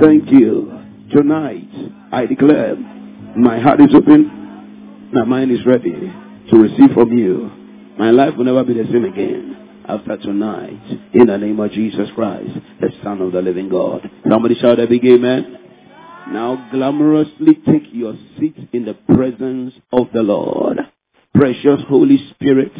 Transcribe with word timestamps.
thank 0.00 0.30
you. 0.30 0.72
Tonight, 1.10 1.68
I 2.12 2.26
declare 2.26 2.76
my 3.36 3.60
heart 3.60 3.80
is 3.80 3.94
open, 3.94 5.10
my 5.12 5.24
mind 5.24 5.52
is 5.52 5.64
ready 5.64 6.12
to 6.50 6.56
receive 6.56 6.90
from 6.94 7.16
you. 7.16 7.50
My 7.98 8.10
life 8.10 8.34
will 8.36 8.44
never 8.44 8.64
be 8.64 8.74
the 8.74 8.84
same 8.84 9.04
again 9.04 9.84
after 9.88 10.16
tonight. 10.16 10.80
In 11.14 11.26
the 11.26 11.38
name 11.38 11.60
of 11.60 11.70
Jesus 11.70 12.08
Christ, 12.14 12.50
the 12.80 12.90
Son 13.02 13.20
of 13.20 13.32
the 13.32 13.40
living 13.40 13.68
God. 13.68 14.08
Somebody 14.28 14.56
shout 14.56 14.80
a 14.80 14.86
big 14.86 15.04
amen. 15.04 15.58
Now 16.28 16.68
glamorously 16.72 17.64
take 17.64 17.84
your 17.92 18.14
seat 18.38 18.56
in 18.72 18.84
the 18.84 18.94
presence 19.14 19.74
of 19.92 20.08
the 20.12 20.22
Lord. 20.22 20.78
Precious 21.34 21.80
Holy 21.88 22.18
Spirit, 22.30 22.72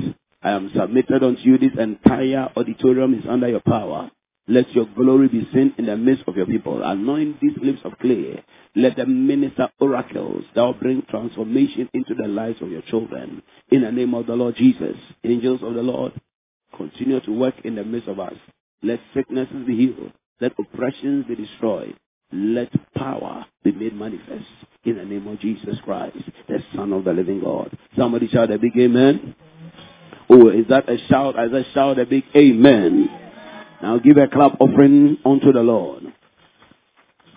I 0.42 0.50
am 0.50 0.70
submitted 0.74 1.22
unto 1.22 1.42
you. 1.42 1.58
This 1.58 1.78
entire 1.78 2.50
auditorium 2.56 3.14
is 3.14 3.24
under 3.28 3.48
your 3.48 3.60
power. 3.60 4.10
Let 4.48 4.72
your 4.74 4.86
glory 4.96 5.26
be 5.28 5.48
seen 5.52 5.74
in 5.76 5.86
the 5.86 5.96
midst 5.96 6.24
of 6.28 6.36
your 6.36 6.46
people. 6.46 6.82
Anoint 6.82 7.40
these 7.40 7.56
lips 7.60 7.80
of 7.84 7.98
clay. 7.98 8.44
Let 8.76 8.96
them 8.96 9.26
minister 9.26 9.68
oracles 9.80 10.44
that 10.54 10.62
will 10.62 10.74
bring 10.74 11.02
transformation 11.10 11.88
into 11.92 12.14
the 12.14 12.28
lives 12.28 12.62
of 12.62 12.70
your 12.70 12.82
children. 12.82 13.42
In 13.70 13.82
the 13.82 13.90
name 13.90 14.14
of 14.14 14.26
the 14.26 14.34
Lord 14.34 14.54
Jesus, 14.56 14.96
angels 15.24 15.60
of 15.64 15.74
the 15.74 15.82
Lord, 15.82 16.12
continue 16.76 17.20
to 17.20 17.32
work 17.32 17.54
in 17.64 17.74
the 17.74 17.84
midst 17.84 18.08
of 18.08 18.20
us. 18.20 18.34
Let 18.82 19.00
sicknesses 19.14 19.66
be 19.66 19.76
healed. 19.76 20.12
Let 20.40 20.52
oppressions 20.60 21.26
be 21.26 21.34
destroyed. 21.34 21.96
Let 22.32 22.70
power 22.94 23.46
be 23.64 23.72
made 23.72 23.94
manifest 23.94 24.46
in 24.84 24.96
the 24.96 25.04
name 25.04 25.26
of 25.26 25.40
Jesus 25.40 25.76
Christ, 25.84 26.18
the 26.48 26.58
Son 26.74 26.92
of 26.92 27.04
the 27.04 27.12
living 27.12 27.40
God. 27.40 27.76
Somebody 27.96 28.28
shout 28.28 28.52
a 28.52 28.58
big 28.58 28.76
amen. 28.78 29.34
Oh, 30.28 30.48
is 30.48 30.66
that 30.68 30.88
a 30.88 30.98
shout? 31.08 31.34
Is 31.38 31.52
that 31.52 31.64
shout 31.72 31.98
a 31.98 32.06
big 32.06 32.24
amen? 32.34 33.25
Now 33.82 33.98
give 33.98 34.16
a 34.16 34.26
clap 34.26 34.60
offering 34.60 35.18
unto 35.24 35.52
the 35.52 35.60
Lord. 35.60 36.12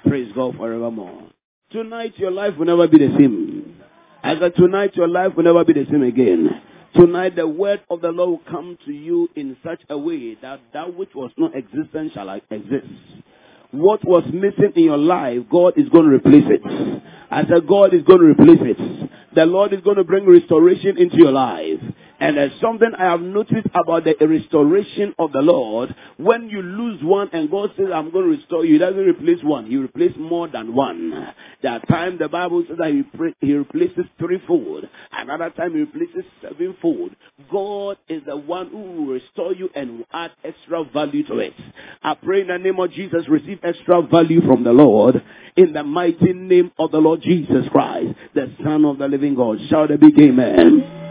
Praise 0.07 0.31
God 0.33 0.55
forevermore. 0.55 1.23
Tonight 1.71 2.17
your 2.17 2.31
life 2.31 2.57
will 2.57 2.65
never 2.65 2.87
be 2.87 2.97
the 2.97 3.13
same. 3.17 3.81
As 4.23 4.37
a 4.41 4.49
tonight 4.49 4.95
your 4.95 5.07
life 5.07 5.35
will 5.35 5.43
never 5.43 5.63
be 5.65 5.73
the 5.73 5.85
same 5.91 6.03
again. 6.03 6.49
Tonight 6.95 7.35
the 7.35 7.47
word 7.47 7.81
of 7.89 8.01
the 8.01 8.09
Lord 8.09 8.29
will 8.29 8.51
come 8.51 8.77
to 8.85 8.91
you 8.91 9.29
in 9.35 9.55
such 9.63 9.81
a 9.89 9.97
way 9.97 10.35
that 10.41 10.61
that 10.73 10.95
which 10.95 11.13
was 11.13 11.31
not 11.37 11.55
existent 11.55 12.13
shall 12.13 12.29
exist. 12.49 12.87
What 13.71 14.03
was 14.03 14.23
missing 14.33 14.73
in 14.75 14.83
your 14.83 14.97
life, 14.97 15.43
God 15.51 15.73
is 15.77 15.87
going 15.89 16.05
to 16.05 16.15
replace 16.15 16.45
it. 16.47 17.01
I 17.29 17.43
said 17.43 17.67
God 17.67 17.93
is 17.93 18.01
going 18.01 18.19
to 18.19 18.25
replace 18.25 18.59
it. 18.61 19.09
The 19.35 19.45
Lord 19.45 19.73
is 19.73 19.81
going 19.81 19.97
to 19.97 20.03
bring 20.03 20.25
restoration 20.25 20.97
into 20.97 21.17
your 21.17 21.31
life. 21.31 21.79
And 22.19 22.35
there's 22.35 22.51
something 22.61 22.91
I 22.97 23.05
have 23.05 23.21
noticed 23.21 23.67
about 23.73 24.03
the 24.03 24.15
restoration 24.27 25.15
of 25.17 25.31
the 25.31 25.39
Lord. 25.39 25.95
When 26.17 26.49
you 26.49 26.61
lose 26.61 27.01
one 27.01 27.29
and 27.31 27.49
God 27.49 27.71
says, 27.77 27.87
I'm 27.93 28.11
going 28.11 28.25
to 28.25 28.37
restore 28.37 28.65
you, 28.65 28.73
He 28.73 28.79
doesn't 28.79 28.99
replace 28.99 29.43
one. 29.43 29.67
He 29.67 29.77
replaces 29.77 30.17
more 30.17 30.47
than 30.49 30.75
one. 30.75 31.33
That 31.63 31.87
time 31.87 32.17
the 32.17 32.27
Bible 32.27 32.65
says 32.67 32.77
that 32.77 32.91
He, 32.91 33.47
he 33.47 33.53
replaces 33.53 34.05
threefold. 34.17 34.85
Another 35.11 35.49
time 35.51 35.73
He 35.73 35.79
replaces 35.79 36.29
sevenfold. 36.41 37.11
God 37.49 37.97
is 38.09 38.21
the 38.25 38.35
one 38.35 38.69
who 38.69 38.81
will 38.81 39.05
restore 39.05 39.53
you 39.53 39.69
and 39.73 39.99
will 39.99 40.07
add 40.11 40.31
extra 40.43 40.83
value 40.83 41.25
to 41.27 41.37
it. 41.37 41.53
I 42.03 42.15
pray 42.15 42.41
in 42.41 42.47
the 42.47 42.57
name 42.57 42.79
of 42.79 42.91
Jesus, 42.91 43.29
receive 43.29 43.59
extra 43.63 44.01
value 44.01 44.41
from 44.41 44.65
the 44.65 44.73
Lord. 44.73 45.23
In 45.55 45.73
the 45.73 45.83
mighty 45.83 46.33
name 46.33 46.71
of 46.77 46.91
the 46.91 46.99
Lord 46.99 47.21
Jesus 47.21 47.65
Christ, 47.71 48.13
the 48.33 48.53
Son 48.63 48.83
of 48.83 48.97
the 48.97 49.07
living 49.07 49.35
God. 49.35 49.57
Shout 49.69 49.91
a 49.91 49.97
be 49.97 50.11
amen. 50.17 51.08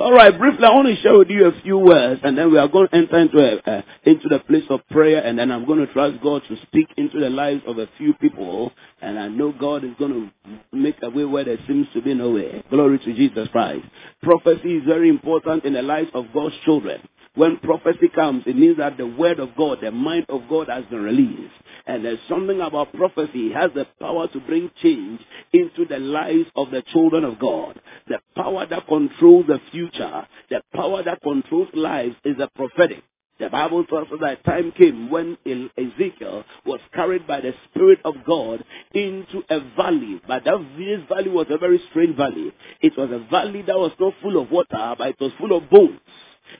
All 0.00 0.12
right, 0.12 0.36
briefly, 0.38 0.64
I 0.64 0.70
want 0.70 0.86
to 0.86 1.02
share 1.02 1.18
with 1.18 1.28
you 1.28 1.46
a 1.46 1.60
few 1.62 1.76
words, 1.76 2.20
and 2.22 2.38
then 2.38 2.52
we 2.52 2.58
are 2.58 2.68
going 2.68 2.86
to 2.86 2.94
enter 2.94 3.18
into 3.18 3.38
a, 3.38 3.78
uh, 3.78 3.82
into 4.04 4.28
the 4.28 4.38
place 4.38 4.62
of 4.70 4.78
prayer, 4.92 5.20
and 5.20 5.36
then 5.36 5.50
I'm 5.50 5.66
going 5.66 5.84
to 5.84 5.92
trust 5.92 6.22
God 6.22 6.42
to 6.48 6.56
speak 6.68 6.86
into 6.96 7.18
the 7.18 7.28
lives 7.28 7.62
of 7.66 7.78
a 7.78 7.88
few 7.98 8.14
people, 8.14 8.70
and 9.02 9.18
I 9.18 9.26
know 9.26 9.52
God 9.52 9.82
is 9.82 9.90
going 9.98 10.30
to 10.44 10.76
make 10.76 10.94
a 11.02 11.10
way 11.10 11.24
where 11.24 11.42
there 11.42 11.58
seems 11.66 11.88
to 11.94 12.00
be 12.00 12.14
no 12.14 12.30
way. 12.30 12.62
Glory 12.70 13.00
to 13.00 13.12
Jesus 13.12 13.48
Christ. 13.48 13.86
Prophecy 14.22 14.76
is 14.76 14.84
very 14.86 15.08
important 15.08 15.64
in 15.64 15.72
the 15.72 15.82
lives 15.82 16.10
of 16.14 16.26
God's 16.32 16.54
children. 16.64 17.00
When 17.38 17.58
prophecy 17.58 18.08
comes, 18.12 18.42
it 18.46 18.56
means 18.56 18.78
that 18.78 18.96
the 18.96 19.06
word 19.06 19.38
of 19.38 19.50
God, 19.56 19.78
the 19.80 19.92
mind 19.92 20.26
of 20.28 20.48
God 20.50 20.68
has 20.68 20.84
been 20.86 21.02
released. 21.02 21.54
And 21.86 22.04
there's 22.04 22.18
something 22.28 22.60
about 22.60 22.92
prophecy. 22.92 23.52
It 23.52 23.56
has 23.56 23.70
the 23.76 23.86
power 24.00 24.26
to 24.26 24.40
bring 24.40 24.72
change 24.82 25.20
into 25.52 25.86
the 25.88 26.00
lives 26.00 26.46
of 26.56 26.72
the 26.72 26.82
children 26.92 27.22
of 27.22 27.38
God. 27.38 27.80
The 28.08 28.18
power 28.34 28.66
that 28.66 28.88
controls 28.88 29.46
the 29.46 29.60
future, 29.70 30.26
the 30.50 30.62
power 30.74 31.04
that 31.04 31.22
controls 31.22 31.68
lives 31.74 32.16
is 32.24 32.36
the 32.38 32.48
prophetic. 32.56 33.04
The 33.38 33.50
Bible 33.50 33.84
tells 33.84 34.08
us 34.08 34.18
that 34.20 34.44
time 34.44 34.72
came 34.72 35.08
when 35.08 35.38
Ezekiel 35.46 36.42
was 36.66 36.80
carried 36.92 37.24
by 37.28 37.40
the 37.40 37.54
Spirit 37.70 38.00
of 38.04 38.14
God 38.26 38.64
into 38.94 39.44
a 39.48 39.60
valley. 39.76 40.20
But 40.26 40.42
that 40.42 40.58
this 40.76 41.08
valley 41.08 41.30
was 41.30 41.46
a 41.50 41.58
very 41.58 41.80
strange 41.90 42.16
valley. 42.16 42.52
It 42.80 42.94
was 42.98 43.10
a 43.12 43.30
valley 43.30 43.62
that 43.62 43.78
was 43.78 43.92
not 44.00 44.14
full 44.22 44.42
of 44.42 44.50
water, 44.50 44.96
but 44.98 45.10
it 45.10 45.20
was 45.20 45.30
full 45.38 45.56
of 45.56 45.70
bones. 45.70 46.00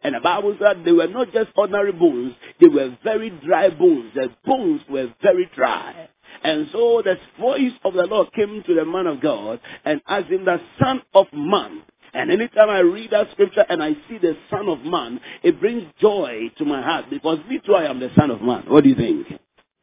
And 0.03 0.15
the 0.15 0.21
Bible 0.21 0.57
said 0.61 0.85
they 0.85 0.93
were 0.93 1.09
not 1.09 1.33
just 1.33 1.51
ordinary 1.57 1.93
bones, 1.93 2.35
they 2.61 2.69
were 2.69 2.97
very 3.05 3.31
dry 3.31 3.71
bones. 3.71 4.13
The 4.15 4.31
bones 4.45 4.83
were 4.89 5.13
very 5.23 5.51
dry. 5.55 6.09
And 6.43 6.69
so 6.73 7.03
the 7.03 7.17
voice 7.41 7.73
of 7.85 7.95
the 7.95 8.07
Lord 8.07 8.33
came 8.33 8.63
to 8.67 8.75
the 8.75 8.85
man 8.85 9.07
of 9.07 9.21
God 9.21 9.61
and 9.85 10.01
asked 10.07 10.29
him, 10.29 10.45
the 10.45 10.61
son 10.81 11.03
of 11.15 11.27
man. 11.33 11.83
And 12.15 12.31
anytime 12.31 12.71
I 12.71 12.79
read 12.81 13.11
that 13.11 13.31
scripture 13.33 13.65
and 13.69 13.83
I 13.83 13.93
see 14.09 14.19
the 14.21 14.37
son 14.51 14.69
of 14.69 14.81
man, 14.83 15.21
it 15.43 15.61
brings 15.61 15.85
joy 16.01 16.51
to 16.59 16.65
my 16.65 16.83
heart 16.83 17.07
because 17.11 17.39
me 17.49 17.61
too, 17.65 17.75
I 17.75 17.85
am 17.91 18.01
the 18.01 18.11
son 18.17 18.31
of 18.31 18.41
man. 18.41 18.65
What 18.69 18.85
do 18.85 18.91
you 18.91 18.97
think? 18.97 19.27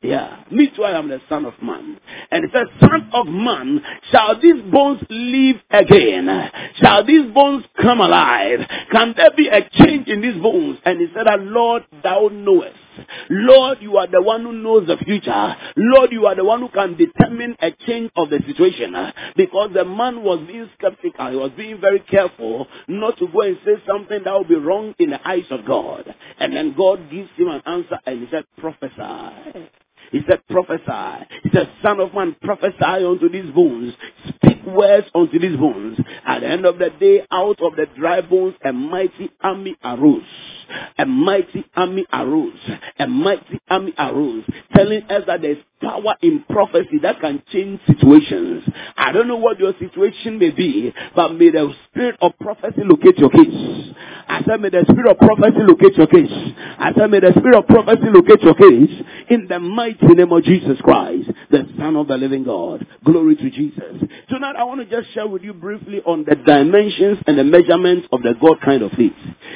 Yeah. 0.01 0.43
Me 0.51 0.69
too, 0.75 0.83
I 0.83 0.97
am 0.97 1.09
the 1.09 1.19
Son 1.27 1.45
of 1.45 1.55
Man. 1.63 1.99
And 2.29 2.45
it 2.45 2.51
says, 2.53 2.67
Son 2.79 3.09
of 3.11 3.25
Man, 3.25 3.81
shall 4.11 4.39
these 4.39 4.61
bones 4.71 5.01
live 5.09 5.55
again? 5.71 6.51
Shall 6.75 7.03
these 7.03 7.31
bones 7.33 7.65
come 7.81 7.99
alive? 8.01 8.59
Can 8.91 9.15
there 9.17 9.31
be 9.35 9.47
a 9.47 9.67
change 9.83 10.07
in 10.07 10.21
these 10.21 10.39
bones? 10.39 10.77
And 10.85 10.99
he 10.99 11.07
said, 11.15 11.25
Lord, 11.39 11.85
thou 12.03 12.29
knowest. 12.31 12.77
Lord, 13.29 13.79
you 13.81 13.97
are 13.97 14.07
the 14.07 14.21
one 14.21 14.43
who 14.43 14.53
knows 14.53 14.87
the 14.87 14.97
future. 14.97 15.55
Lord, 15.75 16.11
you 16.11 16.27
are 16.27 16.35
the 16.35 16.45
one 16.45 16.61
who 16.61 16.69
can 16.69 16.95
determine 16.95 17.55
a 17.59 17.71
change 17.87 18.11
of 18.15 18.29
the 18.29 18.39
situation. 18.45 18.95
Because 19.35 19.71
the 19.73 19.85
man 19.85 20.23
was 20.23 20.45
being 20.45 20.69
skeptical. 20.77 21.31
He 21.31 21.35
was 21.35 21.51
being 21.57 21.81
very 21.81 21.99
careful 22.01 22.67
not 22.87 23.17
to 23.17 23.27
go 23.27 23.41
and 23.41 23.57
say 23.65 23.81
something 23.87 24.19
that 24.23 24.31
will 24.31 24.45
be 24.45 24.55
wrong 24.55 24.93
in 24.99 25.09
the 25.09 25.27
eyes 25.27 25.45
of 25.49 25.65
God. 25.65 26.13
And 26.39 26.55
then 26.55 26.75
God 26.77 27.09
gives 27.09 27.29
him 27.37 27.47
an 27.49 27.63
answer 27.65 27.99
and 28.05 28.21
he 28.21 28.27
said, 28.29 28.45
prophesy. 28.59 29.69
He 30.15 30.21
said, 30.29 30.47
prophesy. 30.47 31.27
He 31.43 31.49
said, 31.53 31.69
son 31.83 31.99
of 31.99 32.13
man, 32.13 32.37
prophesy 32.41 33.05
unto 33.05 33.27
these 33.27 33.51
bones. 33.53 33.93
Speak 34.29 34.65
words 34.65 35.07
unto 35.13 35.37
these 35.37 35.57
bones. 35.57 35.99
At 36.25 36.39
the 36.39 36.47
end 36.47 36.65
of 36.65 36.77
the 36.79 36.89
day, 36.89 37.27
out 37.29 37.61
of 37.61 37.75
the 37.75 37.85
dry 37.97 38.21
bones, 38.21 38.55
a 38.63 38.71
mighty 38.71 39.29
army 39.41 39.75
arose. 39.83 40.23
A 40.97 41.05
mighty 41.05 41.65
army 41.75 42.05
arose. 42.13 42.57
A 42.97 43.07
mighty 43.07 43.59
army 43.69 43.93
arose. 43.99 44.45
Telling 44.73 45.03
us 45.03 45.23
that 45.27 45.41
there's 45.41 45.57
power 45.81 46.15
in 46.21 46.43
prophecy 46.49 46.99
that 47.01 47.19
can 47.19 47.41
change 47.51 47.79
situations. 47.87 48.63
I 48.97 49.11
don't 49.11 49.27
know 49.27 49.37
what 49.37 49.59
your 49.59 49.73
situation 49.79 50.39
may 50.39 50.51
be, 50.51 50.93
but 51.15 51.33
may 51.33 51.49
the 51.51 51.73
spirit 51.89 52.17
of 52.21 52.33
prophecy 52.39 52.81
locate 52.83 53.17
your 53.17 53.29
case. 53.29 53.93
I 54.27 54.41
said, 54.47 54.59
may 54.61 54.69
the 54.69 54.83
spirit 54.89 55.11
of 55.11 55.17
prophecy 55.17 55.61
locate 55.61 55.95
your 55.97 56.07
case. 56.07 56.31
I 56.79 56.91
said, 56.97 57.11
may 57.11 57.19
the 57.19 57.31
spirit 57.31 57.55
of 57.55 57.67
prophecy 57.67 58.07
locate 58.09 58.41
your 58.41 58.55
case 58.55 59.03
in 59.29 59.47
the 59.47 59.59
mighty 59.59 60.07
name 60.07 60.31
of 60.31 60.43
Jesus 60.43 60.79
Christ, 60.81 61.29
the 61.51 61.67
Son 61.77 61.95
of 61.95 62.07
the 62.07 62.17
living 62.17 62.43
God. 62.43 62.85
Glory 63.03 63.35
to 63.35 63.49
Jesus. 63.51 64.01
Tonight, 64.29 64.55
I 64.57 64.63
want 64.63 64.81
to 64.81 65.01
just 65.01 65.13
share 65.13 65.27
with 65.27 65.43
you 65.43 65.53
briefly 65.53 66.01
on 66.05 66.25
the 66.27 66.35
dimensions 66.35 67.19
and 67.27 67.37
the 67.37 67.43
measurements 67.43 68.07
of 68.11 68.23
the 68.23 68.33
God 68.41 68.59
kind 68.63 68.81
of 68.81 68.91
faith. 68.91 69.13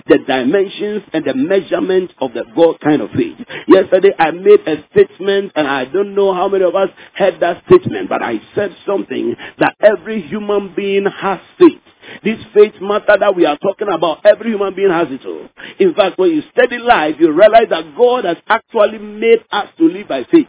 The 0.07 0.19
dimensions 0.19 1.04
and 1.13 1.25
the 1.25 1.33
measurements 1.33 2.13
of 2.22 2.33
the 2.33 2.44
God 2.56 2.80
kind 2.80 3.01
of 3.01 3.10
faith. 3.12 3.38
Yesterday, 3.68 4.13
I 4.18 4.31
made 4.31 4.62
a 4.68 4.86
statement, 4.92 5.51
and 5.56 5.68
I 5.68 5.86
don't 5.86 6.08
know 6.15 6.33
how 6.33 6.47
many 6.47 6.63
of 6.63 6.75
us 6.75 6.89
heard 7.15 7.39
that 7.41 7.63
statement, 7.65 8.09
but 8.09 8.21
I 8.21 8.39
said 8.56 8.75
something 8.85 9.35
that 9.59 9.75
every 9.81 10.21
human 10.21 10.73
being 10.75 11.06
has 11.06 11.39
faith. 11.57 11.81
This 12.23 12.39
faith 12.53 12.73
matter 12.81 13.17
that 13.19 13.35
we 13.35 13.45
are 13.45 13.57
talking 13.57 13.88
about, 13.91 14.25
every 14.25 14.51
human 14.51 14.75
being 14.75 14.89
has 14.89 15.07
it 15.11 15.25
all. 15.25 15.47
In 15.79 15.94
fact, 15.94 16.17
when 16.17 16.31
you 16.31 16.44
study 16.51 16.77
life, 16.77 17.15
you 17.19 17.31
realize 17.31 17.69
that 17.69 17.95
God 17.97 18.25
has 18.25 18.38
actually 18.47 18.97
made 19.00 19.39
us 19.51 19.67
to 19.77 19.85
live 19.85 20.07
by 20.07 20.23
faith. 20.31 20.47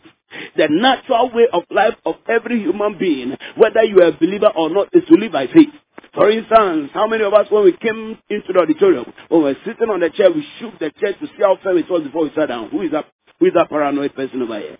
The 0.56 0.68
natural 0.70 1.30
way 1.34 1.48
of 1.52 1.64
life 1.70 1.96
of 2.06 2.14
every 2.28 2.60
human 2.60 2.98
being, 2.98 3.36
whether 3.56 3.82
you 3.82 4.00
are 4.00 4.08
a 4.08 4.12
believer 4.12 4.50
or 4.54 4.70
not, 4.70 4.88
is 4.92 5.02
to 5.08 5.14
live 5.14 5.32
by 5.32 5.46
faith. 5.48 5.74
For 6.14 6.30
instance, 6.30 6.90
how 6.92 7.06
many 7.06 7.24
of 7.24 7.34
us, 7.34 7.46
when 7.50 7.64
we 7.64 7.76
came 7.76 8.18
into 8.28 8.52
the 8.52 8.60
auditorium, 8.60 9.12
when 9.28 9.42
we 9.42 9.50
were 9.50 9.56
sitting 9.64 9.88
on 9.88 10.00
the 10.00 10.10
chair, 10.10 10.30
we 10.30 10.46
shook 10.58 10.78
the 10.78 10.90
chair 10.98 11.12
to 11.12 11.26
see 11.26 11.42
how 11.42 11.58
firm 11.62 11.78
it 11.78 11.90
was 11.90 12.02
before 12.02 12.24
we 12.24 12.32
sat 12.34 12.46
down? 12.46 12.70
Who 12.70 12.82
is 12.82 12.90
that? 12.92 13.06
Who 13.38 13.46
is 13.46 13.54
that 13.54 13.68
paranoid 13.70 14.14
person 14.14 14.42
over 14.42 14.58
here? 14.58 14.78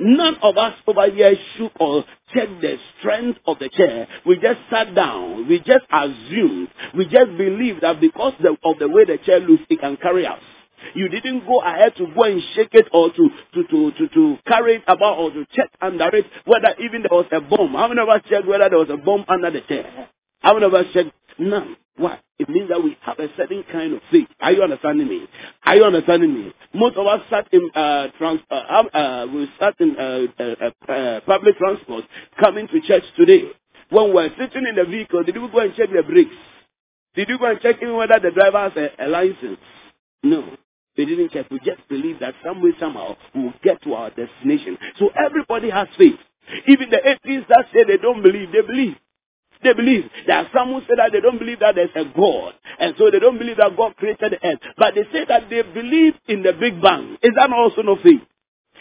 None 0.00 0.36
of 0.42 0.56
us 0.56 0.74
over 0.86 1.10
here 1.10 1.34
shook 1.56 1.72
or 1.78 2.04
checked 2.32 2.60
the 2.62 2.76
strength 2.98 3.38
of 3.46 3.58
the 3.58 3.68
chair. 3.68 4.08
We 4.26 4.36
just 4.36 4.60
sat 4.70 4.94
down. 4.94 5.46
We 5.46 5.58
just 5.58 5.84
assumed. 5.92 6.68
We 6.96 7.04
just 7.04 7.36
believed 7.36 7.82
that 7.82 8.00
because 8.00 8.32
of 8.64 8.78
the 8.78 8.88
way 8.88 9.04
the 9.04 9.18
chair 9.24 9.40
looks, 9.40 9.62
it 9.68 9.80
can 9.80 9.98
carry 9.98 10.26
us. 10.26 10.40
You 10.94 11.08
didn't 11.10 11.46
go 11.46 11.60
ahead 11.60 11.94
to 11.96 12.06
go 12.14 12.22
and 12.24 12.40
shake 12.54 12.70
it 12.72 12.86
or 12.92 13.10
to, 13.10 13.30
to, 13.54 13.64
to, 13.64 13.90
to, 13.92 14.08
to 14.08 14.38
carry 14.46 14.76
it 14.76 14.82
about 14.88 15.18
or 15.18 15.30
to 15.30 15.44
check 15.52 15.70
under 15.82 16.08
it 16.16 16.24
whether 16.46 16.74
even 16.80 17.02
there 17.02 17.12
was 17.12 17.26
a 17.32 17.40
bomb. 17.42 17.74
How 17.74 17.88
many 17.88 18.00
of 18.00 18.08
us 18.08 18.22
checked 18.28 18.46
whether 18.46 18.70
there 18.70 18.78
was 18.78 18.88
a 18.90 18.96
bomb 18.96 19.26
under 19.28 19.50
the 19.50 19.60
chair? 19.60 20.08
How 20.40 20.54
many 20.54 20.64
of 20.64 20.74
us 20.74 20.86
checked? 20.94 21.10
None. 21.38 21.76
Why? 22.00 22.18
It 22.38 22.48
means 22.48 22.70
that 22.70 22.82
we 22.82 22.96
have 23.02 23.18
a 23.18 23.28
certain 23.36 23.62
kind 23.70 23.92
of 23.92 24.00
faith. 24.10 24.26
Are 24.40 24.52
you 24.52 24.62
understanding 24.62 25.06
me? 25.06 25.26
Are 25.66 25.76
you 25.76 25.84
understanding 25.84 26.32
me? 26.32 26.52
Most 26.72 26.96
of 26.96 27.06
us 27.06 27.20
sat 27.28 27.46
in 27.52 27.70
uh, 27.74 28.06
trans, 28.16 28.40
uh, 28.50 28.54
uh, 28.54 29.26
we 29.32 29.46
sat 29.60 29.74
in 29.80 29.94
uh, 29.98 30.42
uh, 30.42 30.90
uh, 30.90 31.20
public 31.26 31.58
transport 31.58 32.04
coming 32.40 32.68
to 32.68 32.80
church 32.80 33.04
today. 33.18 33.42
When 33.90 34.14
we're 34.14 34.30
sitting 34.30 34.66
in 34.66 34.76
the 34.76 34.86
vehicle, 34.90 35.24
did 35.24 35.36
we 35.36 35.46
go 35.50 35.58
and 35.58 35.74
check 35.74 35.90
the 35.94 36.02
brakes? 36.02 36.34
Did 37.16 37.28
you 37.28 37.38
go 37.38 37.50
and 37.50 37.60
check 37.60 37.76
even 37.82 37.96
whether 37.96 38.18
the 38.18 38.30
driver 38.30 38.70
has 38.70 38.72
a, 38.76 39.04
a 39.04 39.08
license? 39.08 39.58
No. 40.22 40.56
They 40.96 41.04
didn't 41.04 41.32
check. 41.32 41.50
We 41.50 41.58
just 41.58 41.86
believe 41.90 42.20
that 42.20 42.34
some 42.42 42.62
way, 42.62 42.70
somehow, 42.80 43.16
we'll 43.34 43.52
get 43.62 43.82
to 43.82 43.92
our 43.92 44.08
destination. 44.08 44.78
So 44.98 45.10
everybody 45.22 45.68
has 45.68 45.88
faith. 45.98 46.16
Even 46.66 46.88
the 46.88 46.98
atheists 47.06 47.48
that 47.50 47.66
say 47.74 47.84
they 47.84 47.98
don't 47.98 48.22
believe, 48.22 48.48
they 48.52 48.62
believe. 48.62 48.96
They 49.62 49.74
believe. 49.74 50.04
There 50.26 50.36
are 50.36 50.48
some 50.54 50.68
who 50.68 50.80
say 50.80 50.96
that 50.96 51.10
they 51.12 51.20
don't 51.20 51.38
believe 51.38 51.60
that 51.60 51.74
there's 51.74 51.94
a 51.94 52.04
God. 52.04 52.54
And 52.78 52.94
so 52.98 53.10
they 53.10 53.18
don't 53.18 53.38
believe 53.38 53.58
that 53.58 53.76
God 53.76 53.96
created 53.96 54.32
the 54.32 54.46
earth. 54.46 54.60
But 54.76 54.94
they 54.94 55.04
say 55.12 55.24
that 55.28 55.50
they 55.50 55.62
believe 55.62 56.14
in 56.28 56.42
the 56.42 56.52
Big 56.52 56.80
Bang. 56.80 57.16
Is 57.22 57.32
that 57.36 57.52
also 57.52 57.82
no 57.82 57.96
faith? 57.96 58.22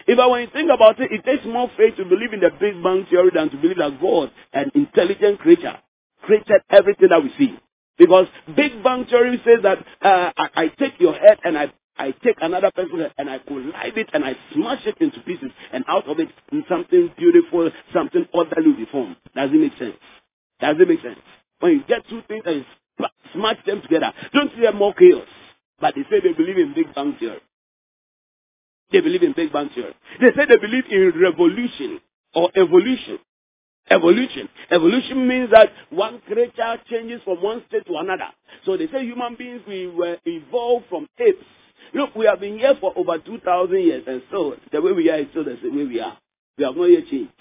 If 0.07 0.17
I, 0.17 0.27
when 0.27 0.41
you 0.41 0.47
think 0.51 0.71
about 0.73 0.99
it, 0.99 1.11
it 1.11 1.23
takes 1.23 1.45
more 1.45 1.69
faith 1.77 1.95
to 1.97 2.05
believe 2.05 2.33
in 2.33 2.39
the 2.39 2.51
Big 2.59 2.81
Bang 2.81 3.05
theory 3.09 3.31
than 3.33 3.49
to 3.49 3.57
believe 3.57 3.77
that 3.77 4.01
God, 4.01 4.31
an 4.53 4.71
intelligent 4.73 5.39
creature, 5.39 5.77
created 6.23 6.61
everything 6.69 7.09
that 7.09 7.21
we 7.21 7.31
see. 7.37 7.57
Because 7.97 8.27
Big 8.55 8.81
Bang 8.83 9.05
theory 9.05 9.41
says 9.45 9.63
that 9.63 9.79
uh, 10.01 10.31
I, 10.35 10.49
I 10.55 10.67
take 10.79 10.99
your 10.99 11.13
head 11.13 11.39
and 11.43 11.57
I 11.57 11.71
I 11.99 12.11
take 12.23 12.37
another 12.41 12.71
person's 12.71 13.01
head 13.01 13.13
and 13.17 13.29
I 13.29 13.39
collide 13.39 13.97
it 13.97 14.09
and 14.13 14.23
I 14.23 14.33
smash 14.53 14.85
it 14.85 14.95
into 15.01 15.19
pieces 15.19 15.51
and 15.73 15.83
out 15.89 16.07
of 16.07 16.17
it 16.19 16.29
something 16.69 17.11
beautiful, 17.17 17.69
something 17.93 18.25
orderly 18.33 18.87
formed. 18.89 19.17
Does 19.35 19.49
it 19.51 19.59
make 19.59 19.77
sense? 19.77 19.95
Does 20.59 20.75
it 20.79 20.87
make 20.87 21.01
sense? 21.01 21.19
When 21.59 21.73
you 21.73 21.83
get 21.87 22.07
two 22.09 22.21
things 22.27 22.43
and 22.45 22.65
smash 23.33 23.57
them 23.65 23.81
together, 23.81 24.13
don't 24.33 24.51
see 24.55 24.61
them 24.61 24.77
more 24.77 24.93
chaos. 24.93 25.27
But 25.79 25.95
they 25.95 26.03
say 26.03 26.21
they 26.21 26.33
believe 26.33 26.57
in 26.57 26.73
Big 26.73 26.93
Bang 26.93 27.15
Theory. 27.19 27.39
They 28.91 29.01
believe 29.01 29.23
in 29.23 29.33
Big 29.33 29.53
Bang 29.53 29.69
Theory. 29.73 29.93
They 30.19 30.31
say 30.35 30.45
they 30.47 30.57
believe 30.57 30.85
in 30.89 31.13
revolution 31.21 31.99
or 32.33 32.49
evolution. 32.55 33.19
Evolution. 33.89 34.49
Evolution 34.69 35.27
means 35.27 35.49
that 35.51 35.69
one 35.89 36.21
creature 36.27 36.77
changes 36.89 37.21
from 37.23 37.41
one 37.41 37.63
state 37.67 37.85
to 37.87 37.97
another. 37.97 38.29
So 38.65 38.77
they 38.77 38.87
say 38.87 39.03
human 39.03 39.35
beings, 39.35 39.61
we 39.67 39.87
were 39.87 40.17
evolved 40.25 40.85
from 40.89 41.07
apes. 41.17 41.43
Look, 41.93 42.13
we 42.15 42.25
have 42.25 42.39
been 42.39 42.59
here 42.59 42.75
for 42.79 42.93
over 42.95 43.17
2,000 43.17 43.79
years, 43.79 44.03
and 44.05 44.21
so 44.31 44.55
the 44.71 44.81
way 44.81 44.91
we 44.91 45.09
are 45.09 45.17
is 45.17 45.27
still 45.31 45.43
the 45.43 45.57
same 45.63 45.75
way 45.75 45.85
we 45.85 45.99
are. 45.99 46.17
We 46.57 46.65
have 46.65 46.75
not 46.75 46.85
yet 46.85 47.07
changed. 47.09 47.31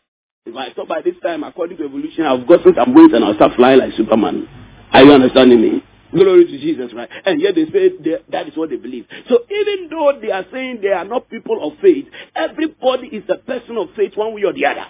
If 0.49 0.57
I 0.57 0.85
by 0.85 1.03
this 1.03 1.15
time, 1.23 1.45
according 1.45 1.77
to 1.77 1.85
evolution, 1.85 2.25
I've 2.25 2.47
gotten 2.47 2.75
some 2.75 2.95
wings 2.95 3.13
and 3.13 3.23
I'll 3.23 3.35
start 3.35 3.53
flying 3.55 3.81
like 3.81 3.93
Superman. 3.97 4.49
Are 4.93 5.05
you 5.05 5.13
understanding 5.13 5.61
me? 5.61 5.85
Glory 6.11 6.47
to 6.47 6.59
Jesus, 6.59 6.91
right? 6.95 7.09
And 7.27 7.39
yet 7.39 7.55
they 7.55 7.67
say 7.67 7.91
they, 8.03 8.17
that 8.33 8.49
is 8.49 8.57
what 8.57 8.71
they 8.71 8.77
believe. 8.77 9.05
So 9.29 9.41
even 9.51 9.91
though 9.91 10.19
they 10.21 10.31
are 10.31 10.47
saying 10.51 10.79
they 10.81 10.89
are 10.89 11.05
not 11.05 11.29
people 11.29 11.61
of 11.63 11.79
faith, 11.81 12.07
everybody 12.35 13.09
is 13.09 13.25
a 13.29 13.37
person 13.37 13.77
of 13.77 13.89
faith 13.95 14.13
one 14.17 14.35
way 14.35 14.45
or 14.45 14.55
the 14.55 14.65
other. 14.65 14.87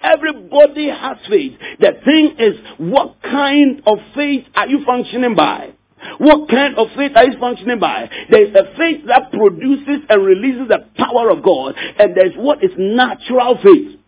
Everybody 0.00 0.90
has 0.90 1.16
faith. 1.28 1.58
The 1.80 1.92
thing 2.04 2.36
is, 2.38 2.54
what 2.78 3.16
kind 3.22 3.82
of 3.84 3.98
faith 4.14 4.44
are 4.54 4.68
you 4.68 4.84
functioning 4.86 5.34
by? 5.34 5.72
What 6.18 6.48
kind 6.48 6.76
of 6.76 6.86
faith 6.96 7.12
are 7.16 7.24
you 7.24 7.38
functioning 7.40 7.80
by? 7.80 8.08
There 8.30 8.46
is 8.46 8.54
a 8.54 8.76
faith 8.76 9.06
that 9.08 9.32
produces 9.32 10.06
and 10.08 10.24
releases 10.24 10.68
the 10.68 10.86
power 10.96 11.30
of 11.30 11.42
God, 11.42 11.74
and 11.76 12.16
there 12.16 12.26
is 12.26 12.34
what 12.36 12.62
is 12.62 12.70
natural 12.78 13.58
faith. 13.60 13.98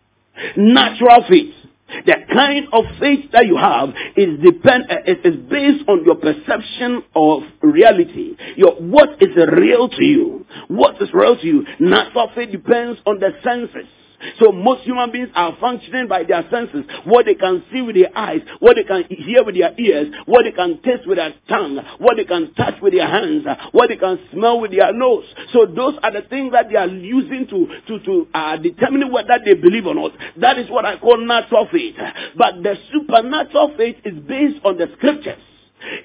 Natural 0.57 1.23
faith. 1.27 1.53
The 2.05 2.13
kind 2.31 2.67
of 2.71 2.85
faith 2.99 3.31
that 3.31 3.47
you 3.47 3.57
have 3.57 3.89
is 4.15 4.39
depend 4.43 4.85
eh, 4.89 4.97
it 5.07 5.25
is 5.25 5.37
based 5.49 5.89
on 5.89 6.05
your 6.05 6.15
perception 6.15 7.03
of 7.15 7.41
reality. 7.61 8.35
Your 8.57 8.75
what 8.75 9.21
is 9.21 9.35
real 9.35 9.89
to 9.89 10.03
you? 10.03 10.45
What 10.67 11.01
is 11.01 11.09
real 11.13 11.35
to 11.37 11.47
you? 11.47 11.65
Natural 11.79 12.29
faith 12.35 12.51
depends 12.51 12.99
on 13.07 13.19
the 13.19 13.31
senses. 13.43 13.89
So 14.39 14.51
most 14.51 14.83
human 14.83 15.11
beings 15.11 15.29
are 15.35 15.55
functioning 15.59 16.07
by 16.07 16.23
their 16.23 16.43
senses. 16.49 16.85
What 17.05 17.25
they 17.25 17.35
can 17.35 17.63
see 17.71 17.81
with 17.81 17.95
their 17.95 18.15
eyes, 18.17 18.41
what 18.59 18.75
they 18.75 18.83
can 18.83 19.03
hear 19.09 19.43
with 19.43 19.55
their 19.55 19.73
ears, 19.79 20.13
what 20.25 20.43
they 20.43 20.51
can 20.51 20.81
taste 20.81 21.07
with 21.07 21.17
their 21.17 21.33
tongue, 21.47 21.79
what 21.99 22.17
they 22.17 22.25
can 22.25 22.53
touch 22.53 22.75
with 22.81 22.93
their 22.93 23.07
hands, 23.07 23.45
what 23.71 23.89
they 23.89 23.97
can 23.97 24.19
smell 24.31 24.59
with 24.59 24.71
their 24.71 24.93
nose. 24.93 25.25
So 25.53 25.65
those 25.65 25.95
are 26.03 26.11
the 26.11 26.27
things 26.27 26.51
that 26.51 26.69
they 26.69 26.75
are 26.75 26.87
using 26.87 27.47
to, 27.47 27.67
to, 27.87 28.05
to 28.05 28.27
uh, 28.33 28.57
determine 28.57 29.11
whether 29.11 29.39
they 29.43 29.53
believe 29.53 29.85
or 29.85 29.95
not. 29.95 30.11
That 30.37 30.57
is 30.57 30.69
what 30.69 30.85
I 30.85 30.97
call 30.97 31.17
natural 31.25 31.67
faith. 31.71 31.95
But 32.37 32.63
the 32.63 32.75
supernatural 32.91 33.73
faith 33.77 33.97
is 34.05 34.19
based 34.27 34.63
on 34.65 34.77
the 34.77 34.87
scriptures. 34.97 35.41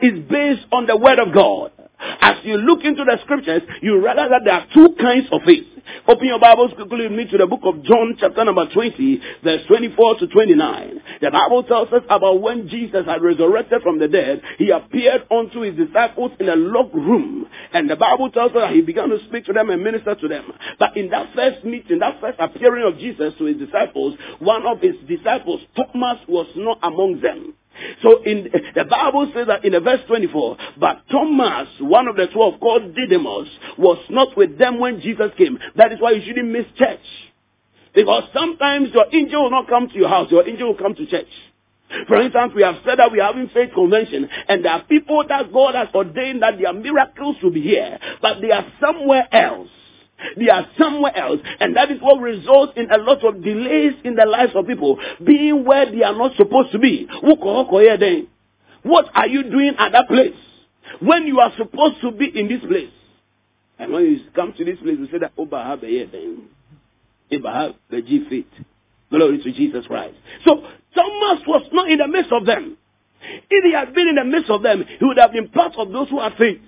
It's 0.00 0.30
based 0.30 0.66
on 0.72 0.86
the 0.86 0.96
word 0.96 1.18
of 1.18 1.34
God. 1.34 1.72
As 1.98 2.36
you 2.44 2.56
look 2.56 2.84
into 2.84 3.04
the 3.04 3.18
scriptures, 3.22 3.62
you 3.80 3.96
realize 3.96 4.30
that 4.30 4.42
there 4.44 4.54
are 4.54 4.66
two 4.74 4.94
kinds 5.00 5.26
of 5.30 5.42
faith. 5.42 5.64
Open 6.08 6.26
your 6.26 6.40
Bibles 6.40 6.72
quickly 6.74 7.08
with 7.08 7.12
me 7.12 7.26
to 7.30 7.38
the 7.38 7.46
book 7.46 7.60
of 7.64 7.82
John, 7.84 8.16
chapter 8.18 8.44
number 8.44 8.66
20, 8.72 9.20
verse 9.42 9.60
24 9.68 10.18
to 10.20 10.26
29. 10.26 11.02
The 11.20 11.30
Bible 11.30 11.62
tells 11.64 11.92
us 11.92 12.02
about 12.08 12.40
when 12.40 12.68
Jesus 12.68 13.04
had 13.06 13.22
resurrected 13.22 13.82
from 13.82 13.98
the 13.98 14.08
dead, 14.08 14.42
he 14.58 14.70
appeared 14.70 15.22
unto 15.30 15.60
his 15.60 15.76
disciples 15.76 16.32
in 16.40 16.48
a 16.48 16.56
locked 16.56 16.94
room. 16.94 17.46
And 17.72 17.88
the 17.88 17.96
Bible 17.96 18.30
tells 18.30 18.52
us 18.52 18.58
that 18.60 18.72
he 18.72 18.80
began 18.80 19.10
to 19.10 19.18
speak 19.28 19.44
to 19.46 19.52
them 19.52 19.70
and 19.70 19.82
minister 19.82 20.14
to 20.14 20.28
them. 20.28 20.52
But 20.78 20.96
in 20.96 21.10
that 21.10 21.34
first 21.34 21.64
meeting, 21.64 21.98
that 22.00 22.20
first 22.20 22.38
appearing 22.40 22.84
of 22.90 22.98
Jesus 22.98 23.34
to 23.38 23.44
his 23.44 23.58
disciples, 23.58 24.16
one 24.38 24.66
of 24.66 24.80
his 24.80 24.96
disciples, 25.06 25.60
Thomas, 25.76 26.18
was 26.28 26.48
not 26.56 26.78
among 26.82 27.20
them. 27.20 27.54
So 28.02 28.22
in 28.22 28.48
the 28.74 28.84
Bible 28.84 29.30
says 29.34 29.46
that 29.48 29.64
in 29.64 29.72
the 29.72 29.80
verse 29.80 30.00
24, 30.06 30.56
but 30.78 31.02
Thomas, 31.10 31.68
one 31.80 32.08
of 32.08 32.16
the 32.16 32.26
twelve 32.28 32.60
called 32.60 32.94
Didymus, 32.94 33.48
was 33.78 33.98
not 34.10 34.36
with 34.36 34.58
them 34.58 34.78
when 34.78 35.00
Jesus 35.00 35.30
came. 35.36 35.58
That 35.76 35.92
is 35.92 36.00
why 36.00 36.12
you 36.12 36.22
shouldn't 36.26 36.48
miss 36.48 36.66
church. 36.76 37.00
Because 37.94 38.24
sometimes 38.32 38.88
your 38.92 39.06
angel 39.12 39.44
will 39.44 39.50
not 39.50 39.68
come 39.68 39.88
to 39.88 39.94
your 39.94 40.08
house, 40.08 40.30
your 40.30 40.46
angel 40.48 40.68
will 40.68 40.78
come 40.78 40.94
to 40.94 41.06
church. 41.06 41.28
For 42.08 42.20
instance, 42.20 42.52
we 42.56 42.62
have 42.62 42.76
said 42.84 42.98
that 42.98 43.12
we 43.12 43.20
are 43.20 43.32
having 43.32 43.48
faith 43.50 43.70
convention, 43.74 44.28
and 44.48 44.64
there 44.64 44.72
are 44.72 44.82
people 44.84 45.24
that 45.28 45.52
God 45.52 45.74
has 45.74 45.88
ordained 45.94 46.42
that 46.42 46.58
their 46.58 46.72
miracles 46.72 47.36
will 47.42 47.52
be 47.52 47.62
here, 47.62 47.98
but 48.20 48.40
they 48.40 48.50
are 48.50 48.66
somewhere 48.80 49.28
else. 49.32 49.68
They 50.37 50.49
are 50.49 50.66
somewhere 50.78 51.16
else. 51.16 51.40
And 51.61 51.76
that 51.76 51.90
is 51.90 52.00
what 52.00 52.21
results 52.21 52.73
in 52.76 52.90
a 52.90 52.99
lot 52.99 53.25
of 53.25 53.42
delays 53.42 53.94
in 54.04 54.14
the 54.14 54.26
lives 54.26 54.52
of 54.54 54.66
people 54.66 54.99
being 55.25 55.64
where 55.64 55.90
they 55.90 56.02
are 56.02 56.16
not 56.16 56.37
supposed 56.37 56.73
to 56.73 56.78
be. 56.78 57.06
What 58.83 59.06
are 59.14 59.26
you 59.28 59.42
doing 59.44 59.75
at 59.78 59.92
that 59.92 60.09
place? 60.09 60.37
When 61.00 61.26
you 61.26 61.40
are 61.40 61.52
supposed 61.56 62.00
to 62.02 62.11
be 62.12 62.26
in 62.26 62.49
this 62.49 62.61
place. 62.61 62.90
And 63.78 63.92
when 63.92 64.04
you 64.04 64.21
come 64.35 64.52
to 64.56 64.64
this 64.64 64.78
place, 64.78 64.99
you 64.99 65.09
say 65.11 65.18
that, 65.18 65.33
oh. 65.37 65.49
Abraham, 67.30 67.75
G 67.90 68.25
faith. 68.28 68.47
Glory 69.11 69.38
to 69.42 69.52
Jesus 69.52 69.87
Christ. 69.87 70.14
So 70.44 70.62
Thomas 70.94 71.42
was 71.47 71.68
not 71.73 71.90
in 71.90 71.99
the 71.99 72.09
midst 72.09 72.33
of 72.33 72.47
them. 72.47 72.76
If 73.50 73.64
he 73.64 73.73
had 73.73 73.94
been 73.94 74.09
in 74.09 74.14
the 74.16 74.25
midst 74.25 74.50
of 74.50 74.62
them, 74.62 74.85
he 74.87 75.04
would 75.04 75.18
have 75.18 75.33
been 75.33 75.49
part 75.49 75.75
of 75.76 75.90
those 75.90 76.09
who 76.11 76.21
had 76.21 76.35
faith. 76.38 76.61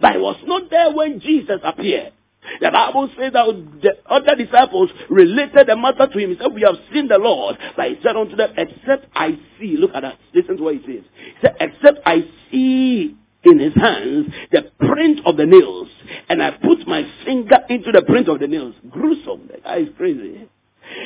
But 0.00 0.12
he 0.12 0.18
was 0.18 0.36
not 0.44 0.68
there 0.70 0.92
when 0.92 1.20
Jesus 1.20 1.60
appeared. 1.62 2.12
The 2.60 2.70
Bible 2.70 3.08
says 3.18 3.32
that 3.32 3.46
the 3.82 3.98
other 4.06 4.34
disciples 4.34 4.90
related 5.08 5.66
the 5.66 5.76
matter 5.76 6.06
to 6.06 6.18
him. 6.18 6.30
He 6.30 6.36
said, 6.36 6.54
We 6.54 6.62
have 6.62 6.76
seen 6.92 7.08
the 7.08 7.18
Lord. 7.18 7.56
But 7.76 7.88
he 7.88 7.96
said 8.02 8.16
unto 8.16 8.36
them, 8.36 8.50
Except 8.56 9.06
I 9.14 9.38
see, 9.58 9.76
look 9.76 9.92
at 9.94 10.00
that. 10.02 10.18
Listen 10.34 10.56
to 10.56 10.62
what 10.62 10.74
he 10.76 10.80
says. 10.80 11.04
He 11.14 11.32
said, 11.42 11.56
Except 11.60 11.98
I 12.06 12.24
see 12.50 13.16
in 13.44 13.58
his 13.58 13.74
hands 13.74 14.32
the 14.52 14.70
print 14.78 15.20
of 15.26 15.36
the 15.36 15.46
nails, 15.46 15.88
and 16.28 16.42
I 16.42 16.52
put 16.52 16.86
my 16.86 17.02
finger 17.24 17.58
into 17.68 17.92
the 17.92 18.02
print 18.02 18.28
of 18.28 18.40
the 18.40 18.46
nails. 18.46 18.74
Gruesome. 18.88 19.48
The 19.48 19.60
guy 19.62 19.76
is 19.78 19.88
crazy. 19.96 20.48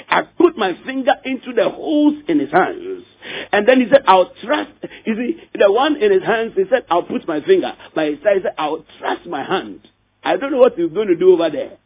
I 0.09 0.23
put 0.23 0.57
my 0.57 0.73
finger 0.87 1.13
into 1.25 1.53
the 1.53 1.69
holes 1.69 2.15
in 2.29 2.39
his 2.41 2.51
hands. 2.51 3.05
And 3.53 3.69
then 3.69 3.81
he 3.81 3.89
said, 3.91 4.03
I'll 4.07 4.33
trust. 4.43 4.71
You 5.05 5.15
see, 5.15 5.43
the 5.55 5.71
one 5.71 5.97
in 5.97 6.13
his 6.13 6.23
hands, 6.23 6.53
he 6.57 6.65
said, 6.71 6.85
I'll 6.91 7.03
put 7.03 7.27
my 7.29 7.43
finger. 7.43 7.73
But 7.95 8.09
he 8.09 8.21
said, 8.23 8.55
I'll 8.57 8.85
trust 8.99 9.27
my 9.27 9.45
hand. 9.45 9.81
I 10.25 10.37
don't 10.37 10.53
know 10.53 10.59
what 10.59 10.75
he's 10.75 10.91
going 10.93 11.09
to 11.09 11.17
do 11.17 11.33
over 11.35 11.51
there. 11.51 11.79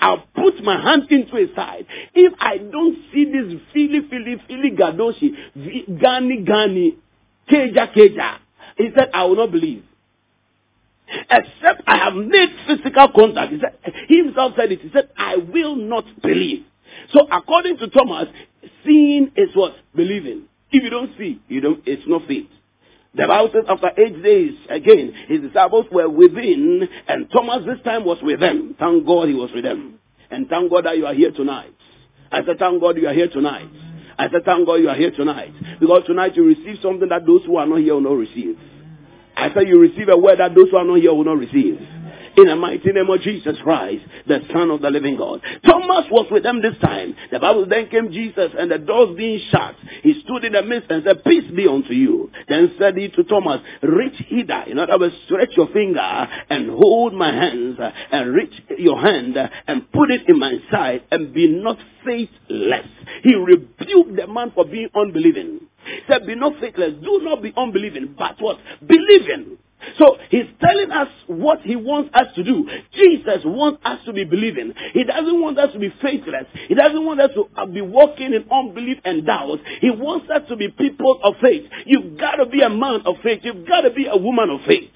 I'll 0.00 0.24
put 0.34 0.62
my 0.62 0.80
hand 0.80 1.10
into 1.10 1.36
his 1.36 1.54
side. 1.54 1.86
If 2.14 2.32
I 2.38 2.58
don't 2.58 2.96
see 3.12 3.26
this 3.26 3.60
fili 3.72 4.00
fili 4.08 4.36
fili 4.46 4.70
gadoshi, 4.70 6.00
gani 6.00 6.42
gani, 6.42 6.96
keja 7.50 7.94
keja, 7.94 8.38
he 8.76 8.90
said, 8.94 9.10
I 9.14 9.24
will 9.24 9.36
not 9.36 9.52
believe. 9.52 9.84
Except 11.30 11.82
I 11.86 11.98
have 11.98 12.14
made 12.14 12.48
physical 12.66 13.08
contact. 13.14 13.52
He 13.52 13.60
said, 13.60 13.94
he 14.08 14.18
himself 14.24 14.54
said 14.56 14.72
it. 14.72 14.80
He 14.80 14.90
said, 14.92 15.10
I 15.16 15.36
will 15.36 15.76
not 15.76 16.04
believe. 16.22 16.64
So 17.12 17.26
according 17.30 17.76
to 17.78 17.88
Thomas, 17.88 18.28
seeing 18.84 19.30
is 19.36 19.50
what? 19.54 19.74
Believing. 19.94 20.44
If 20.70 20.82
you 20.82 20.90
don't 20.90 21.10
see, 21.18 21.40
you 21.48 21.60
don't, 21.60 21.82
it's 21.86 22.02
not 22.06 22.26
faith. 22.26 22.48
The 23.16 23.28
Bible 23.28 23.50
says 23.52 23.64
after 23.68 23.90
eight 23.96 24.22
days, 24.22 24.54
again, 24.68 25.14
his 25.28 25.40
disciples 25.40 25.86
were 25.92 26.08
within, 26.08 26.88
and 27.06 27.30
Thomas 27.30 27.64
this 27.64 27.82
time 27.84 28.04
was 28.04 28.18
with 28.22 28.40
them. 28.40 28.74
Thank 28.78 29.06
God 29.06 29.28
he 29.28 29.34
was 29.34 29.50
with 29.54 29.64
them. 29.64 30.00
And 30.30 30.48
thank 30.48 30.70
God 30.70 30.84
that 30.86 30.98
you 30.98 31.06
are 31.06 31.14
here 31.14 31.30
tonight. 31.30 31.74
I 32.32 32.44
said, 32.44 32.58
thank 32.58 32.80
God 32.80 32.96
you 32.96 33.06
are 33.06 33.14
here 33.14 33.28
tonight. 33.28 33.68
I 34.18 34.28
said, 34.30 34.44
thank 34.44 34.66
God 34.66 34.76
you 34.76 34.88
are 34.88 34.96
here 34.96 35.12
tonight. 35.12 35.52
Because 35.78 36.02
tonight 36.06 36.34
you 36.34 36.44
receive 36.44 36.78
something 36.82 37.08
that 37.08 37.24
those 37.24 37.44
who 37.44 37.56
are 37.56 37.66
not 37.66 37.78
here 37.78 37.94
will 37.94 38.00
not 38.00 38.16
receive. 38.16 38.58
I 39.36 39.52
said, 39.54 39.68
you 39.68 39.78
receive 39.78 40.08
a 40.08 40.18
word 40.18 40.40
that 40.40 40.54
those 40.54 40.70
who 40.70 40.76
are 40.76 40.84
not 40.84 40.98
here 40.98 41.14
will 41.14 41.24
not 41.24 41.38
receive 41.38 41.78
in 42.36 42.46
the 42.46 42.56
mighty 42.56 42.92
name 42.92 43.08
of 43.08 43.20
Jesus 43.20 43.56
Christ, 43.62 44.04
the 44.26 44.40
Son 44.52 44.70
of 44.70 44.80
the 44.82 44.90
living 44.90 45.16
God. 45.16 45.40
Thomas 45.64 46.06
was 46.10 46.26
with 46.30 46.42
them 46.42 46.62
this 46.62 46.76
time. 46.80 47.14
The 47.30 47.38
Bible 47.38 47.66
then 47.68 47.88
came 47.88 48.12
Jesus 48.12 48.50
and 48.58 48.70
the 48.70 48.78
doors 48.78 49.16
being 49.16 49.40
shut. 49.50 49.74
He 50.02 50.20
stood 50.24 50.44
in 50.44 50.52
the 50.52 50.62
midst 50.62 50.90
and 50.90 51.04
said, 51.04 51.24
Peace 51.24 51.50
be 51.54 51.66
unto 51.66 51.92
you. 51.92 52.30
Then 52.48 52.74
said 52.78 52.96
he 52.96 53.08
to 53.08 53.24
Thomas, 53.24 53.60
Reach 53.82 54.20
hither. 54.28 54.64
In 54.66 54.78
other 54.78 54.98
words, 54.98 55.14
stretch 55.26 55.50
your 55.56 55.68
finger 55.68 56.00
and 56.00 56.70
hold 56.70 57.14
my 57.14 57.32
hands 57.32 57.78
and 58.10 58.34
reach 58.34 58.54
your 58.78 59.00
hand 59.00 59.36
and 59.66 59.90
put 59.92 60.10
it 60.10 60.22
in 60.28 60.38
my 60.38 60.54
side 60.70 61.02
and 61.10 61.32
be 61.32 61.48
not 61.48 61.78
faithless. 62.04 62.86
He 63.22 63.34
rebuked 63.34 64.16
the 64.16 64.26
man 64.26 64.52
for 64.54 64.64
being 64.64 64.88
unbelieving. 64.94 65.60
He 65.84 66.00
said, 66.08 66.26
Be 66.26 66.34
not 66.34 66.60
faithless. 66.60 66.94
Do 67.02 67.20
not 67.22 67.42
be 67.42 67.52
unbelieving, 67.56 68.14
but 68.18 68.36
what? 68.40 68.58
Believing. 68.86 69.58
So 69.98 70.16
he's 70.30 70.46
telling 70.60 70.90
us 70.90 71.08
what 71.26 71.60
he 71.60 71.76
wants 71.76 72.10
us 72.14 72.28
to 72.36 72.44
do. 72.44 72.68
Jesus 72.94 73.42
wants 73.44 73.80
us 73.84 74.00
to 74.06 74.12
be 74.12 74.24
believing. 74.24 74.72
He 74.92 75.04
doesn't 75.04 75.40
want 75.40 75.58
us 75.58 75.72
to 75.72 75.78
be 75.78 75.92
faithless. 76.00 76.46
He 76.68 76.74
doesn't 76.74 77.04
want 77.04 77.20
us 77.20 77.30
to 77.34 77.44
uh, 77.56 77.66
be 77.66 77.82
walking 77.82 78.32
in 78.32 78.46
unbelief 78.50 78.98
and 79.04 79.26
doubt. 79.26 79.58
He 79.80 79.90
wants 79.90 80.30
us 80.30 80.48
to 80.48 80.56
be 80.56 80.68
people 80.68 81.20
of 81.22 81.34
faith. 81.42 81.68
You've 81.86 82.18
got 82.18 82.36
to 82.36 82.46
be 82.46 82.62
a 82.62 82.70
man 82.70 83.02
of 83.04 83.16
faith. 83.22 83.40
You've 83.42 83.66
got 83.68 83.82
to 83.82 83.90
be 83.90 84.06
a 84.06 84.16
woman 84.16 84.50
of 84.50 84.60
faith. 84.66 84.90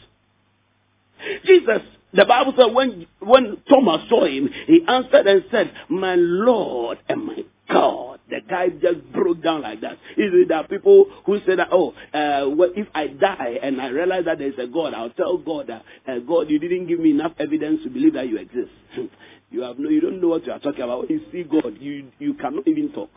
Jesus 1.44 1.82
the 2.12 2.24
Bible 2.24 2.54
said 2.56 2.74
when, 2.74 3.06
when 3.20 3.58
Thomas 3.68 4.08
saw 4.08 4.24
him, 4.24 4.48
he 4.66 4.84
answered 4.88 5.26
and 5.26 5.44
said, 5.50 5.72
My 5.88 6.14
Lord 6.16 6.98
and 7.08 7.24
my 7.24 7.44
God. 7.70 8.17
The 8.30 8.40
guy 8.48 8.68
just 8.68 9.10
broke 9.12 9.42
down 9.42 9.62
like 9.62 9.80
that. 9.80 9.92
Is 10.16 10.32
it 10.34 10.48
that 10.48 10.68
people 10.68 11.06
who 11.24 11.38
say 11.46 11.56
that, 11.56 11.68
oh, 11.72 11.90
uh, 12.12 12.48
well, 12.50 12.70
if 12.76 12.86
I 12.94 13.06
die 13.06 13.58
and 13.62 13.80
I 13.80 13.88
realize 13.88 14.26
that 14.26 14.38
there's 14.38 14.58
a 14.58 14.66
God, 14.66 14.92
I'll 14.92 15.10
tell 15.10 15.38
God 15.38 15.68
that, 15.68 15.84
uh, 16.06 16.18
God, 16.18 16.50
you 16.50 16.58
didn't 16.58 16.88
give 16.88 17.00
me 17.00 17.10
enough 17.10 17.32
evidence 17.38 17.82
to 17.84 17.90
believe 17.90 18.14
that 18.14 18.28
you 18.28 18.36
exist. 18.36 18.70
you 19.50 19.62
have 19.62 19.78
no, 19.78 19.88
you 19.88 20.00
don't 20.02 20.20
know 20.20 20.28
what 20.28 20.44
you 20.44 20.52
are 20.52 20.58
talking 20.58 20.82
about. 20.82 21.08
When 21.08 21.20
you 21.20 21.26
see 21.32 21.42
God, 21.42 21.78
you, 21.80 22.08
you 22.18 22.34
cannot 22.34 22.68
even 22.68 22.92
talk. 22.92 23.10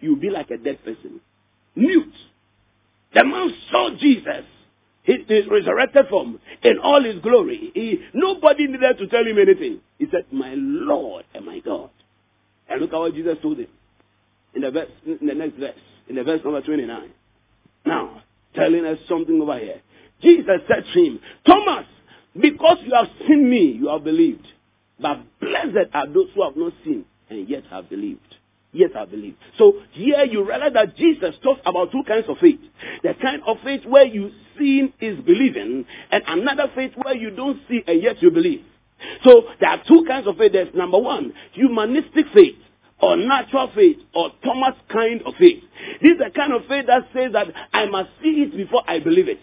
You'll 0.00 0.16
be 0.16 0.30
like 0.30 0.50
a 0.50 0.56
dead 0.56 0.82
person. 0.84 1.20
Mute. 1.76 2.14
The 3.14 3.24
man 3.24 3.54
saw 3.70 3.90
Jesus. 3.98 4.46
His, 5.02 5.18
his 5.28 5.44
resurrected 5.50 6.06
form 6.08 6.40
in 6.62 6.78
all 6.82 7.04
his 7.04 7.20
glory. 7.20 7.72
He, 7.74 8.00
nobody 8.14 8.66
needed 8.68 8.96
to 8.98 9.06
tell 9.08 9.26
him 9.26 9.38
anything. 9.38 9.80
He 9.98 10.06
said, 10.10 10.24
My 10.32 10.54
Lord 10.56 11.26
and 11.34 11.44
my 11.44 11.58
God. 11.58 11.90
And 12.70 12.80
look 12.80 12.94
at 12.94 12.98
what 12.98 13.14
Jesus 13.14 13.36
told 13.42 13.58
him 13.58 13.68
in 14.54 14.62
the 14.62 14.70
verse, 14.70 14.90
in 15.06 15.26
the 15.26 15.34
next 15.34 15.56
verse, 15.58 15.76
in 16.08 16.16
the 16.16 16.24
verse 16.24 16.40
number 16.44 16.60
29. 16.60 17.10
Now, 17.86 18.22
telling 18.54 18.84
us 18.84 18.98
something 19.08 19.40
over 19.40 19.58
here. 19.58 19.80
Jesus 20.22 20.60
said 20.68 20.84
to 20.92 21.00
him, 21.00 21.20
Thomas, 21.46 21.86
because 22.40 22.78
you 22.84 22.94
have 22.94 23.08
seen 23.26 23.48
me, 23.48 23.76
you 23.78 23.88
have 23.88 24.04
believed. 24.04 24.46
But 25.00 25.18
blessed 25.40 25.90
are 25.92 26.06
those 26.06 26.28
who 26.34 26.44
have 26.44 26.56
not 26.56 26.72
seen 26.84 27.04
and 27.28 27.48
yet 27.48 27.64
have 27.70 27.90
believed. 27.90 28.20
Yet 28.72 28.94
have 28.94 29.10
believed. 29.10 29.36
So 29.58 29.74
here 29.92 30.24
you 30.24 30.46
realize 30.46 30.72
that 30.74 30.96
Jesus 30.96 31.34
talks 31.42 31.60
about 31.64 31.92
two 31.92 32.02
kinds 32.06 32.26
of 32.28 32.38
faith. 32.38 32.60
The 33.02 33.14
kind 33.20 33.42
of 33.46 33.58
faith 33.62 33.82
where 33.86 34.06
you 34.06 34.30
see 34.58 34.92
is 35.00 35.18
believing, 35.20 35.84
and 36.10 36.22
another 36.26 36.70
faith 36.74 36.92
where 37.02 37.14
you 37.14 37.30
don't 37.30 37.60
see 37.68 37.82
and 37.86 38.02
yet 38.02 38.20
you 38.22 38.30
believe. 38.30 38.64
So 39.22 39.42
there 39.60 39.70
are 39.70 39.82
two 39.86 40.04
kinds 40.08 40.26
of 40.26 40.36
faith. 40.36 40.52
There's 40.52 40.74
number 40.74 40.98
one, 40.98 41.34
humanistic 41.52 42.26
faith 42.32 42.56
or 43.04 43.16
natural 43.16 43.70
faith 43.74 43.98
or 44.14 44.30
Thomas 44.42 44.74
kind 44.90 45.20
of 45.26 45.34
faith. 45.38 45.62
This 46.00 46.12
is 46.12 46.18
the 46.18 46.30
kind 46.34 46.54
of 46.54 46.62
faith 46.66 46.86
that 46.86 47.08
says 47.12 47.32
that 47.32 47.48
I 47.72 47.84
must 47.86 48.08
see 48.22 48.48
it 48.48 48.56
before 48.56 48.82
I 48.88 48.98
believe 49.00 49.28
it. 49.28 49.40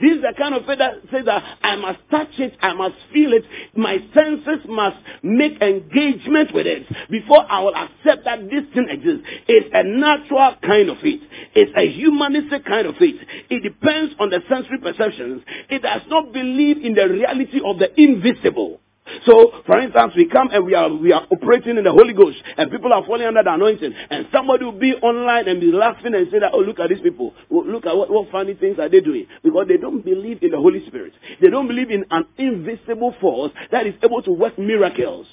This 0.00 0.16
is 0.16 0.22
the 0.22 0.34
kind 0.36 0.54
of 0.54 0.66
faith 0.66 0.78
that 0.78 0.94
says 1.12 1.26
that 1.26 1.44
I 1.62 1.76
must 1.76 2.00
touch 2.10 2.34
it, 2.38 2.56
I 2.60 2.72
must 2.74 2.96
feel 3.12 3.32
it, 3.32 3.44
my 3.76 3.98
senses 4.12 4.66
must 4.66 4.96
make 5.22 5.62
engagement 5.62 6.52
with 6.52 6.66
it 6.66 6.86
before 7.08 7.46
I 7.48 7.60
will 7.60 7.76
accept 7.76 8.24
that 8.24 8.50
this 8.50 8.64
thing 8.74 8.88
exists. 8.90 9.22
It's 9.46 9.70
a 9.72 9.84
natural 9.84 10.56
kind 10.60 10.90
of 10.90 10.98
faith. 10.98 11.22
It's 11.54 11.70
a 11.76 11.86
humanistic 11.86 12.64
kind 12.64 12.88
of 12.88 12.96
faith. 12.96 13.20
It 13.48 13.62
depends 13.62 14.14
on 14.18 14.30
the 14.30 14.40
sensory 14.48 14.78
perceptions. 14.78 15.42
It 15.70 15.82
does 15.82 16.02
not 16.08 16.32
believe 16.32 16.78
in 16.78 16.94
the 16.94 17.06
reality 17.08 17.60
of 17.64 17.78
the 17.78 17.94
invisible. 17.94 18.80
So, 19.26 19.52
for 19.66 19.78
instance, 19.80 20.14
we 20.16 20.28
come 20.28 20.48
and 20.50 20.64
we 20.64 20.74
are 20.74 20.88
we 20.88 21.12
are 21.12 21.26
operating 21.30 21.76
in 21.76 21.84
the 21.84 21.92
Holy 21.92 22.14
Ghost, 22.14 22.38
and 22.56 22.70
people 22.70 22.92
are 22.92 23.04
falling 23.04 23.26
under 23.26 23.42
the 23.42 23.52
anointing, 23.52 23.92
and 24.10 24.26
somebody 24.32 24.64
will 24.64 24.78
be 24.78 24.94
online 24.94 25.46
and 25.46 25.60
be 25.60 25.70
laughing 25.70 26.14
and 26.14 26.26
say 26.30 26.38
that, 26.38 26.52
oh, 26.54 26.60
look 26.60 26.80
at 26.80 26.88
these 26.88 27.02
people, 27.02 27.34
oh, 27.50 27.64
look 27.66 27.84
at 27.84 27.94
what, 27.94 28.10
what 28.10 28.30
funny 28.30 28.54
things 28.54 28.78
are 28.78 28.88
they 28.88 29.00
doing, 29.00 29.26
because 29.42 29.66
they 29.68 29.76
don't 29.76 30.02
believe 30.02 30.42
in 30.42 30.50
the 30.50 30.56
Holy 30.56 30.86
Spirit. 30.86 31.12
They 31.40 31.50
don't 31.50 31.68
believe 31.68 31.90
in 31.90 32.06
an 32.10 32.24
invisible 32.38 33.14
force 33.20 33.52
that 33.70 33.86
is 33.86 33.94
able 34.02 34.22
to 34.22 34.32
work 34.32 34.58
miracles. 34.58 35.26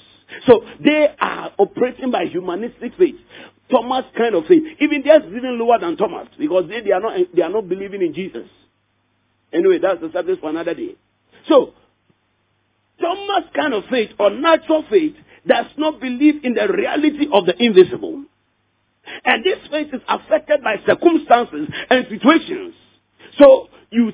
So 0.46 0.64
they 0.84 1.08
are 1.18 1.52
operating 1.58 2.10
by 2.10 2.26
humanistic 2.26 2.94
faith. 2.98 3.16
Thomas 3.70 4.04
kind 4.16 4.34
of 4.34 4.44
faith. 4.46 4.62
Even 4.80 5.02
theirs 5.02 5.22
is 5.24 5.34
even 5.34 5.58
lower 5.58 5.78
than 5.78 5.96
Thomas 5.96 6.28
because 6.38 6.68
they, 6.68 6.80
they 6.82 6.92
are 6.92 7.00
not 7.00 7.16
they 7.34 7.42
are 7.42 7.50
not 7.50 7.68
believing 7.68 8.02
in 8.02 8.12
Jesus. 8.12 8.48
Anyway, 9.52 9.78
that's 9.80 10.00
the 10.00 10.10
subject 10.12 10.40
for 10.40 10.50
another 10.50 10.74
day. 10.74 10.94
So 11.48 11.72
Thomas 13.02 13.50
kind 13.54 13.74
of 13.74 13.84
faith 13.90 14.10
or 14.18 14.30
natural 14.30 14.84
faith 14.88 15.14
does 15.46 15.66
not 15.76 16.00
believe 16.00 16.44
in 16.44 16.54
the 16.54 16.68
reality 16.72 17.26
of 17.32 17.46
the 17.46 17.54
invisible. 17.62 18.24
And 19.24 19.44
this 19.44 19.58
faith 19.70 19.88
is 19.92 20.00
affected 20.08 20.62
by 20.62 20.76
circumstances 20.86 21.68
and 21.90 22.06
situations. 22.08 22.74
So 23.38 23.68
you, 23.90 24.12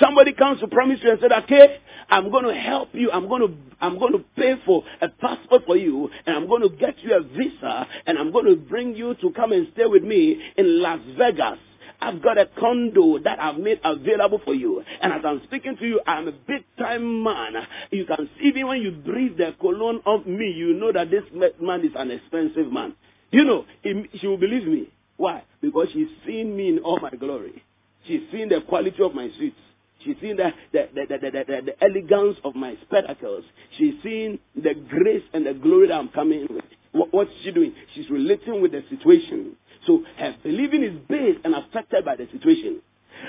somebody 0.00 0.32
comes 0.32 0.60
to 0.60 0.68
promise 0.68 1.00
you 1.02 1.10
and 1.10 1.20
said, 1.20 1.32
okay, 1.44 1.78
I'm 2.08 2.30
going 2.30 2.44
to 2.44 2.54
help 2.54 2.90
you. 2.92 3.10
I'm 3.10 3.28
going 3.28 3.48
to, 3.48 3.54
I'm 3.80 3.98
going 3.98 4.12
to 4.12 4.24
pay 4.36 4.54
for 4.64 4.84
a 5.00 5.08
passport 5.08 5.62
for 5.66 5.76
you 5.76 6.08
and 6.26 6.36
I'm 6.36 6.48
going 6.48 6.62
to 6.62 6.68
get 6.68 6.98
you 7.00 7.14
a 7.16 7.22
visa 7.22 7.86
and 8.06 8.18
I'm 8.18 8.30
going 8.30 8.46
to 8.46 8.56
bring 8.56 8.94
you 8.94 9.14
to 9.16 9.30
come 9.32 9.52
and 9.52 9.68
stay 9.72 9.86
with 9.86 10.04
me 10.04 10.40
in 10.56 10.80
Las 10.80 11.00
Vegas. 11.18 11.58
I've 12.00 12.22
got 12.22 12.38
a 12.38 12.46
condo 12.58 13.18
that 13.18 13.40
I've 13.40 13.58
made 13.58 13.80
available 13.84 14.40
for 14.44 14.54
you. 14.54 14.82
And 15.02 15.12
as 15.12 15.20
I'm 15.24 15.42
speaking 15.44 15.76
to 15.76 15.86
you, 15.86 16.00
I'm 16.06 16.28
a 16.28 16.32
big 16.32 16.64
time 16.78 17.22
man. 17.22 17.54
You 17.90 18.06
can 18.06 18.28
see 18.38 18.48
even 18.48 18.68
when 18.68 18.80
you 18.82 18.92
breathe 18.92 19.36
the 19.36 19.54
cologne 19.60 20.00
of 20.06 20.26
me, 20.26 20.50
you 20.50 20.74
know 20.74 20.92
that 20.92 21.10
this 21.10 21.24
man 21.60 21.84
is 21.84 21.92
an 21.96 22.10
expensive 22.10 22.72
man. 22.72 22.94
You 23.30 23.44
know, 23.44 23.64
she 23.84 24.26
will 24.26 24.38
believe 24.38 24.66
me. 24.66 24.88
Why? 25.16 25.44
Because 25.60 25.88
she's 25.92 26.08
seen 26.26 26.56
me 26.56 26.70
in 26.70 26.78
all 26.78 26.98
my 27.00 27.10
glory. 27.10 27.62
She's 28.06 28.22
seen 28.32 28.48
the 28.48 28.60
quality 28.62 29.02
of 29.02 29.14
my 29.14 29.28
suits. 29.38 29.56
She's 30.04 30.16
seen 30.20 30.36
the, 30.36 30.50
the, 30.72 30.88
the, 30.94 31.62
the, 31.66 31.84
elegance 31.84 32.38
of 32.42 32.54
my 32.54 32.74
spectacles. 32.86 33.44
She's 33.76 33.94
seen 34.02 34.38
the 34.56 34.74
grace 34.88 35.22
and 35.34 35.46
the 35.46 35.52
glory 35.52 35.88
that 35.88 35.94
I'm 35.94 36.08
coming 36.08 36.46
with. 36.48 36.64
What, 36.92 37.12
what's 37.12 37.30
she 37.44 37.50
doing? 37.50 37.74
She's 37.94 38.08
relating 38.08 38.62
with 38.62 38.72
the 38.72 38.82
situation. 38.88 39.56
So 39.86 40.02
her 40.18 40.36
believing 40.42 40.82
is 40.82 40.96
based 41.08 41.40
and 41.44 41.54
affected 41.54 42.04
by 42.04 42.16
the 42.16 42.26
situation. 42.32 42.80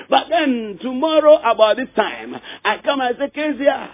But 0.09 0.27
then 0.29 0.79
tomorrow 0.81 1.35
about 1.37 1.77
this 1.77 1.89
time, 1.95 2.35
I 2.63 2.77
come 2.83 3.01
and 3.01 3.15
say, 3.19 3.29
Kezia, 3.29 3.91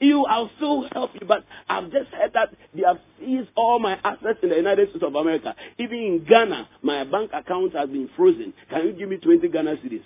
you, 0.00 0.26
I'll 0.26 0.50
still 0.56 0.86
help 0.92 1.12
you, 1.14 1.26
but 1.26 1.44
I've 1.68 1.90
just 1.90 2.08
heard 2.10 2.32
that 2.34 2.50
they 2.74 2.82
have 2.82 2.98
seized 3.18 3.48
all 3.54 3.78
my 3.78 3.98
assets 4.04 4.38
in 4.42 4.50
the 4.50 4.56
United 4.56 4.90
States 4.90 5.04
of 5.04 5.14
America. 5.14 5.54
Even 5.78 5.98
in 5.98 6.24
Ghana, 6.28 6.68
my 6.82 7.04
bank 7.04 7.30
account 7.32 7.74
has 7.74 7.88
been 7.88 8.10
frozen. 8.16 8.52
Can 8.68 8.86
you 8.86 8.92
give 8.92 9.08
me 9.08 9.16
20 9.16 9.48
Ghana 9.48 9.76
cedis? 9.76 10.02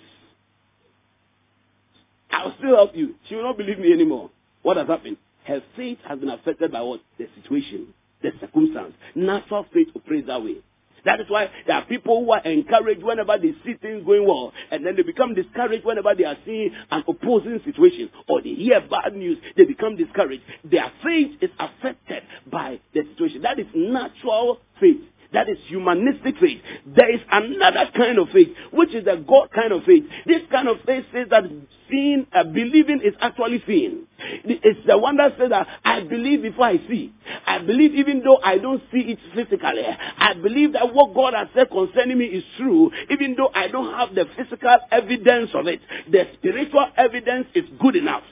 I'll 2.31 2.55
still 2.57 2.75
help 2.75 2.95
you. 2.95 3.15
She 3.27 3.35
will 3.35 3.43
not 3.43 3.57
believe 3.57 3.79
me 3.79 3.91
anymore. 3.91 4.29
What 4.61 4.77
has 4.77 4.87
happened? 4.87 5.17
Her 5.43 5.61
faith 5.75 5.97
has 6.07 6.19
been 6.19 6.29
affected 6.29 6.71
by 6.71 6.81
what? 6.81 7.01
The 7.17 7.27
situation, 7.41 7.93
the 8.21 8.31
circumstance. 8.39 8.93
Natural 9.15 9.65
faith 9.73 9.87
operates 9.95 10.27
that 10.27 10.41
way. 10.41 10.57
That 11.05 11.19
is 11.19 11.29
why 11.29 11.49
there 11.65 11.77
are 11.77 11.85
people 11.85 12.23
who 12.23 12.31
are 12.31 12.43
encouraged 12.43 13.03
whenever 13.03 13.37
they 13.37 13.53
see 13.65 13.73
things 13.81 14.05
going 14.05 14.27
well, 14.27 14.53
and 14.71 14.85
then 14.85 14.95
they 14.95 15.03
become 15.03 15.33
discouraged 15.33 15.85
whenever 15.85 16.13
they 16.15 16.25
are 16.25 16.37
seeing 16.45 16.71
an 16.91 17.03
opposing 17.07 17.59
situation 17.65 18.09
or 18.27 18.41
they 18.41 18.53
hear 18.53 18.81
bad 18.81 19.15
news. 19.15 19.37
They 19.57 19.65
become 19.65 19.95
discouraged. 19.95 20.43
Their 20.63 20.91
faith 21.03 21.37
is 21.41 21.49
affected 21.59 22.23
by 22.51 22.79
the 22.93 23.03
situation. 23.11 23.41
That 23.41 23.59
is 23.59 23.67
natural 23.73 24.59
faith. 24.79 25.01
That 25.33 25.47
is 25.47 25.57
humanistic 25.67 26.37
faith. 26.39 26.61
There 26.85 27.13
is 27.13 27.21
another 27.31 27.89
kind 27.95 28.19
of 28.19 28.29
faith, 28.29 28.49
which 28.71 28.93
is 28.93 29.05
the 29.05 29.23
God 29.27 29.49
kind 29.55 29.71
of 29.71 29.83
faith. 29.83 30.03
This 30.25 30.41
kind 30.51 30.67
of 30.67 30.77
faith 30.85 31.05
says 31.13 31.27
that 31.29 31.43
seeing, 31.89 32.27
uh, 32.33 32.43
believing 32.43 33.01
is 33.03 33.13
actually 33.21 33.63
seeing. 33.65 34.07
It's 34.43 34.85
the 34.85 34.97
one 34.97 35.17
that 35.17 35.37
says 35.39 35.49
that 35.49 35.67
I 35.85 36.01
believe 36.01 36.41
before 36.41 36.65
I 36.65 36.77
see. 36.87 37.13
I 37.45 37.59
believe 37.59 37.95
even 37.95 38.21
though 38.23 38.39
I 38.43 38.57
don't 38.57 38.83
see 38.91 38.99
it 38.99 39.19
physically. 39.33 39.83
I 40.17 40.33
believe 40.33 40.73
that 40.73 40.93
what 40.93 41.15
God 41.15 41.33
has 41.33 41.47
said 41.55 41.69
concerning 41.69 42.17
me 42.17 42.25
is 42.25 42.43
true, 42.57 42.91
even 43.09 43.35
though 43.37 43.51
I 43.53 43.69
don't 43.69 43.93
have 43.93 44.13
the 44.13 44.25
physical 44.35 44.77
evidence 44.91 45.51
of 45.53 45.67
it. 45.67 45.79
The 46.11 46.27
spiritual 46.33 46.87
evidence 46.97 47.47
is 47.55 47.65
good 47.79 47.95
enough. 47.95 48.23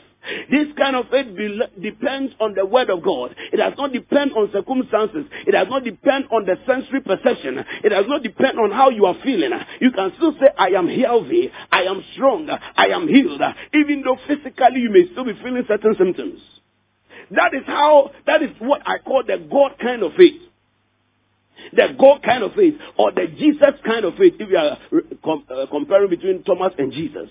This 0.52 0.68
kind 0.78 0.96
of 0.96 1.08
faith 1.10 1.28
depends 1.82 2.34
on 2.40 2.54
the 2.54 2.66
word 2.66 2.90
of 2.90 3.02
God. 3.02 3.36
It 3.52 3.58
does 3.58 3.74
not 3.78 3.94
depend 3.94 4.34
on 4.34 4.52
circumstances. 4.52 5.26
It 5.48 5.52
does 5.52 5.68
not 5.70 5.84
depend 5.84 6.26
on 6.32 6.46
the 6.46 6.56
sensory 6.68 7.02
perception. 7.02 7.64
It 7.84 7.90
does 7.90 8.06
not 8.08 8.22
depend 8.22 8.60
on 8.60 8.72
how 8.72 8.90
you 8.90 9.06
are 9.06 9.16
feeling. 9.24 9.52
You 9.80 9.92
can 9.92 10.12
still 10.18 10.34
say, 10.34 10.48
I 10.58 10.70
am 10.70 10.88
healthy. 10.88 11.50
I 11.72 11.84
am 11.84 12.04
strong. 12.14 12.50
I 12.50 12.88
am 12.88 13.08
healed. 13.08 13.42
Even 13.74 14.04
though 14.04 14.18
physically 14.28 14.82
you 14.82 14.92
may 14.92 15.10
still 15.12 15.26
be 15.26 15.34
feeling 15.42 15.64
certain 15.68 15.96
symptoms. 15.98 16.42
That 17.32 17.54
is 17.54 17.64
how, 17.66 18.12
that 18.26 18.42
is 18.44 18.50
what 18.60 18.82
I 18.86 18.98
call 18.98 19.24
the 19.26 19.38
God 19.50 19.74
kind 19.82 20.04
of 20.04 20.14
faith. 20.14 20.42
The 21.74 21.96
God 22.00 22.24
kind 22.24 22.44
of 22.44 22.54
faith 22.54 22.76
or 22.98 23.12
the 23.12 23.28
Jesus 23.38 23.80
kind 23.86 24.06
of 24.06 24.16
faith 24.16 24.34
if 24.40 24.50
you 24.50 24.58
are 24.58 24.78
uh, 24.92 25.66
comparing 25.70 26.10
between 26.10 26.44
Thomas 26.44 26.74
and 26.78 26.92
Jesus. 26.92 27.30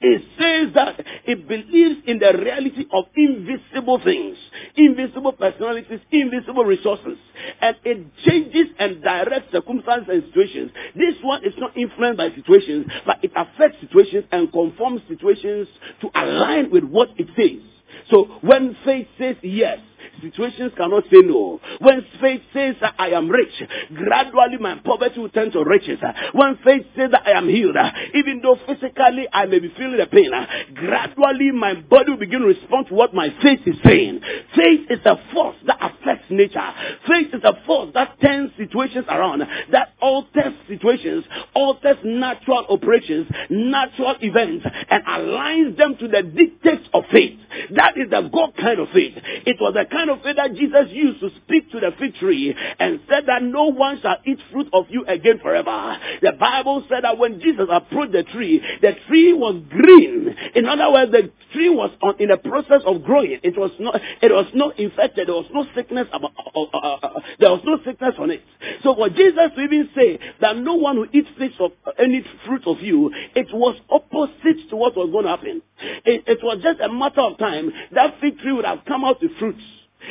It 0.00 0.22
says 0.38 0.74
that 0.74 1.04
it 1.26 1.46
believes 1.48 2.00
in 2.06 2.18
the 2.18 2.32
reality 2.38 2.86
of 2.92 3.04
invisible 3.14 4.00
things, 4.02 4.36
invisible 4.76 5.32
personalities, 5.32 6.00
invisible 6.10 6.64
resources, 6.64 7.18
and 7.60 7.76
it 7.84 8.06
changes 8.24 8.66
and 8.78 9.02
directs 9.02 9.52
circumstances 9.52 10.08
and 10.08 10.24
situations. 10.26 10.70
This 10.94 11.14
one 11.22 11.44
is 11.44 11.54
not 11.58 11.76
influenced 11.76 12.18
by 12.18 12.30
situations, 12.34 12.86
but 13.04 13.22
it 13.22 13.32
affects 13.36 13.80
situations 13.80 14.24
and 14.32 14.50
conforms 14.52 15.02
situations 15.08 15.68
to 16.00 16.10
align 16.14 16.70
with 16.70 16.84
what 16.84 17.08
it 17.18 17.28
says. 17.36 17.62
So 18.10 18.24
when 18.40 18.76
faith 18.84 19.08
says 19.18 19.36
yes, 19.42 19.78
situations 20.20 20.72
cannot 20.76 21.04
say 21.04 21.20
no. 21.24 21.60
When 21.80 22.04
faith 22.20 22.42
says 22.52 22.76
that 22.80 22.94
I 22.98 23.10
am 23.10 23.28
rich, 23.28 23.52
gradually 23.94 24.58
my 24.58 24.78
poverty 24.84 25.20
will 25.20 25.30
turn 25.30 25.50
to 25.52 25.64
riches. 25.64 25.98
When 26.32 26.58
faith 26.64 26.86
says 26.96 27.10
that 27.12 27.26
I 27.26 27.32
am 27.32 27.48
healed, 27.48 27.76
even 28.14 28.40
though 28.42 28.56
physically 28.66 29.26
I 29.32 29.46
may 29.46 29.58
be 29.58 29.72
feeling 29.76 29.98
the 29.98 30.06
pain, 30.06 30.30
gradually 30.74 31.50
my 31.52 31.74
body 31.74 32.10
will 32.10 32.18
begin 32.18 32.40
to 32.40 32.46
respond 32.46 32.88
to 32.88 32.94
what 32.94 33.14
my 33.14 33.28
faith 33.42 33.60
is 33.66 33.76
saying. 33.84 34.20
Faith 34.54 34.90
is 34.90 35.00
a 35.04 35.16
force 35.32 35.56
that 35.66 35.78
affects 35.80 36.26
nature. 36.30 36.70
Faith 37.08 37.34
is 37.34 37.42
a 37.44 37.64
force 37.66 37.90
that 37.94 38.20
turns 38.20 38.50
situations 38.56 39.04
around, 39.08 39.42
that 39.72 39.94
alters 40.00 40.54
situations, 40.68 41.24
alters 41.54 41.98
natural 42.04 42.66
operations, 42.68 43.26
natural 43.50 44.16
events, 44.20 44.64
and 44.90 45.04
aligns 45.04 45.76
them 45.76 45.96
to 45.98 46.08
the 46.08 46.22
dictates 46.22 46.88
of 46.92 47.04
faith. 47.10 47.38
That 47.74 47.96
is 47.96 48.10
the 48.10 48.28
God 48.32 48.52
kind 48.56 48.80
of 48.80 48.88
faith. 48.92 49.14
It 49.46 49.56
was 49.60 49.74
the 49.74 49.84
kind 49.96 50.10
of 50.10 50.22
faith 50.22 50.36
that 50.36 50.54
Jesus 50.54 50.92
used 50.92 51.20
to 51.20 51.30
speak 51.42 51.70
to 51.72 51.80
the 51.80 51.90
fig 51.98 52.14
tree 52.16 52.54
and 52.78 53.00
said 53.08 53.24
that 53.26 53.42
no 53.42 53.72
one 53.72 53.98
shall 54.02 54.18
eat 54.26 54.38
fruit 54.52 54.68
of 54.72 54.86
you 54.90 55.04
again 55.06 55.38
forever. 55.42 55.96
The 56.20 56.32
Bible 56.32 56.84
said 56.88 57.04
that 57.04 57.16
when 57.16 57.40
Jesus 57.40 57.66
approached 57.70 58.12
the 58.12 58.22
tree, 58.24 58.60
the 58.82 58.92
tree 59.08 59.32
was 59.32 59.62
green. 59.70 60.34
In 60.54 60.66
other 60.66 60.92
words, 60.92 61.12
the 61.12 61.30
tree 61.52 61.70
was 61.70 61.90
on, 62.02 62.16
in 62.20 62.28
the 62.28 62.36
process 62.36 62.82
of 62.84 63.02
growing. 63.04 63.40
It 63.42 63.56
was 63.56 63.70
not, 63.78 63.96
it 64.20 64.30
was 64.30 64.46
not 64.54 64.78
infected. 64.78 65.28
There 65.28 65.34
was 65.34 65.48
no 65.52 65.64
sickness 65.74 66.06
about, 66.12 66.32
uh, 66.36 66.60
uh, 66.60 66.98
uh, 67.02 67.20
there 67.40 67.50
was 67.50 67.62
no 67.64 67.78
sickness 67.84 68.14
on 68.18 68.30
it. 68.30 68.42
So 68.82 68.94
for 68.94 69.08
Jesus 69.08 69.50
to 69.56 69.60
even 69.62 69.88
say 69.96 70.18
that 70.40 70.56
no 70.58 70.74
one 70.74 70.98
will 70.98 71.08
eat 71.12 71.26
fruit 71.36 71.52
of 71.60 71.72
any 71.98 72.24
fruit 72.46 72.66
of 72.66 72.80
you, 72.80 73.10
it 73.34 73.48
was 73.52 73.76
opposite 73.88 74.68
to 74.70 74.76
what 74.76 74.96
was 74.96 75.10
going 75.10 75.24
to 75.24 75.30
happen. 75.30 75.62
It, 76.04 76.24
it 76.26 76.38
was 76.42 76.60
just 76.62 76.80
a 76.80 76.92
matter 76.92 77.20
of 77.22 77.38
time 77.38 77.72
that 77.92 78.20
fig 78.20 78.38
tree 78.38 78.52
would 78.52 78.64
have 78.64 78.80
come 78.86 79.04
out 79.04 79.22
with 79.22 79.30
fruits. 79.38 79.62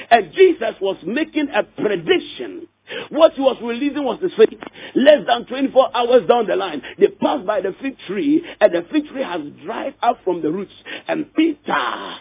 And 0.09 0.33
Jesus 0.33 0.75
was 0.81 0.97
making 1.05 1.49
a 1.53 1.63
prediction. 1.63 2.67
What 3.09 3.33
he 3.33 3.41
was 3.41 3.57
releasing 3.63 4.03
was 4.03 4.21
his 4.21 4.31
faith. 4.37 4.59
Less 4.93 5.25
than 5.27 5.45
24 5.47 5.95
hours 5.95 6.27
down 6.27 6.45
the 6.47 6.55
line, 6.55 6.81
they 6.99 7.07
passed 7.07 7.45
by 7.45 7.61
the 7.61 7.75
fig 7.81 7.97
tree, 8.07 8.43
and 8.61 8.73
the 8.73 8.85
fig 8.91 9.07
tree 9.07 9.23
has 9.23 9.41
dried 9.63 9.95
up 10.03 10.19
from 10.23 10.41
the 10.41 10.51
roots. 10.51 10.73
And 11.07 11.33
Peter 11.33 12.15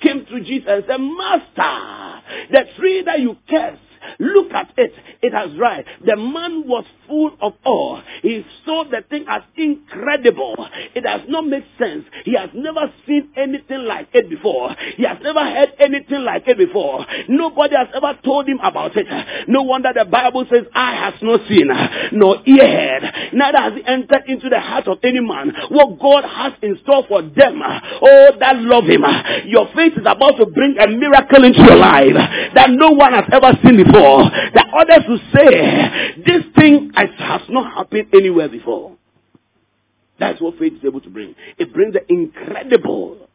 came 0.00 0.26
to 0.26 0.40
Jesus 0.40 0.66
and 0.68 0.84
said, 0.88 0.98
Master, 0.98 2.22
the 2.50 2.64
tree 2.76 3.02
that 3.04 3.20
you 3.20 3.36
cursed 3.48 3.80
Look 4.18 4.52
at 4.52 4.72
it. 4.76 4.92
It 5.22 5.32
has 5.32 5.56
dried. 5.56 5.84
The 6.04 6.16
man 6.16 6.64
was 6.66 6.84
full 7.06 7.32
of 7.40 7.54
awe. 7.64 8.02
He 8.22 8.44
saw 8.64 8.84
the 8.84 9.02
thing 9.08 9.24
as 9.28 9.42
incredible. 9.56 10.54
It 10.94 11.02
does 11.02 11.22
not 11.28 11.46
make 11.46 11.64
sense. 11.78 12.04
He 12.24 12.34
has 12.36 12.50
never 12.54 12.92
seen 13.06 13.30
anything 13.36 13.84
like 13.84 14.08
it 14.12 14.28
before. 14.30 14.74
He 14.96 15.04
has 15.04 15.18
never 15.22 15.40
heard 15.40 15.72
anything 15.78 16.22
like 16.24 16.44
it 16.46 16.58
before. 16.58 17.04
Nobody 17.28 17.76
has 17.76 17.88
ever 17.94 18.18
told 18.24 18.48
him 18.48 18.58
about 18.62 18.92
it. 18.96 19.06
No 19.48 19.62
wonder 19.62 19.90
the 19.94 20.04
Bible 20.04 20.46
says, 20.50 20.64
eye 20.74 21.10
has 21.10 21.14
not 21.22 21.40
seen, 21.48 21.68
nor 22.12 22.36
ear 22.46 22.68
heard, 22.68 23.32
neither 23.32 23.58
has 23.58 23.72
it 23.76 23.84
entered 23.86 24.24
into 24.28 24.48
the 24.48 24.60
heart 24.60 24.86
of 24.88 24.98
any 25.02 25.20
man 25.20 25.52
what 25.70 25.98
God 25.98 26.24
has 26.24 26.52
in 26.62 26.78
store 26.82 27.04
for 27.08 27.22
them. 27.22 27.60
Oh, 27.62 28.30
that 28.40 28.56
love 28.58 28.84
him. 28.84 29.02
Your 29.46 29.66
faith 29.74 29.94
is 29.96 30.06
about 30.06 30.36
to 30.38 30.46
bring 30.46 30.76
a 30.78 30.86
miracle 30.88 31.44
into 31.44 31.62
your 31.62 31.76
life 31.76 32.14
that 32.54 32.70
no 32.70 32.90
one 32.90 33.12
has 33.12 33.24
ever 33.32 33.52
seen 33.64 33.76
before. 33.76 33.87
The 33.92 34.64
others 34.78 35.04
will 35.08 35.20
say, 35.34 36.22
this 36.24 36.44
thing 36.56 36.92
has 36.94 37.42
not 37.48 37.74
happened 37.74 38.08
anywhere 38.12 38.48
before. 38.48 38.96
That's 40.18 40.40
what 40.40 40.58
faith 40.58 40.74
is 40.74 40.84
able 40.84 41.00
to 41.00 41.10
bring. 41.10 41.34
It 41.58 41.72
brings 41.72 41.94
the 41.94 42.00
incredible. 42.12 43.28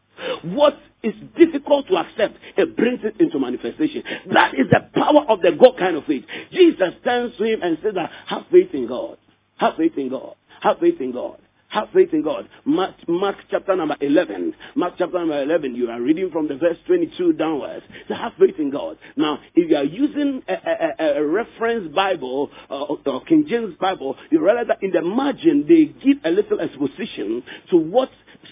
What 0.43 0.77
is 1.01 1.13
difficult 1.37 1.87
to 1.87 1.95
accept, 1.97 2.37
it 2.55 2.75
brings 2.77 2.99
it 3.03 3.19
into 3.19 3.39
manifestation. 3.39 4.03
That 4.33 4.53
is 4.53 4.67
the 4.69 4.89
power 4.93 5.25
of 5.27 5.41
the 5.41 5.51
God 5.51 5.77
kind 5.77 5.97
of 5.97 6.05
faith. 6.05 6.25
Jesus 6.51 6.93
turns 7.03 7.35
to 7.37 7.43
him 7.43 7.61
and 7.61 7.77
says 7.83 7.93
that 7.95 8.09
have 8.27 8.43
faith 8.51 8.73
in 8.73 8.87
God. 8.87 9.17
Have 9.57 9.75
faith 9.75 9.97
in 9.97 10.09
God. 10.09 10.35
Have 10.61 10.79
faith 10.79 10.99
in 11.01 11.11
God. 11.11 11.39
Have 11.73 11.89
faith 11.91 12.13
in 12.13 12.21
God. 12.21 12.47
Mark, 12.65 12.93
Mark, 13.07 13.35
chapter 13.49 13.75
number 13.75 13.95
11. 13.99 14.53
Mark 14.75 14.93
chapter 14.95 15.17
number 15.17 15.41
11, 15.41 15.73
you 15.73 15.89
are 15.89 15.99
reading 15.99 16.29
from 16.29 16.47
the 16.47 16.53
verse 16.53 16.77
22 16.85 17.33
downwards. 17.33 17.83
So 18.07 18.13
have 18.13 18.33
faith 18.39 18.59
in 18.59 18.69
God. 18.69 18.99
Now, 19.15 19.39
if 19.55 19.71
you 19.71 19.75
are 19.75 19.83
using 19.83 20.43
a, 20.47 20.53
a, 20.53 21.17
a 21.17 21.25
reference 21.25 21.91
Bible 21.95 22.51
uh, 22.69 22.83
or 23.07 23.23
King 23.25 23.47
James 23.49 23.73
Bible, 23.81 24.15
you 24.29 24.39
realize 24.39 24.67
that 24.67 24.83
in 24.83 24.91
the 24.91 25.01
margin 25.01 25.65
they 25.67 25.85
give 25.85 26.17
a 26.23 26.29
little 26.29 26.59
exposition 26.59 27.41
to 27.71 27.77
what 27.77 28.11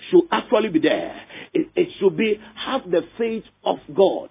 should 0.09 0.23
actually 0.31 0.69
be 0.69 0.79
there. 0.79 1.21
It, 1.53 1.67
it 1.75 1.89
should 1.99 2.17
be 2.17 2.41
have 2.55 2.89
the 2.89 3.03
faith 3.19 3.43
of 3.63 3.77
God. 3.95 4.29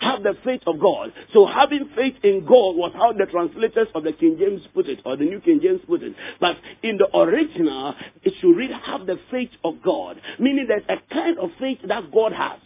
Have 0.00 0.22
the 0.22 0.36
faith 0.44 0.62
of 0.66 0.78
God. 0.80 1.12
So 1.32 1.46
having 1.46 1.90
faith 1.96 2.16
in 2.22 2.40
God 2.40 2.76
was 2.76 2.92
how 2.94 3.12
the 3.12 3.26
translators 3.26 3.88
of 3.94 4.04
the 4.04 4.12
King 4.12 4.36
James 4.38 4.62
put 4.74 4.86
it, 4.88 5.00
or 5.04 5.16
the 5.16 5.24
New 5.24 5.40
King 5.40 5.60
James 5.62 5.80
put 5.86 6.02
it. 6.02 6.14
But 6.40 6.56
in 6.82 6.98
the 6.98 7.08
original, 7.16 7.94
it 8.22 8.34
should 8.40 8.56
read 8.56 8.70
have 8.70 9.06
the 9.06 9.18
faith 9.30 9.50
of 9.62 9.82
God. 9.82 10.20
Meaning 10.38 10.66
there's 10.68 10.82
a 10.88 11.14
kind 11.14 11.38
of 11.38 11.50
faith 11.58 11.78
that 11.86 12.10
God 12.12 12.32
has. 12.32 12.58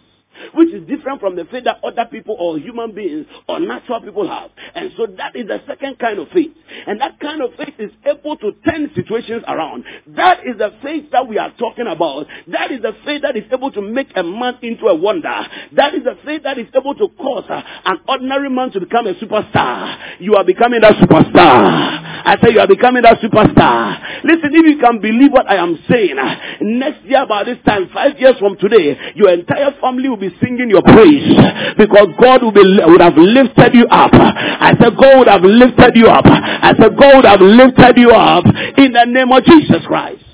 Which 0.55 0.73
is 0.73 0.87
different 0.87 1.21
from 1.21 1.37
the 1.37 1.45
faith 1.47 1.65
that 1.65 1.79
other 1.85 2.07
people 2.11 2.37
or 2.39 2.59
human 2.59 2.95
beings 2.95 3.27
or 3.49 3.61
natural 3.61 4.01
people 4.01 4.29
have. 4.29 4.51
And 4.75 4.93
so 4.97 5.07
that 5.17 5.37
is 5.37 5.47
the 5.47 5.61
second 5.67 5.99
kind 5.99 6.19
of 6.19 6.29
faith. 6.29 6.53
And 6.87 7.01
that 7.01 7.19
kind 7.21 7.43
of 7.43 7.51
faith 7.57 7.75
is 7.79 7.91
able 8.05 8.37
to 8.37 8.53
turn 8.69 8.91
situations 8.95 9.43
around. 9.47 9.85
That 10.17 10.41
is 10.47 10.59
the 10.59 10.73
faith 10.83 11.11
that 11.13 11.27
we 11.29 11.39
are 11.39 11.53
talking 11.59 11.87
about. 11.87 12.27
That 12.49 12.71
is 12.71 12.83
the 12.83 12.93
faith 13.05 13.23
that 13.23 13.37
is 13.37 13.45
able 13.53 13.73
to 13.73 13.83
make 13.83 14.09
a 14.17 14.23
man 14.23 14.59
into 14.63 14.87
a 14.87 14.95
wonder. 14.95 15.47
That 15.77 15.95
is 15.95 16.05
the 16.05 16.17
faith 16.25 16.43
that 16.45 16.59
is 16.59 16.69
able 16.75 16.95
to 16.95 17.09
cause 17.19 17.45
an 17.49 17.99
ordinary 18.09 18.51
man 18.51 18.71
to 18.73 18.81
become 18.81 19.07
a 19.07 19.15
superstar. 19.15 20.21
You 20.21 20.35
are 20.35 20.45
becoming 20.45 20.81
that 20.81 20.95
superstar. 20.95 22.09
I 22.25 22.37
say 22.43 22.53
you 22.53 22.61
are 22.61 22.67
becoming 22.67 23.03
that 23.03 23.19
superstar. 23.21 24.25
Listen, 24.25 24.51
if 24.53 24.67
you 24.67 24.79
can 24.79 25.01
believe 25.01 25.33
what 25.33 25.49
I 25.49 25.57
am 25.57 25.79
saying, 25.89 26.17
next 26.61 27.05
year 27.05 27.27
by 27.27 27.45
this 27.45 27.59
time, 27.65 27.89
five 27.93 28.19
years 28.19 28.35
from 28.39 28.57
today, 28.59 28.97
your 29.15 29.31
entire 29.31 29.73
family 29.81 30.09
will 30.09 30.17
be 30.17 30.28
singing 30.43 30.71
your 30.71 30.83
praise 30.83 31.37
because 31.77 32.09
God 32.21 32.43
will 32.43 32.53
be, 32.53 32.63
would 32.63 33.01
have 33.01 33.17
lifted 33.17 33.75
you 33.75 33.87
up. 33.91 34.13
I 34.15 34.75
said 34.81 34.97
God 34.97 35.19
would 35.19 35.29
have 35.29 35.45
lifted 35.45 35.97
you 35.97 36.07
up. 36.09 36.25
I 36.27 36.75
said 36.79 36.97
God 36.97 37.17
would 37.17 37.25
have 37.25 37.41
lifted 37.41 37.97
you 37.97 38.11
up 38.11 38.45
in 38.77 38.93
the 38.93 39.05
name 39.07 39.33
of 39.33 39.45
Jesus 39.45 39.85
Christ. 39.87 40.28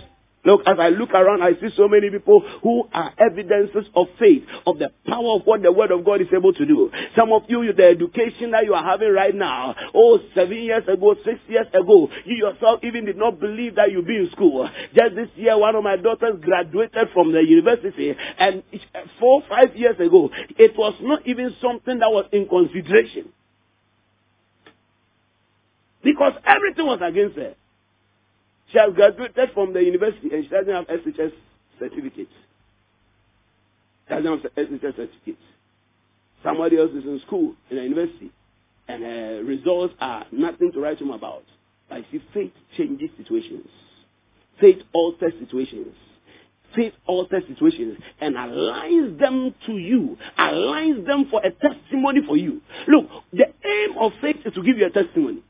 Look, 0.44 0.60
as 0.66 0.76
I 0.78 0.90
look 0.90 1.10
around, 1.10 1.42
I 1.42 1.52
see 1.54 1.74
so 1.74 1.88
many 1.88 2.10
people 2.10 2.42
who 2.62 2.84
are 2.92 3.14
evidences 3.18 3.86
of 3.94 4.08
faith, 4.18 4.42
of 4.66 4.78
the 4.78 4.90
power 5.06 5.36
of 5.36 5.42
what 5.46 5.62
the 5.62 5.72
Word 5.72 5.90
of 5.90 6.04
God 6.04 6.20
is 6.20 6.28
able 6.36 6.52
to 6.52 6.66
do. 6.66 6.90
Some 7.16 7.32
of 7.32 7.44
you, 7.48 7.72
the 7.72 7.84
education 7.84 8.50
that 8.50 8.64
you 8.64 8.74
are 8.74 8.84
having 8.84 9.12
right 9.12 9.34
now, 9.34 9.74
oh, 9.94 10.18
seven 10.34 10.58
years 10.58 10.84
ago, 10.86 11.14
six 11.24 11.38
years 11.48 11.66
ago, 11.68 12.10
you 12.26 12.36
yourself 12.36 12.80
even 12.82 13.06
did 13.06 13.16
not 13.16 13.40
believe 13.40 13.76
that 13.76 13.90
you'd 13.90 14.06
be 14.06 14.16
in 14.16 14.30
school. 14.32 14.68
Just 14.94 15.14
this 15.14 15.28
year, 15.36 15.56
one 15.56 15.74
of 15.76 15.82
my 15.82 15.96
daughters 15.96 16.36
graduated 16.42 17.08
from 17.14 17.32
the 17.32 17.40
university, 17.40 18.14
and 18.38 18.62
four, 19.18 19.42
five 19.48 19.74
years 19.74 19.98
ago, 19.98 20.28
it 20.58 20.76
was 20.76 20.94
not 21.00 21.26
even 21.26 21.56
something 21.62 22.00
that 22.00 22.10
was 22.10 22.26
in 22.32 22.46
consideration. 22.46 23.30
Because 26.02 26.34
everything 26.44 26.84
was 26.84 27.00
against 27.02 27.36
her. 27.36 27.54
She 28.74 28.80
has 28.80 28.92
graduated 28.92 29.50
from 29.54 29.72
the 29.72 29.80
university 29.84 30.30
and 30.32 30.42
she 30.42 30.50
doesn't 30.50 30.74
have 30.74 30.86
SHS 30.88 31.32
certificate. 31.78 32.28
Doesn't 34.10 34.26
have 34.26 34.40
SHS 34.40 34.96
certificate. 34.96 35.38
Somebody 36.42 36.78
else 36.78 36.90
is 36.90 37.04
in 37.04 37.20
school, 37.24 37.54
in 37.70 37.76
the 37.76 37.84
university, 37.84 38.32
and 38.88 39.04
her 39.04 39.44
results 39.44 39.94
are 40.00 40.26
nothing 40.32 40.72
to 40.72 40.80
write 40.80 40.98
home 40.98 41.12
about. 41.12 41.44
But 41.88 42.02
see, 42.10 42.20
faith 42.34 42.50
changes 42.76 43.10
situations. 43.16 43.68
Faith 44.60 44.82
alters 44.92 45.34
situations. 45.38 45.94
Faith 46.74 46.94
alters 47.06 47.44
situations 47.46 47.96
and 48.20 48.34
aligns 48.34 49.20
them 49.20 49.54
to 49.66 49.72
you, 49.78 50.18
aligns 50.36 51.06
them 51.06 51.28
for 51.30 51.40
a 51.44 51.50
testimony 51.52 52.22
for 52.26 52.36
you. 52.36 52.60
Look, 52.88 53.06
the 53.32 53.46
aim 53.64 53.98
of 54.00 54.10
faith 54.20 54.38
is 54.44 54.52
to 54.54 54.64
give 54.64 54.78
you 54.78 54.86
a 54.86 54.90
testimony. 54.90 55.44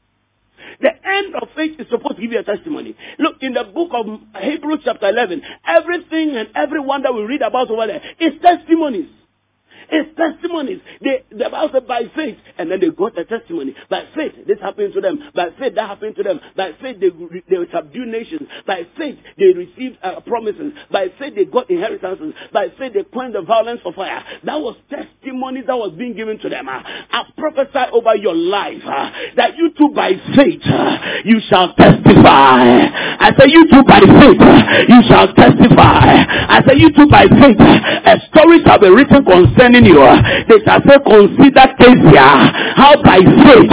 The 0.81 0.91
end 0.91 1.35
of 1.35 1.49
faith 1.57 1.79
is 1.79 1.87
supposed 1.91 2.17
to 2.17 2.23
give 2.23 2.33
you 2.33 2.39
a 2.41 2.43
testimony. 2.43 2.97
Look, 3.19 3.37
in 3.41 3.55
the 3.55 3.65
book 3.65 3.91
of 3.93 4.07
Hebrews 4.43 4.81
chapter 4.85 5.09
11, 5.09 5.43
everything 5.67 6.37
and 6.37 6.49
everyone 6.55 7.03
that 7.03 7.15
we 7.15 7.23
read 7.23 7.43
about 7.43 7.71
over 7.71 7.87
there 7.87 8.03
is 8.21 8.41
testimonies. 8.41 9.09
It's 9.91 10.17
testimonies. 10.17 10.81
They, 11.03 11.25
the 11.31 11.51
Bible 11.51 11.71
said 11.73 11.87
by 11.87 12.03
faith, 12.15 12.39
and 12.59 12.71
then 12.71 12.81
they 12.81 12.91
got 12.91 13.19
a 13.19 13.25
testimony. 13.25 13.75
By 13.91 14.05
faith, 14.15 14.33
this 14.47 14.61
happened 14.61 14.95
to 14.95 15.01
them. 15.01 15.19
By 15.35 15.51
faith, 15.59 15.75
that 15.75 15.89
happened 15.89 16.17
to 16.17 16.23
them. 16.23 16.41
By 16.57 16.73
faith, 16.81 17.01
they, 17.01 17.11
they 17.49 17.71
subdued 17.73 18.09
nations. 18.09 18.49
By 18.67 18.87
faith, 18.97 19.19
they 19.39 19.53
received 19.53 19.99
uh, 20.03 20.21
promises. 20.21 20.73
By 20.91 21.09
faith, 21.19 21.35
they 21.35 21.45
got 21.45 21.71
inheritances. 21.71 22.35
By 22.53 22.69
faith, 22.79 22.93
they 22.95 23.05
quenched 23.05 23.35
the 23.35 23.43
violence 23.43 23.81
of 23.85 23.95
fire. 23.95 24.23
That 24.45 24.61
was 24.61 24.77
testimonies 24.89 25.65
that 25.67 25.77
was 25.77 25.95
being 25.99 26.15
given 26.15 26.39
to 26.41 26.49
them. 26.49 26.69
Uh, 26.69 26.81
I 26.85 27.25
prophesy 27.37 27.91
over 27.93 28.17
your 28.17 28.35
life 28.35 28.83
uh, 28.85 29.11
that 29.37 29.57
you 29.57 29.73
too 29.77 29.91
by 29.95 30.13
faith, 30.37 30.63
uh, 30.65 30.99
you 31.25 31.41
shall 31.49 31.75
testify. 31.75 32.87
I 33.19 33.33
say 33.39 33.47
you 33.49 33.67
too 33.71 33.83
by 33.85 34.01
faith, 34.01 34.43
you 34.89 35.01
shall 35.09 35.29
testify. 35.35 36.25
I 36.49 36.63
say 36.67 36.79
you 36.79 36.93
too 36.95 37.09
by 37.11 37.27
faith, 37.27 37.59
a 37.59 38.15
story 38.31 38.63
shall 38.65 38.79
be 38.79 38.89
written 38.89 39.25
concerning 39.25 39.74
concerning 39.75 39.91
you. 39.91 40.03
Uh, 40.03 40.23
they 40.49 40.59
shall 40.65 40.81
say, 40.87 40.99
consider 41.03 41.67
Kezia, 41.79 42.23
uh, 42.23 42.75
how 42.77 42.95
by 43.03 43.19
faith 43.19 43.73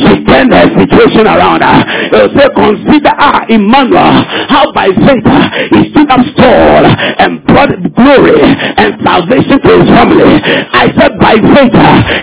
she 0.00 0.24
turned 0.24 0.52
her 0.52 0.66
situation 0.78 1.26
around. 1.26 1.62
Uh. 1.62 1.84
They 2.10 2.18
will 2.22 2.34
say, 2.36 2.48
consider 2.54 3.12
ah, 3.18 3.44
Emmanuel, 3.48 4.24
how 4.48 4.72
by 4.72 4.88
faith 5.04 5.26
he 5.72 5.90
stood 5.92 6.10
up 6.10 6.24
tall 6.36 6.82
and 7.20 7.44
brought 7.46 7.72
glory 7.94 8.40
and 8.80 8.96
salvation 9.04 9.60
to 9.60 9.70
his 9.80 9.88
family. 9.92 10.32
I 10.72 10.88
said, 10.96 11.18
by 11.20 11.36
faith, 11.36 11.76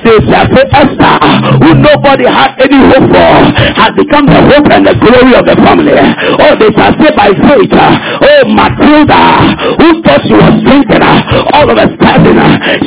they 0.06 0.18
shall 0.30 0.48
say, 0.50 0.66
Esther, 0.74 1.16
who 1.62 1.70
nobody 1.78 2.26
had 2.26 2.58
any 2.62 2.80
hope 2.90 3.10
for, 3.10 3.34
has 3.78 3.92
become 3.96 4.26
the 4.26 4.42
hope 4.42 4.68
and 4.72 4.86
the 4.88 4.96
glory 4.98 5.34
of 5.38 5.46
the 5.46 5.56
family. 5.62 5.94
Oh, 6.40 6.54
they 6.58 6.72
shall 6.74 6.94
say, 6.98 7.12
by 7.16 7.30
faith, 7.36 7.74
oh, 7.74 8.44
Matilda, 8.50 9.22
who 9.78 10.02
thought 10.04 10.22
she 10.26 10.34
was 10.34 10.56
thinking, 10.66 11.04
all 11.54 11.68
of 11.70 11.78
a 11.78 11.88
sudden, 12.00 12.38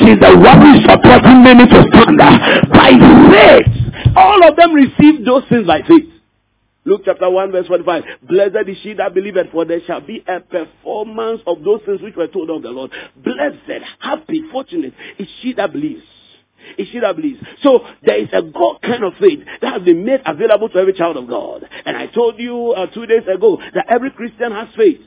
she's 0.01 0.19
the 0.19 0.32
what 0.39 0.59
is 0.63 0.83
supporting 0.85 1.43
many 1.43 1.67
to 1.67 1.85
stand 1.93 2.19
by 2.19 2.93
faith. 3.31 4.17
All 4.17 4.49
of 4.49 4.57
them 4.57 4.73
received 4.73 5.27
those 5.27 5.45
things 5.49 5.67
by 5.67 5.81
faith. 5.83 6.09
Luke 6.85 7.03
chapter 7.05 7.31
1 7.31 7.53
verse 7.53 7.67
45. 7.69 8.03
Blessed 8.29 8.69
is 8.69 8.77
she 8.83 8.95
that 8.95 9.15
believeth, 9.15 9.53
for 9.53 9.65
there 9.65 9.81
shall 9.87 10.01
be 10.01 10.25
a 10.27 10.41
performance 10.41 11.41
of 11.47 11.63
those 11.63 11.81
things 11.87 12.03
which 12.03 12.17
were 12.17 12.27
told 12.27 12.51
of 12.51 12.63
the 12.63 12.71
Lord. 12.71 12.91
Blessed, 13.17 13.85
happy, 14.01 14.43
fortunate 14.51 14.93
is 15.19 15.29
she 15.41 15.53
that 15.55 15.73
believes. 15.73 16.03
Is 16.79 16.89
she 16.93 17.01
that 17.01 17.17
believes. 17.17 17.41
So 17.63 17.81
there 18.03 18.19
is 18.19 18.29
a 18.33 18.43
God 18.43 18.83
kind 18.83 19.05
of 19.05 19.15
faith 19.21 19.41
that 19.61 19.73
has 19.73 19.83
been 19.83 20.05
made 20.05 20.21
available 20.25 20.69
to 20.71 20.79
every 20.79 20.93
child 20.93 21.17
of 21.17 21.29
God. 21.29 21.69
And 21.85 21.97
I 21.97 22.07
told 22.07 22.39
you 22.39 22.73
uh, 22.73 22.87
two 22.87 23.07
days 23.07 23.23
ago 23.33 23.59
that 23.75 23.87
every 23.89 24.11
Christian 24.11 24.53
has 24.53 24.69
faith. 24.77 25.01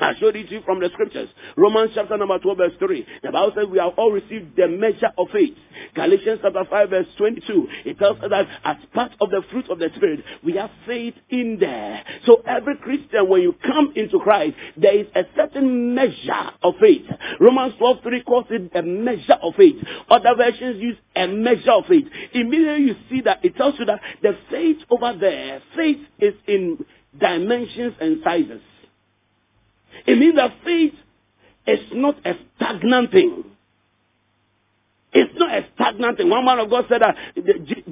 I 0.00 0.14
showed 0.18 0.36
it 0.36 0.48
to 0.48 0.54
you 0.54 0.60
from 0.64 0.80
the 0.80 0.88
scriptures. 0.92 1.28
Romans 1.56 1.90
chapter 1.94 2.16
number 2.16 2.38
12 2.38 2.58
verse 2.58 2.72
3. 2.78 3.06
The 3.22 3.32
Bible 3.32 3.52
says 3.56 3.66
we 3.70 3.78
have 3.78 3.94
all 3.96 4.12
received 4.12 4.56
the 4.56 4.68
measure 4.68 5.10
of 5.18 5.28
faith. 5.32 5.56
Galatians 5.94 6.40
chapter 6.42 6.64
5 6.70 6.90
verse 6.90 7.06
22. 7.16 7.68
It 7.84 7.98
tells 7.98 8.18
us 8.20 8.30
that 8.30 8.46
as 8.64 8.76
part 8.94 9.12
of 9.20 9.30
the 9.30 9.42
fruit 9.50 9.68
of 9.68 9.78
the 9.78 9.88
Spirit, 9.96 10.20
we 10.44 10.54
have 10.54 10.70
faith 10.86 11.14
in 11.30 11.58
there. 11.58 12.04
So 12.26 12.42
every 12.46 12.76
Christian, 12.76 13.28
when 13.28 13.42
you 13.42 13.54
come 13.64 13.92
into 13.96 14.20
Christ, 14.20 14.54
there 14.76 14.98
is 14.98 15.06
a 15.16 15.22
certain 15.34 15.94
measure 15.94 16.50
of 16.62 16.74
faith. 16.80 17.06
Romans 17.40 17.74
12 17.78 17.96
3 18.02 18.22
calls 18.22 18.46
it 18.50 18.70
a 18.74 18.82
measure 18.82 19.38
of 19.42 19.54
faith. 19.56 19.76
Other 20.08 20.34
versions 20.36 20.80
use 20.80 20.96
a 21.16 21.26
measure 21.26 21.72
of 21.72 21.86
faith. 21.86 22.06
Immediately 22.34 22.84
you 22.84 22.94
see 23.10 23.20
that 23.22 23.44
it 23.44 23.56
tells 23.56 23.74
you 23.78 23.84
that 23.86 24.00
the 24.22 24.36
faith 24.50 24.78
over 24.90 25.16
there, 25.18 25.60
faith 25.74 25.98
is 26.20 26.34
in 26.46 26.84
dimensions 27.18 27.94
and 28.00 28.20
sizes. 28.22 28.60
It 30.06 30.18
means 30.18 30.36
that 30.36 30.52
faith 30.64 30.94
is 31.66 31.80
not 31.92 32.16
a 32.26 32.34
stagnant 32.56 33.10
thing. 33.10 33.44
It's 35.12 35.32
not 35.38 35.50
a 35.54 35.66
stagnant 35.74 36.18
thing. 36.18 36.28
One 36.28 36.44
man 36.44 36.58
of 36.58 36.70
God 36.70 36.84
said 36.88 37.00
that 37.02 37.16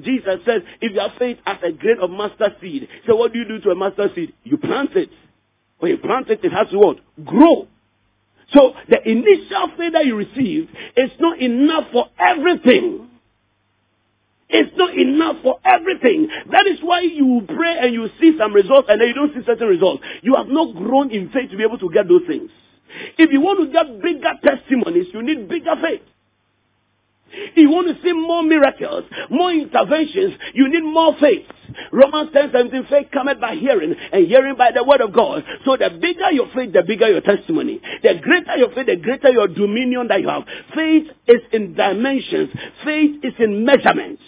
Jesus 0.03 0.39
says, 0.45 0.61
if 0.81 0.93
you 0.93 0.99
have 0.99 1.11
faith 1.17 1.37
as 1.45 1.57
a 1.63 1.71
grain 1.71 1.97
of 2.01 2.09
mustard 2.09 2.57
seed, 2.61 2.87
so 3.07 3.15
what 3.15 3.33
do 3.33 3.39
you 3.39 3.47
do 3.47 3.59
to 3.61 3.69
a 3.71 3.75
mustard 3.75 4.11
seed? 4.15 4.33
You 4.43 4.57
plant 4.57 4.95
it. 4.95 5.09
When 5.79 5.91
you 5.91 5.97
plant 5.97 6.29
it, 6.29 6.43
it 6.43 6.51
has 6.51 6.69
to 6.69 6.77
what? 6.77 6.97
Grow. 7.23 7.67
So 8.53 8.73
the 8.87 8.97
initial 9.09 9.71
faith 9.77 9.93
that 9.93 10.05
you 10.05 10.15
receive 10.15 10.69
is 10.95 11.11
not 11.19 11.41
enough 11.41 11.91
for 11.91 12.05
everything. 12.17 13.06
It's 14.49 14.71
not 14.77 14.95
enough 14.95 15.37
for 15.43 15.59
everything. 15.65 16.29
That 16.51 16.67
is 16.67 16.79
why 16.81 17.01
you 17.01 17.41
pray 17.47 17.77
and 17.81 17.93
you 17.93 18.07
see 18.19 18.37
some 18.39 18.53
results 18.53 18.87
and 18.89 19.01
then 19.01 19.09
you 19.09 19.13
don't 19.13 19.33
see 19.33 19.45
certain 19.45 19.67
results. 19.67 20.03
You 20.21 20.35
have 20.35 20.47
not 20.47 20.73
grown 20.75 21.11
in 21.11 21.29
faith 21.29 21.51
to 21.51 21.57
be 21.57 21.63
able 21.63 21.79
to 21.79 21.89
get 21.91 22.07
those 22.07 22.23
things. 22.27 22.49
If 23.17 23.31
you 23.31 23.41
want 23.41 23.59
to 23.59 23.71
get 23.71 24.01
bigger 24.01 24.33
testimonies, 24.41 25.07
you 25.13 25.21
need 25.21 25.49
bigger 25.49 25.75
faith. 25.81 26.01
If 27.29 27.57
you 27.57 27.69
want 27.69 27.87
to 27.93 28.01
see 28.01 28.13
more 28.13 28.41
miracles, 28.41 29.03
more 29.29 29.51
interventions, 29.51 30.35
you 30.53 30.69
need 30.69 30.83
more 30.83 31.13
faith. 31.19 31.45
Romans 31.91 32.29
10 32.31 32.51
17, 32.53 32.87
faith 32.89 33.07
cometh 33.11 33.41
by 33.41 33.55
hearing, 33.55 33.93
and 34.13 34.27
hearing 34.27 34.55
by 34.55 34.71
the 34.71 34.83
word 34.83 35.01
of 35.01 35.11
God. 35.11 35.43
So 35.65 35.75
the 35.75 35.89
bigger 36.01 36.31
your 36.31 36.47
faith, 36.55 36.71
the 36.71 36.83
bigger 36.83 37.09
your 37.09 37.21
testimony. 37.21 37.81
The 38.01 38.19
greater 38.21 38.55
your 38.55 38.71
faith, 38.73 38.85
the 38.85 38.95
greater 38.95 39.29
your 39.29 39.49
dominion 39.49 40.07
that 40.07 40.21
you 40.21 40.29
have. 40.29 40.43
Faith 40.73 41.07
is 41.27 41.41
in 41.51 41.73
dimensions, 41.75 42.49
faith 42.85 43.19
is 43.23 43.33
in 43.39 43.65
measurements. 43.65 44.21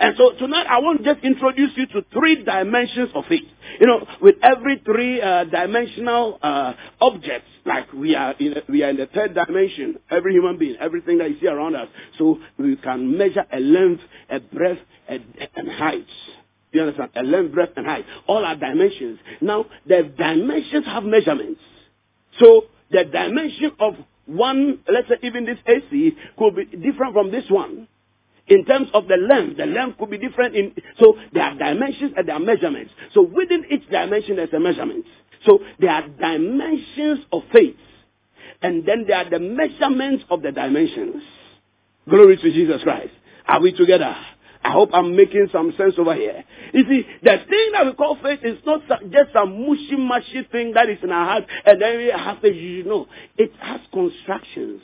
And 0.00 0.14
so 0.16 0.32
tonight 0.38 0.66
I 0.68 0.78
want 0.78 1.02
to 1.02 1.14
just 1.14 1.24
introduce 1.24 1.70
you 1.76 1.86
to 1.88 2.04
three 2.12 2.44
dimensions 2.44 3.10
of 3.14 3.24
faith. 3.26 3.42
You 3.80 3.86
know, 3.86 4.06
with 4.20 4.36
every 4.42 4.80
three 4.84 5.20
uh, 5.20 5.44
dimensional 5.44 6.38
uh, 6.42 6.74
objects, 7.00 7.48
like 7.64 7.92
we 7.92 8.14
are 8.14 8.32
in 8.38 8.54
we 8.68 8.82
are 8.82 8.90
in 8.90 8.96
the 8.96 9.06
third 9.06 9.34
dimension, 9.34 9.98
every 10.10 10.34
human 10.34 10.58
being, 10.58 10.76
everything 10.80 11.18
that 11.18 11.30
you 11.30 11.40
see 11.40 11.46
around 11.48 11.74
us, 11.74 11.88
so 12.18 12.38
we 12.58 12.76
can 12.76 13.16
measure 13.16 13.44
a 13.52 13.60
length, 13.60 14.02
a 14.30 14.40
breadth, 14.40 14.80
and, 15.08 15.24
and 15.56 15.68
height. 15.70 16.06
You 16.72 16.82
understand? 16.82 17.10
A 17.16 17.22
length, 17.22 17.54
breadth, 17.54 17.72
and 17.76 17.86
height. 17.86 18.04
All 18.26 18.44
are 18.44 18.56
dimensions. 18.56 19.18
Now, 19.40 19.66
the 19.86 20.10
dimensions 20.16 20.86
have 20.86 21.04
measurements. 21.04 21.60
So 22.40 22.64
the 22.90 23.04
dimension 23.04 23.72
of 23.78 23.94
one, 24.26 24.80
let's 24.90 25.08
say 25.08 25.16
even 25.22 25.44
this 25.44 25.58
AC 25.66 26.16
could 26.38 26.56
be 26.56 26.64
different 26.64 27.12
from 27.12 27.30
this 27.30 27.44
one. 27.48 27.88
In 28.48 28.64
terms 28.64 28.88
of 28.92 29.06
the 29.06 29.16
length, 29.16 29.56
the 29.56 29.66
length 29.66 29.98
could 29.98 30.10
be 30.10 30.18
different 30.18 30.56
in, 30.56 30.74
so 30.98 31.16
there 31.32 31.44
are 31.44 31.56
dimensions 31.56 32.12
and 32.16 32.26
there 32.28 32.34
are 32.34 32.40
measurements. 32.40 32.92
So 33.14 33.22
within 33.22 33.64
each 33.70 33.88
dimension 33.88 34.36
there's 34.36 34.52
a 34.52 34.60
measurement. 34.60 35.06
So 35.46 35.60
there 35.78 35.90
are 35.90 36.08
dimensions 36.08 37.24
of 37.32 37.42
faith. 37.52 37.76
And 38.60 38.86
then 38.86 39.04
there 39.06 39.18
are 39.18 39.30
the 39.30 39.38
measurements 39.38 40.24
of 40.30 40.42
the 40.42 40.52
dimensions. 40.52 41.22
Glory 42.08 42.36
to 42.36 42.52
Jesus 42.52 42.82
Christ. 42.82 43.12
Are 43.46 43.60
we 43.60 43.72
together? 43.72 44.14
I 44.64 44.70
hope 44.70 44.90
I'm 44.92 45.16
making 45.16 45.48
some 45.52 45.72
sense 45.76 45.94
over 45.98 46.14
here. 46.14 46.44
You 46.72 46.84
see, 46.88 47.06
the 47.22 47.36
thing 47.48 47.70
that 47.72 47.86
we 47.86 47.94
call 47.94 48.16
faith 48.22 48.40
is 48.44 48.58
not 48.64 48.82
just 48.88 49.32
some 49.32 49.66
mushy 49.66 49.96
mushy 49.96 50.46
thing 50.50 50.72
that 50.74 50.88
is 50.88 50.98
in 51.02 51.10
our 51.10 51.26
heart 51.26 51.44
and 51.64 51.82
then 51.82 51.98
we 51.98 52.12
have 52.16 52.40
to, 52.42 52.48
you 52.48 52.84
know, 52.84 53.08
it 53.36 53.50
has 53.58 53.80
constructions. 53.92 54.82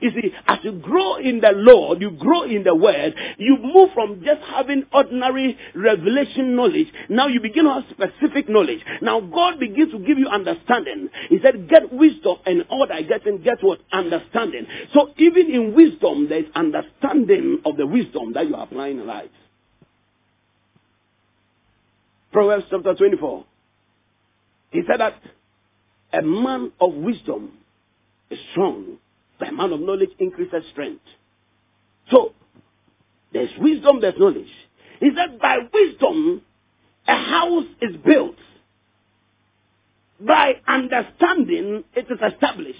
You 0.00 0.10
see, 0.10 0.32
as 0.46 0.58
you 0.62 0.72
grow 0.72 1.16
in 1.16 1.40
the 1.40 1.52
Lord, 1.54 2.00
you 2.00 2.10
grow 2.12 2.42
in 2.42 2.64
the 2.64 2.74
Word, 2.74 3.14
you 3.38 3.58
move 3.62 3.90
from 3.94 4.22
just 4.24 4.40
having 4.42 4.84
ordinary 4.92 5.58
revelation 5.74 6.56
knowledge. 6.56 6.88
Now 7.08 7.28
you 7.28 7.40
begin 7.40 7.64
to 7.64 7.74
have 7.74 7.84
specific 7.90 8.48
knowledge. 8.48 8.80
Now 9.02 9.20
God 9.20 9.58
begins 9.58 9.92
to 9.92 9.98
give 9.98 10.18
you 10.18 10.28
understanding. 10.28 11.08
He 11.28 11.38
said, 11.42 11.68
get 11.68 11.92
wisdom 11.92 12.36
and 12.46 12.64
all 12.70 12.86
that 12.86 13.08
getting, 13.08 13.42
get 13.42 13.62
what? 13.62 13.80
Understanding. 13.92 14.66
So 14.94 15.10
even 15.18 15.50
in 15.50 15.74
wisdom, 15.74 16.28
there 16.28 16.40
is 16.40 16.46
understanding 16.54 17.60
of 17.64 17.76
the 17.76 17.86
wisdom 17.86 18.32
that 18.34 18.48
you 18.48 18.54
are 18.54 18.64
applying 18.64 19.00
in 19.00 19.06
life. 19.06 19.30
Proverbs 22.32 22.64
chapter 22.70 22.94
24. 22.94 23.44
He 24.70 24.82
said 24.88 25.00
that 25.00 25.14
a 26.12 26.22
man 26.22 26.72
of 26.80 26.94
wisdom 26.94 27.52
is 28.30 28.38
strong 28.52 28.98
the 29.40 29.52
man 29.52 29.72
of 29.72 29.80
knowledge 29.80 30.10
increases 30.18 30.64
strength. 30.72 31.02
So, 32.10 32.32
there's 33.32 33.50
wisdom, 33.58 34.00
there's 34.00 34.18
knowledge. 34.18 34.50
He 35.00 35.10
said, 35.16 35.38
by 35.40 35.58
wisdom, 35.72 36.42
a 37.06 37.16
house 37.16 37.66
is 37.80 37.96
built. 38.04 38.36
By 40.20 40.54
understanding, 40.68 41.84
it 41.94 42.06
is 42.10 42.18
established. 42.32 42.78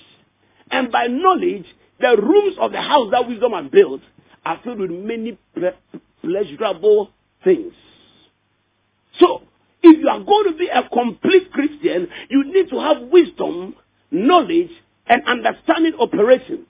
And 0.70 0.92
by 0.92 1.06
knowledge, 1.06 1.64
the 1.98 2.16
rooms 2.20 2.56
of 2.60 2.72
the 2.72 2.80
house 2.80 3.10
that 3.12 3.26
wisdom 3.28 3.52
has 3.52 3.70
built 3.70 4.02
are 4.44 4.60
filled 4.62 4.80
with 4.80 4.90
many 4.90 5.38
pleasurable 6.20 7.10
things. 7.44 7.72
So, 9.18 9.42
if 9.82 9.98
you 9.98 10.08
are 10.08 10.20
going 10.22 10.52
to 10.52 10.58
be 10.58 10.68
a 10.68 10.88
complete 10.88 11.50
Christian, 11.52 12.08
you 12.28 12.44
need 12.44 12.68
to 12.70 12.78
have 12.80 13.08
wisdom, 13.10 13.74
knowledge, 14.10 14.70
and 15.10 15.26
understanding 15.26 15.94
operation. 15.98 16.66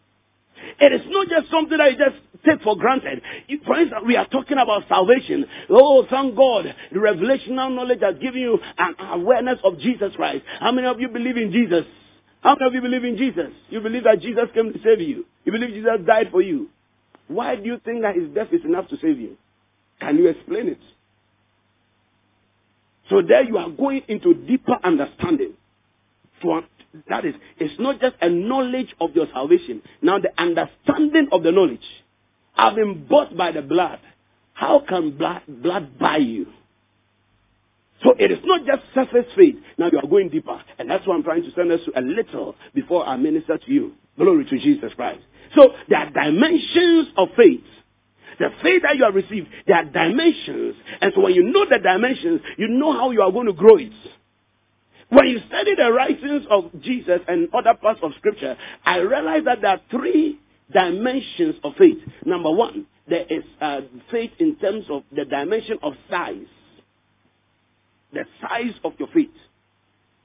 It 0.81 0.93
is 0.93 1.03
not 1.09 1.29
just 1.29 1.51
something 1.51 1.77
that 1.77 1.93
you 1.93 1.99
just 1.99 2.17
take 2.45 2.63
for 2.63 2.77
granted. 2.77 3.23
For 3.67 3.79
instance, 3.79 4.03
we 4.07 4.17
are 4.17 4.27
talking 4.27 4.57
about 4.59 4.85
salvation. 4.89 5.45
Oh, 5.69 6.07
thank 6.09 6.35
God. 6.35 6.75
The 6.91 6.99
revelational 6.99 7.75
knowledge 7.75 8.01
has 8.01 8.17
given 8.19 8.41
you 8.41 8.59
an 8.79 8.95
awareness 8.99 9.59
of 9.63 9.79
Jesus 9.79 10.13
Christ. 10.17 10.45
How 10.59 10.73
many 10.73 10.87
of 10.87 10.99
you 11.01 11.09
believe 11.09 11.37
in 11.37 11.53
Jesus? 11.53 11.85
How 12.41 12.57
many 12.59 12.67
of 12.67 12.75
you 12.75 12.81
believe 12.81 13.05
in 13.05 13.19
Jesus? 13.19 13.53
You 13.69 13.81
believe 13.81 14.05
that 14.05 14.21
Jesus 14.21 14.45
came 14.55 14.73
to 14.73 14.79
save 14.83 15.01
you. 15.01 15.27
You 15.45 15.53
believe 15.53 15.71
Jesus 15.71 16.01
died 16.07 16.29
for 16.31 16.41
you. 16.41 16.71
Why 17.29 17.57
do 17.57 17.63
you 17.63 17.79
think 17.85 18.03
that 18.03 18.17
his 18.17 18.31
death 18.31 18.49
is 18.53 18.65
enough 18.65 18.89
to 18.89 18.97
save 18.97 19.21
you? 19.21 19.37
Can 20.01 20.17
you 20.17 20.29
explain 20.29 20.69
it? 20.69 20.81
So 23.11 23.21
there 23.21 23.45
you 23.45 23.59
are 23.59 23.69
going 23.69 24.03
into 24.09 24.33
deeper 24.35 24.79
understanding 24.83 25.55
to, 26.43 26.61
that 27.09 27.25
is, 27.25 27.35
it's 27.59 27.79
not 27.79 28.01
just 28.01 28.17
a 28.21 28.29
knowledge 28.29 28.95
of 29.01 29.15
your 29.15 29.27
salvation. 29.33 29.83
Now 30.03 30.19
the 30.19 30.31
understanding 30.41 31.29
of 31.33 31.43
the 31.43 31.53
knowledge. 31.53 31.81
I've 32.57 32.77
been 32.77 33.07
bought 33.07 33.37
by 33.37 33.53
the 33.53 33.63
blood. 33.63 34.01
How 34.53 34.83
can 34.87 35.17
blood, 35.17 35.43
blood 35.49 35.99
buy 35.99 36.19
you? 36.19 36.47
So 38.03 38.15
it 38.19 38.31
is 38.31 38.39
not 38.45 38.67
just 38.67 38.83
surface 38.95 39.31
faith. 39.37 39.57
Now 39.79 39.89
you 39.93 39.99
are 39.99 40.07
going 40.07 40.31
deeper. 40.31 40.61
And 40.79 40.91
that's 40.91 41.07
why 41.07 41.15
I'm 41.15 41.23
trying 41.23 41.43
to 41.43 41.53
send 41.53 41.71
us 41.71 41.81
a 41.95 42.01
little 42.01 42.55
before 42.75 43.07
I 43.07 43.17
minister 43.17 43.59
to 43.59 43.73
you. 43.73 43.93
Glory 44.19 44.45
to 44.47 44.59
Jesus 44.59 44.93
Christ. 44.95 45.21
So 45.55 45.71
there 45.89 45.99
are 45.99 46.11
dimensions 46.11 47.09
of 47.17 47.29
faith. 47.37 47.65
The 48.39 48.49
faith 48.63 48.83
that 48.83 48.97
you 48.97 49.05
have 49.05 49.15
received, 49.15 49.49
there 49.67 49.77
are 49.77 49.85
dimensions. 49.85 50.77
And 51.01 51.13
so 51.15 51.23
when 51.23 51.35
you 51.35 51.43
know 51.43 51.67
the 51.69 51.79
dimensions, 51.79 52.41
you 52.57 52.69
know 52.69 52.93
how 52.93 53.11
you 53.11 53.21
are 53.21 53.31
going 53.31 53.47
to 53.47 53.53
grow 53.53 53.77
it. 53.77 53.93
When 55.11 55.27
you 55.27 55.41
study 55.49 55.75
the 55.75 55.93
writings 55.93 56.47
of 56.51 56.71
Jesus 56.81 57.21
and 57.27 57.49
other 57.53 57.75
parts 57.75 58.01
of 58.03 58.13
scripture, 58.19 58.57
I 58.85 58.99
realize 58.99 59.43
that 59.45 59.61
there 59.61 59.73
are 59.73 59.81
three 59.91 60.39
dimensions 60.73 61.57
of 61.65 61.75
faith. 61.77 61.99
Number 62.25 62.51
one, 62.51 62.87
there 63.09 63.27
is 63.29 63.43
uh, 63.61 63.81
faith 64.11 64.31
in 64.39 64.57
terms 64.57 64.85
of 64.89 65.03
the 65.11 65.25
dimension 65.25 65.79
of 65.83 65.95
size. 66.09 66.47
The 68.13 68.25
size 68.41 68.75
of 68.85 68.93
your 68.99 69.09
faith. 69.09 69.31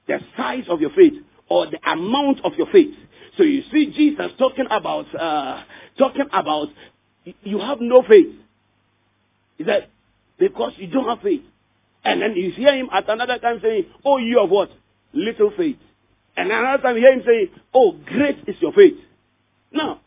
The 0.06 0.20
size 0.36 0.64
of 0.68 0.80
your 0.80 0.90
faith 0.90 1.14
or 1.48 1.66
the 1.66 1.78
amount 1.90 2.44
of 2.44 2.52
your 2.54 2.66
faith. 2.72 2.94
So 3.36 3.42
you 3.42 3.62
see 3.72 3.92
Jesus 3.94 4.32
talking 4.38 4.66
about, 4.70 5.06
uh, 5.14 5.64
talking 5.98 6.26
about 6.32 6.68
you 7.42 7.58
have 7.58 7.80
no 7.80 8.02
faith. 8.08 8.34
He 9.58 9.64
said, 9.64 9.88
because 10.38 10.72
you 10.76 10.86
don't 10.88 11.08
have 11.08 11.20
faith. 11.22 11.42
And 12.06 12.22
then 12.22 12.36
you 12.36 12.52
hear 12.52 12.72
him 12.72 12.88
at 12.92 13.08
another 13.08 13.38
time 13.40 13.58
saying, 13.60 13.86
Oh, 14.04 14.18
you 14.18 14.40
of 14.40 14.48
what? 14.48 14.70
Little 15.12 15.50
faith. 15.56 15.78
And 16.36 16.52
another 16.52 16.80
time 16.80 16.94
you 16.94 17.02
hear 17.02 17.12
him 17.12 17.22
saying, 17.26 17.48
Oh, 17.74 17.96
great 18.06 18.38
is 18.46 18.54
your 18.60 18.72
faith. 18.72 18.94
Now, 19.72 20.00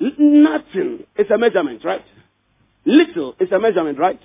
nothing 0.00 1.06
is 1.16 1.30
a 1.32 1.38
measurement, 1.38 1.84
right? 1.84 2.04
Little 2.84 3.36
is 3.38 3.52
a 3.52 3.60
measurement, 3.60 3.96
right? 3.96 4.20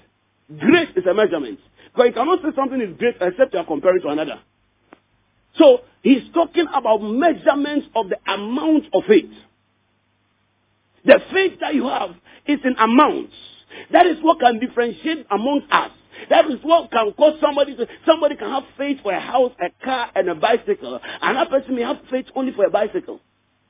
Great 0.57 0.97
is 0.97 1.05
a 1.05 1.13
measurement. 1.13 1.59
But 1.95 2.07
you 2.07 2.13
cannot 2.13 2.41
say 2.41 2.49
something 2.55 2.81
is 2.81 2.97
great 2.97 3.17
except 3.21 3.53
you 3.53 3.59
are 3.59 3.65
comparing 3.65 4.01
to 4.01 4.07
another. 4.07 4.39
So, 5.59 5.81
he's 6.01 6.23
talking 6.33 6.65
about 6.73 7.03
measurements 7.03 7.85
of 7.95 8.07
the 8.09 8.17
amount 8.33 8.85
of 8.93 9.03
faith. 9.07 9.31
The 11.05 11.19
faith 11.31 11.59
that 11.61 11.75
you 11.75 11.87
have 11.87 12.15
is 12.47 12.59
in 12.63 12.75
amounts. 12.79 13.35
That 13.91 14.07
is 14.07 14.17
what 14.23 14.39
can 14.39 14.59
differentiate 14.59 15.27
among 15.29 15.61
us. 15.69 15.91
That 16.29 16.45
is 16.45 16.59
what 16.63 16.91
can 16.91 17.11
cause 17.13 17.39
somebody 17.41 17.75
to, 17.75 17.87
somebody 18.05 18.35
can 18.35 18.49
have 18.49 18.63
faith 18.77 18.97
for 19.03 19.13
a 19.13 19.19
house, 19.19 19.51
a 19.59 19.85
car, 19.85 20.11
and 20.15 20.29
a 20.29 20.35
bicycle. 20.35 20.99
Another 21.21 21.49
person 21.49 21.75
may 21.75 21.83
have 21.83 21.97
faith 22.09 22.25
only 22.35 22.53
for 22.53 22.65
a 22.65 22.69
bicycle. 22.69 23.19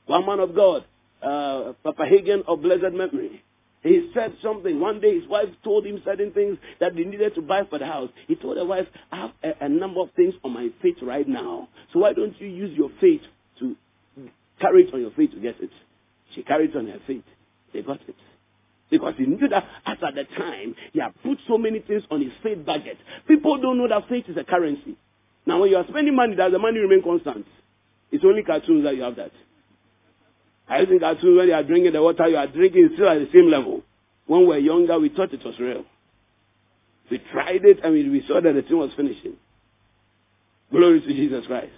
One 0.06 0.26
man 0.26 0.40
of 0.40 0.54
God, 0.54 0.84
uh, 1.22 1.72
Papa 1.82 2.04
Hagin 2.04 2.42
of 2.46 2.62
blessed 2.62 2.92
memory, 2.94 3.42
he 3.82 4.10
said 4.14 4.34
something. 4.42 4.80
One 4.80 5.00
day 5.00 5.18
his 5.18 5.28
wife 5.28 5.48
told 5.62 5.86
him 5.86 6.02
certain 6.04 6.32
things 6.32 6.58
that 6.80 6.96
they 6.96 7.04
needed 7.04 7.34
to 7.36 7.42
buy 7.42 7.62
for 7.68 7.78
the 7.78 7.86
house. 7.86 8.10
He 8.26 8.34
told 8.34 8.56
the 8.56 8.64
wife, 8.64 8.86
I 9.12 9.16
have 9.16 9.30
a, 9.44 9.64
a 9.66 9.68
number 9.68 10.00
of 10.00 10.10
things 10.16 10.34
on 10.42 10.52
my 10.52 10.68
faith 10.82 10.96
right 11.02 11.28
now. 11.28 11.68
So 11.92 12.00
why 12.00 12.12
don't 12.12 12.38
you 12.40 12.48
use 12.48 12.76
your 12.76 12.90
faith 13.00 13.20
to 13.60 13.76
carry 14.60 14.84
it 14.84 14.94
on 14.94 15.00
your 15.00 15.12
faith 15.12 15.30
to 15.32 15.40
get 15.40 15.60
it? 15.60 15.70
She 16.34 16.42
carried 16.42 16.70
it 16.70 16.76
on 16.76 16.86
her 16.88 16.98
faith. 17.06 17.24
They 17.72 17.82
got 17.82 18.00
it. 18.08 18.16
Because 18.90 19.14
he 19.18 19.26
knew 19.26 19.48
that 19.48 19.64
as 19.84 19.98
at 20.06 20.14
the 20.14 20.24
time, 20.36 20.74
he 20.92 21.00
had 21.00 21.12
put 21.22 21.38
so 21.48 21.58
many 21.58 21.80
things 21.80 22.04
on 22.10 22.20
his 22.20 22.32
faith 22.42 22.64
budget. 22.64 22.98
People 23.26 23.60
don't 23.60 23.78
know 23.78 23.88
that 23.88 24.08
faith 24.08 24.26
is 24.28 24.36
a 24.36 24.44
currency. 24.44 24.96
Now, 25.44 25.60
when 25.60 25.70
you 25.70 25.76
are 25.76 25.86
spending 25.88 26.14
money, 26.14 26.36
does 26.36 26.52
the 26.52 26.58
money 26.58 26.78
remain 26.78 27.02
constant? 27.02 27.46
It's 28.12 28.24
only 28.24 28.42
cartoons 28.42 28.84
that 28.84 28.96
you 28.96 29.02
have 29.02 29.16
that. 29.16 29.32
I 30.68 30.84
think 30.84 31.00
cartoons, 31.00 31.36
when 31.36 31.48
you 31.48 31.54
are 31.54 31.62
drinking 31.62 31.92
the 31.92 32.02
water, 32.02 32.28
you 32.28 32.36
are 32.36 32.46
drinking 32.46 32.90
still 32.94 33.08
at 33.08 33.18
the 33.18 33.28
same 33.32 33.50
level. 33.50 33.82
When 34.26 34.40
we 34.40 34.46
were 34.46 34.58
younger, 34.58 34.98
we 34.98 35.08
thought 35.08 35.32
it 35.32 35.44
was 35.44 35.58
real. 35.58 35.84
We 37.10 37.18
tried 37.32 37.64
it 37.64 37.84
and 37.84 37.92
we, 37.92 38.24
saw 38.26 38.40
that 38.40 38.52
the 38.52 38.62
thing 38.62 38.78
was 38.78 38.90
finishing. 38.96 39.36
Glory 40.70 41.00
to 41.00 41.06
Jesus 41.06 41.46
Christ. 41.46 41.72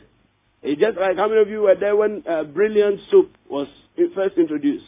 It's 0.63 0.81
just 0.81 0.99
like 0.99 1.17
how 1.17 1.29
many 1.29 1.43
of 1.43 1.49
you 1.49 1.63
were 1.63 1.75
there 1.75 1.95
when 1.95 2.25
uh, 2.29 2.45
Brilliant 2.45 3.01
Soup 3.11 3.31
was 3.49 3.69
first 4.15 4.39
introduced? 4.39 4.87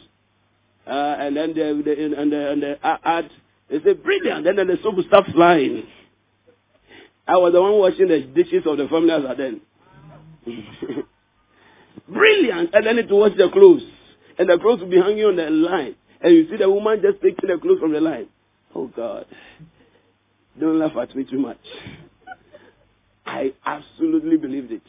Uh, 0.85 1.15
and 1.19 1.37
then 1.37 1.53
the, 1.53 1.81
the, 1.83 2.19
and 2.19 2.31
the, 2.31 2.51
and 2.51 2.63
the 2.63 2.77
ad, 2.83 3.29
they 3.69 3.79
say, 3.79 3.93
brilliant. 3.93 4.47
And 4.47 4.57
then 4.57 4.67
the 4.67 4.77
soap 4.81 4.95
will 4.95 5.03
start 5.03 5.25
flying. 5.33 5.83
I 7.27 7.37
was 7.37 7.53
the 7.53 7.61
one 7.61 7.77
washing 7.77 8.07
the 8.07 8.21
dishes 8.21 8.63
of 8.65 8.77
the 8.77 8.87
family 8.87 9.11
as 9.11 9.37
then. 9.37 9.61
brilliant. 12.09 12.73
And 12.73 12.85
then 12.85 12.97
it 12.97 13.07
wash 13.09 13.33
the 13.37 13.49
clothes. 13.49 13.83
And 14.37 14.49
the 14.49 14.57
clothes 14.57 14.81
will 14.81 14.89
be 14.89 14.97
hanging 14.97 15.25
on 15.25 15.35
the 15.35 15.49
line. 15.49 15.95
And 16.21 16.33
you 16.33 16.49
see 16.49 16.57
the 16.57 16.69
woman 16.69 17.01
just 17.01 17.21
taking 17.21 17.49
the 17.49 17.57
clothes 17.61 17.79
from 17.79 17.93
the 17.93 18.01
line. 18.01 18.27
Oh 18.75 18.87
God. 18.87 19.25
Don't 20.59 20.79
laugh 20.79 20.91
at 21.01 21.15
me 21.15 21.23
too 21.23 21.39
much. 21.39 21.59
I 23.25 23.53
absolutely 23.65 24.37
believed 24.37 24.71
it. 24.71 24.81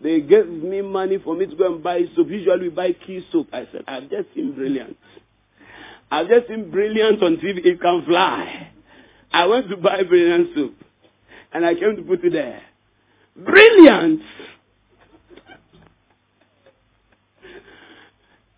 They 0.00 0.20
gave 0.20 0.46
me 0.46 0.80
money 0.80 1.18
for 1.18 1.34
me 1.34 1.46
to 1.46 1.56
go 1.56 1.74
and 1.74 1.82
buy 1.82 2.02
soap. 2.14 2.28
Usually 2.28 2.68
we 2.68 2.68
buy 2.68 2.92
key 2.92 3.26
soap. 3.32 3.48
I 3.52 3.66
said, 3.72 3.82
I've 3.88 4.08
just 4.08 4.28
seen 4.34 4.54
brilliant. 4.54 4.96
I've 6.10 6.28
just 6.28 6.48
seen 6.48 6.70
brilliant 6.70 7.22
on 7.22 7.36
TV. 7.36 7.64
It 7.64 7.80
can 7.80 8.04
fly. 8.06 8.70
I 9.32 9.46
went 9.46 9.68
to 9.68 9.76
buy 9.76 10.02
brilliant 10.04 10.54
soap. 10.54 10.74
And 11.52 11.66
I 11.66 11.74
came 11.74 11.96
to 11.96 12.02
put 12.02 12.24
it 12.24 12.32
there. 12.32 12.62
Brilliant! 13.36 14.20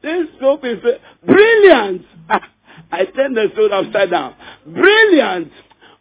This 0.03 0.26
soap 0.40 0.64
is 0.64 0.79
brilliant. 1.24 2.03
I 2.90 3.05
turned 3.05 3.37
the 3.37 3.48
soap 3.55 3.72
upside 3.72 4.11
down. 4.11 4.35
Brilliant. 4.66 5.53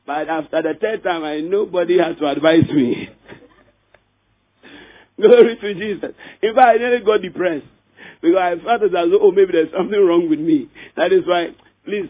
But 0.05 0.29
after 0.29 0.61
the 0.61 0.73
third 0.79 1.03
time, 1.03 1.23
I 1.23 1.41
nobody 1.41 1.99
had 1.99 2.17
to 2.19 2.27
advise 2.27 2.67
me. 2.69 3.09
Glory 5.21 5.57
to 5.57 5.73
Jesus. 5.73 6.11
In 6.41 6.55
fact, 6.55 6.75
I 6.75 6.77
nearly 6.77 7.03
got 7.03 7.21
depressed 7.21 7.65
because 8.21 8.37
I 8.37 8.55
felt 8.63 8.83
as 8.83 8.91
though, 8.91 9.19
oh, 9.21 9.31
maybe 9.31 9.51
there's 9.51 9.71
something 9.75 9.99
wrong 9.99 10.29
with 10.29 10.39
me. 10.39 10.69
That 10.95 11.11
is 11.11 11.23
why, 11.25 11.49
please, 11.83 12.09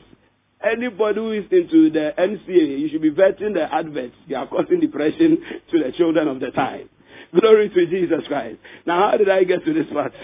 anybody 0.63 1.19
who 1.19 1.31
is 1.31 1.45
into 1.51 1.89
the 1.89 2.13
NCA, 2.17 2.79
you 2.79 2.89
should 2.89 3.01
be 3.01 3.11
vetting 3.11 3.55
the 3.55 3.67
adverts. 3.73 4.13
You 4.27 4.35
are 4.35 4.45
causing 4.47 4.79
depression 4.79 5.39
to 5.71 5.79
the 5.79 5.91
children 5.97 6.27
of 6.27 6.39
the 6.39 6.51
time. 6.51 6.87
Glory 7.39 7.69
to 7.69 7.87
Jesus 7.87 8.27
Christ. 8.27 8.57
Now, 8.85 9.09
how 9.09 9.17
did 9.17 9.29
I 9.29 9.43
get 9.43 9.65
to 9.65 9.73
this 9.73 9.87
part? 9.91 10.13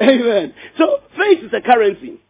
Amen. 0.00 0.54
So, 0.78 0.98
faith 1.16 1.44
is 1.44 1.52
a 1.52 1.60
currency. 1.60 2.20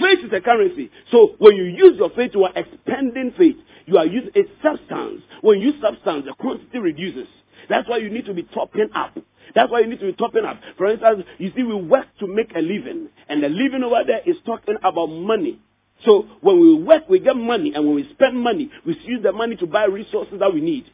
Faith 0.00 0.20
is 0.24 0.32
a 0.32 0.40
currency. 0.40 0.90
So, 1.10 1.34
when 1.38 1.56
you 1.56 1.64
use 1.64 1.98
your 1.98 2.10
faith, 2.10 2.30
you 2.34 2.44
are 2.44 2.52
expending 2.54 3.34
faith. 3.36 3.56
You 3.88 3.96
are 3.96 4.04
using 4.04 4.30
a 4.36 4.42
substance. 4.62 5.22
When 5.40 5.60
you 5.60 5.68
use 5.68 5.80
substance, 5.80 6.26
the 6.26 6.34
quantity 6.38 6.78
reduces. 6.78 7.26
That's 7.70 7.88
why 7.88 7.96
you 7.96 8.10
need 8.10 8.26
to 8.26 8.34
be 8.34 8.42
topping 8.42 8.90
up. 8.94 9.16
That's 9.54 9.72
why 9.72 9.80
you 9.80 9.86
need 9.86 10.00
to 10.00 10.06
be 10.06 10.12
topping 10.12 10.44
up. 10.44 10.60
For 10.76 10.88
instance, 10.88 11.24
you 11.38 11.50
see, 11.56 11.62
we 11.62 11.74
work 11.74 12.06
to 12.20 12.26
make 12.26 12.52
a 12.54 12.58
living, 12.58 13.08
and 13.30 13.42
the 13.42 13.48
living 13.48 13.82
over 13.82 14.02
there 14.06 14.20
is 14.26 14.36
talking 14.44 14.74
about 14.84 15.06
money. 15.06 15.58
So 16.04 16.26
when 16.42 16.60
we 16.60 16.74
work, 16.74 17.08
we 17.08 17.18
get 17.18 17.34
money, 17.34 17.72
and 17.74 17.86
when 17.86 17.94
we 17.94 18.06
spend 18.12 18.38
money, 18.38 18.70
we 18.84 18.94
use 19.04 19.22
the 19.22 19.32
money 19.32 19.56
to 19.56 19.66
buy 19.66 19.86
resources 19.86 20.38
that 20.38 20.52
we 20.52 20.60
need. 20.60 20.84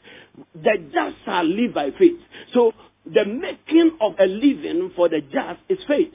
The 0.55 0.79
just 0.93 1.17
shall 1.25 1.43
live 1.43 1.75
by 1.75 1.91
faith. 1.99 2.21
So 2.53 2.75
the 3.05 3.25
making 3.25 3.99
of 4.01 4.13
a 4.21 4.27
living 4.27 4.93
for 4.95 5.09
the 5.09 5.21
just 5.21 5.59
is 5.69 5.79
faith. 5.89 6.13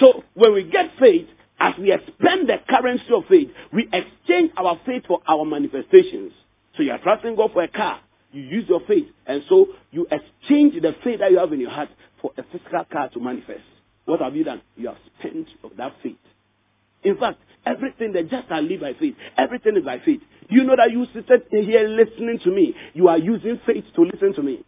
So 0.00 0.24
when 0.32 0.54
we 0.54 0.64
get 0.64 0.92
faith, 0.98 1.28
as 1.60 1.74
we 1.78 1.92
expend 1.92 2.48
the 2.48 2.56
currency 2.68 3.12
of 3.14 3.24
faith, 3.28 3.48
we 3.72 3.88
exchange 3.92 4.52
our 4.56 4.80
faith 4.86 5.04
for 5.06 5.20
our 5.26 5.44
manifestations. 5.44 6.32
So 6.76 6.82
you 6.82 6.92
are 6.92 6.98
trusting 6.98 7.36
God 7.36 7.52
for 7.52 7.62
a 7.62 7.68
car. 7.68 8.00
You 8.32 8.42
use 8.42 8.68
your 8.68 8.80
faith. 8.86 9.06
And 9.26 9.42
so 9.48 9.66
you 9.90 10.06
exchange 10.10 10.80
the 10.80 10.94
faith 11.02 11.20
that 11.20 11.30
you 11.30 11.38
have 11.38 11.52
in 11.52 11.60
your 11.60 11.70
heart 11.70 11.88
for 12.22 12.30
a 12.36 12.42
physical 12.44 12.84
car 12.90 13.08
to 13.10 13.20
manifest. 13.20 13.64
What 14.04 14.20
have 14.20 14.36
you 14.36 14.44
done? 14.44 14.62
You 14.76 14.88
have 14.88 14.98
spent 15.18 15.48
of 15.64 15.72
that 15.76 15.94
faith. 16.02 16.16
In 17.02 17.16
fact, 17.18 17.40
everything 17.66 18.12
that 18.12 18.30
just 18.30 18.50
I 18.50 18.60
live 18.60 18.80
by 18.80 18.94
faith. 18.94 19.14
Everything 19.36 19.76
is 19.76 19.84
by 19.84 19.98
faith. 20.04 20.20
You 20.48 20.64
know 20.64 20.76
that 20.76 20.90
you 20.90 21.06
sit 21.12 21.26
here 21.50 21.88
listening 21.88 22.38
to 22.44 22.50
me. 22.50 22.74
You 22.94 23.08
are 23.08 23.18
using 23.18 23.60
faith 23.66 23.84
to 23.96 24.02
listen 24.02 24.34
to 24.34 24.42
me. 24.42 24.64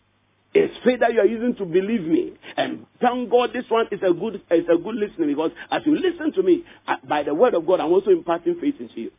It's 0.52 0.74
faith 0.84 1.00
that 1.00 1.12
you 1.12 1.20
are 1.20 1.26
using 1.26 1.54
to 1.56 1.64
believe 1.64 2.02
me. 2.02 2.32
And 2.56 2.86
thank 3.00 3.30
God 3.30 3.50
this 3.52 3.64
one 3.68 3.86
is 3.92 4.00
a 4.02 4.12
good 4.12 4.42
is 4.50 4.64
a 4.68 4.76
good 4.76 4.96
listening 4.96 5.28
because 5.28 5.52
as 5.70 5.82
you 5.86 5.94
listen 5.94 6.32
to 6.32 6.42
me, 6.42 6.64
uh, 6.88 6.96
by 7.08 7.22
the 7.22 7.34
word 7.34 7.54
of 7.54 7.66
God, 7.66 7.80
I'm 7.80 7.92
also 7.92 8.10
imparting 8.10 8.56
faith 8.60 8.74
into 8.80 9.00
you. 9.00 9.10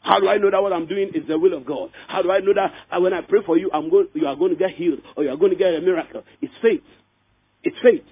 How 0.00 0.20
do 0.20 0.28
I 0.28 0.38
know 0.38 0.50
that 0.50 0.62
what 0.62 0.72
I'm 0.72 0.86
doing 0.86 1.10
is 1.14 1.26
the 1.28 1.38
will 1.38 1.54
of 1.54 1.66
God? 1.66 1.90
How 2.06 2.22
do 2.22 2.30
I 2.30 2.38
know 2.38 2.54
that 2.54 2.72
uh, 2.90 3.00
when 3.00 3.12
I 3.12 3.20
pray 3.20 3.40
for 3.44 3.58
you, 3.58 3.70
I'm 3.72 3.90
going, 3.90 4.08
you 4.14 4.26
are 4.26 4.36
going 4.36 4.52
to 4.52 4.56
get 4.56 4.70
healed 4.70 5.00
or 5.16 5.24
you 5.24 5.30
are 5.30 5.36
going 5.36 5.50
to 5.50 5.58
get 5.58 5.74
a 5.74 5.80
miracle? 5.80 6.22
It's 6.40 6.54
faith. 6.62 6.82
It's 7.62 7.76
faith. 7.82 8.04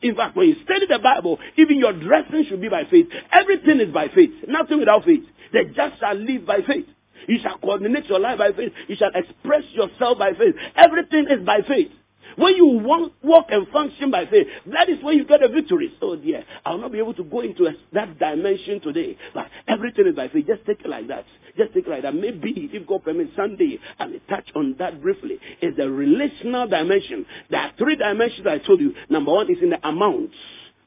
In 0.00 0.16
fact, 0.16 0.36
when 0.36 0.48
you 0.48 0.56
study 0.64 0.86
the 0.88 0.98
Bible, 0.98 1.38
even 1.56 1.78
your 1.78 1.92
dressing 1.92 2.46
should 2.48 2.60
be 2.60 2.68
by 2.68 2.84
faith. 2.90 3.08
Everything 3.30 3.80
is 3.80 3.92
by 3.92 4.08
faith. 4.08 4.30
Nothing 4.48 4.78
without 4.78 5.04
faith. 5.04 5.24
The 5.52 5.64
just 5.74 6.00
shall 6.00 6.14
live 6.14 6.46
by 6.46 6.60
faith. 6.66 6.86
You 7.26 7.38
shall 7.42 7.58
coordinate 7.58 8.06
your 8.06 8.20
life 8.20 8.38
by 8.38 8.52
faith. 8.52 8.72
You 8.86 8.96
shall 8.96 9.10
express 9.14 9.64
yourself 9.72 10.18
by 10.18 10.32
faith. 10.32 10.54
Everything 10.76 11.26
is 11.30 11.44
by 11.44 11.60
faith. 11.66 11.90
When 12.38 12.54
you 12.54 12.66
walk, 12.66 13.12
walk 13.20 13.46
and 13.50 13.66
function 13.68 14.12
by 14.12 14.26
faith, 14.26 14.46
that 14.72 14.88
is 14.88 15.02
when 15.02 15.18
you 15.18 15.24
get 15.24 15.42
a 15.42 15.48
victory. 15.48 15.92
So, 15.98 16.14
dear, 16.14 16.44
I'll 16.64 16.78
not 16.78 16.92
be 16.92 16.98
able 16.98 17.14
to 17.14 17.24
go 17.24 17.40
into 17.40 17.66
a, 17.66 17.72
that 17.92 18.16
dimension 18.18 18.80
today. 18.80 19.18
But 19.34 19.48
everything 19.66 20.06
is 20.06 20.14
by 20.14 20.28
faith. 20.28 20.46
Just 20.46 20.64
take 20.64 20.80
it 20.80 20.88
like 20.88 21.08
that. 21.08 21.24
Just 21.56 21.74
take 21.74 21.86
it 21.86 21.90
like 21.90 22.02
that. 22.02 22.14
Maybe, 22.14 22.70
if 22.72 22.86
God 22.86 23.02
permits, 23.02 23.34
Sunday, 23.34 23.80
I 23.98 24.06
may 24.06 24.20
touch 24.28 24.48
on 24.54 24.76
that 24.78 25.02
briefly. 25.02 25.40
Is 25.60 25.76
the 25.76 25.90
relational 25.90 26.68
dimension. 26.68 27.26
There 27.50 27.60
are 27.60 27.72
three 27.76 27.96
dimensions 27.96 28.46
I 28.46 28.58
told 28.58 28.80
you. 28.80 28.94
Number 29.10 29.32
one 29.32 29.50
is 29.50 29.58
in 29.60 29.70
the 29.70 29.88
amount 29.88 30.30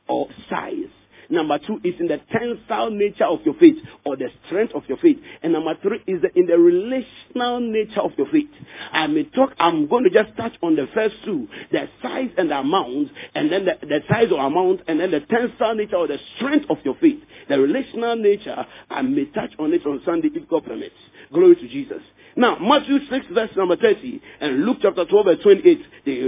or 0.08 0.30
size. 0.50 1.01
Number 1.32 1.58
two 1.60 1.80
is 1.84 1.96
in 2.00 2.08
the 2.08 2.20
tensile 2.32 2.92
nature 2.92 3.24
of 3.24 3.40
your 3.46 3.54
faith 3.56 3.78
or 4.06 4.18
the 4.18 4.28
strength 4.46 4.76
of 4.76 4.84
your 4.88 4.98
faith. 4.98 5.18
And 5.42 5.54
number 5.54 5.74
three 5.82 6.04
is 6.06 6.22
the, 6.22 6.30
in 6.38 6.46
the 6.46 6.58
relational 6.58 7.62
nature 7.62 8.02
of 8.02 8.12
your 8.18 8.28
faith. 8.28 8.50
I 8.92 9.08
may 9.08 9.24
talk, 9.24 9.54
I'm 9.58 9.88
going 9.88 10.04
to 10.04 10.10
just 10.10 10.36
touch 10.36 10.54
on 10.62 10.76
the 10.76 10.88
first 10.94 11.16
two, 11.24 11.48
the 11.72 11.88
size 12.02 12.32
and 12.38 12.52
the 12.52 12.60
amount, 12.60 13.12
and 13.34 13.50
then 13.50 13.64
the, 13.64 13.78
the 13.82 14.00
size 14.10 14.28
or 14.30 14.46
amount, 14.46 14.82
and 14.90 15.00
then 15.00 15.12
the 15.12 15.22
tensile 15.22 15.76
nature 15.76 15.96
or 15.96 16.08
the 16.08 16.18
strength 16.36 16.66
of 16.70 16.78
your 16.84 16.96
faith. 16.96 17.24
The 17.48 17.58
relational 17.58 18.18
nature, 18.18 18.66
I 18.90 19.02
may 19.02 19.26
touch 19.26 19.52
on 19.58 19.72
it 19.74 19.86
on 19.86 20.02
Sunday 20.06 20.30
if 20.34 20.50
God 20.50 20.66
permits. 20.66 20.96
Glory 21.34 21.56
to 21.56 21.68
Jesus. 21.68 22.02
Now, 22.36 22.58
Matthew 22.60 23.00
6, 23.10 23.26
verse 23.34 23.50
number 23.58 23.76
30, 23.76 24.22
and 24.40 24.66
Luke 24.66 24.78
chapter 24.82 25.06
12, 25.06 25.26
verse 25.26 25.38
28, 25.44 25.80
they, 26.06 26.22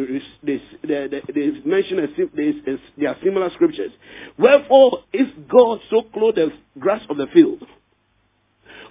they, 0.43 1.07
they, 1.07 1.21
they 1.33 1.51
mention 1.65 1.99
a, 1.99 2.07
they, 2.35 2.53
they 2.97 3.05
are 3.05 3.15
similar 3.23 3.49
scriptures. 3.51 3.91
Wherefore, 4.37 4.99
if 5.13 5.29
God 5.47 5.79
so 5.89 6.03
clothe 6.13 6.35
the 6.35 6.51
grass 6.77 7.01
of 7.09 7.17
the 7.17 7.27
field, 7.27 7.63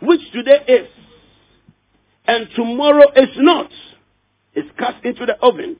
which 0.01 0.20
today 0.33 0.64
is, 0.68 0.88
and 2.27 2.48
tomorrow 2.57 3.11
is 3.14 3.29
not, 3.37 3.70
is 4.55 4.64
cast 4.79 5.05
into 5.05 5.27
the 5.27 5.35
oven, 5.42 5.77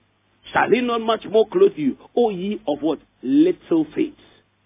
shall 0.53 0.71
he 0.71 0.81
not 0.81 1.01
much 1.01 1.25
more 1.31 1.49
clothe 1.49 1.73
you, 1.77 1.97
O 2.16 2.31
ye 2.31 2.61
of 2.66 2.83
what? 2.83 2.99
Little 3.23 3.87
faith. 3.95 4.14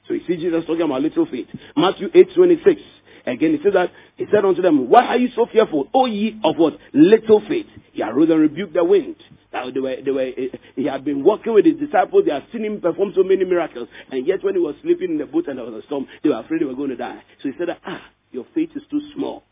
So 0.08 0.14
you 0.14 0.20
see 0.26 0.36
Jesus 0.36 0.64
talking 0.66 0.82
about 0.82 1.02
little 1.02 1.26
faith. 1.26 1.48
Matthew 1.76 2.08
8, 2.12 2.34
26. 2.34 2.80
Again, 3.26 3.56
he 3.56 3.62
says 3.62 3.72
that, 3.74 3.90
he 4.16 4.24
said 4.32 4.44
unto 4.44 4.62
them, 4.62 4.88
Why 4.88 5.06
are 5.06 5.18
you 5.18 5.28
so 5.36 5.46
fearful, 5.50 5.88
O 5.94 6.06
ye 6.06 6.40
of 6.42 6.56
what? 6.56 6.78
Little 6.92 7.40
faith. 7.46 7.66
He 7.92 8.02
arose 8.02 8.30
and 8.30 8.40
rebuked 8.40 8.72
the 8.74 8.84
wind. 8.84 9.16
Now 9.52 9.70
they 9.70 9.80
were, 9.80 9.96
they 10.04 10.10
were, 10.10 10.30
he 10.74 10.84
had 10.84 11.04
been 11.04 11.22
walking 11.22 11.52
with 11.52 11.66
his 11.66 11.76
disciples. 11.76 12.24
They 12.26 12.32
had 12.32 12.44
seen 12.52 12.64
him 12.64 12.80
perform 12.80 13.12
so 13.14 13.22
many 13.22 13.44
miracles. 13.44 13.88
And 14.10 14.26
yet 14.26 14.42
when 14.42 14.54
he 14.54 14.60
was 14.60 14.74
sleeping 14.82 15.12
in 15.12 15.18
the 15.18 15.26
boat 15.26 15.48
and 15.48 15.58
there 15.58 15.64
was 15.64 15.82
a 15.82 15.86
storm, 15.86 16.06
they 16.22 16.30
were 16.30 16.40
afraid 16.40 16.62
they 16.62 16.66
were 16.66 16.74
going 16.74 16.90
to 16.90 16.96
die. 16.96 17.22
So 17.42 17.50
he 17.50 17.54
said, 17.58 17.68
ah, 17.86 18.02
your 18.32 18.46
faith 18.54 18.70
is 18.74 18.82
too 18.90 19.00
small. 19.14 19.44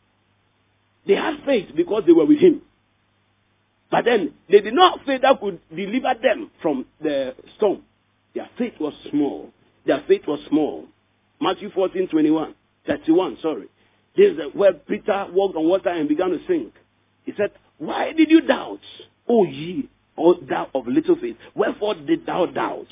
They 1.07 1.15
had 1.15 1.45
faith 1.45 1.69
because 1.77 2.05
they 2.07 2.13
were 2.13 2.27
with 2.27 2.39
him. 2.39 2.63
But 3.91 4.07
then 4.07 4.33
they 4.51 4.61
did 4.61 4.75
not 4.75 5.01
faith 5.07 5.21
that 5.23 5.41
could 5.41 5.61
deliver 5.75 6.15
them 6.23 6.51
from 6.63 6.87
the 7.01 7.35
storm. 7.57 7.83
Their 8.35 8.49
faith 8.59 8.75
was 8.81 8.95
small. 9.11 9.51
Their 9.87 10.03
faith 10.09 10.23
was 10.27 10.41
small. 10.49 10.87
Matthew 11.41 11.71
14, 11.71 12.09
21. 12.09 12.55
31, 12.87 13.39
sorry. 13.41 13.69
This 14.17 14.33
is 14.33 14.39
where 14.53 14.73
Peter 14.73 15.27
walked 15.33 15.57
on 15.57 15.69
water 15.69 15.89
and 15.89 16.09
began 16.09 16.31
to 16.31 16.39
sink. 16.47 16.73
He 17.25 17.33
said, 17.37 17.51
Why 17.79 18.13
did 18.13 18.31
you 18.31 18.43
doubt, 18.43 18.81
O 19.29 19.45
ye, 19.45 19.89
O 20.17 20.35
thou 20.35 20.69
of 20.75 20.87
little 20.87 21.17
faith? 21.17 21.37
Wherefore 21.55 21.95
did 21.95 22.25
thou 22.27 22.47
doubt? 22.47 22.87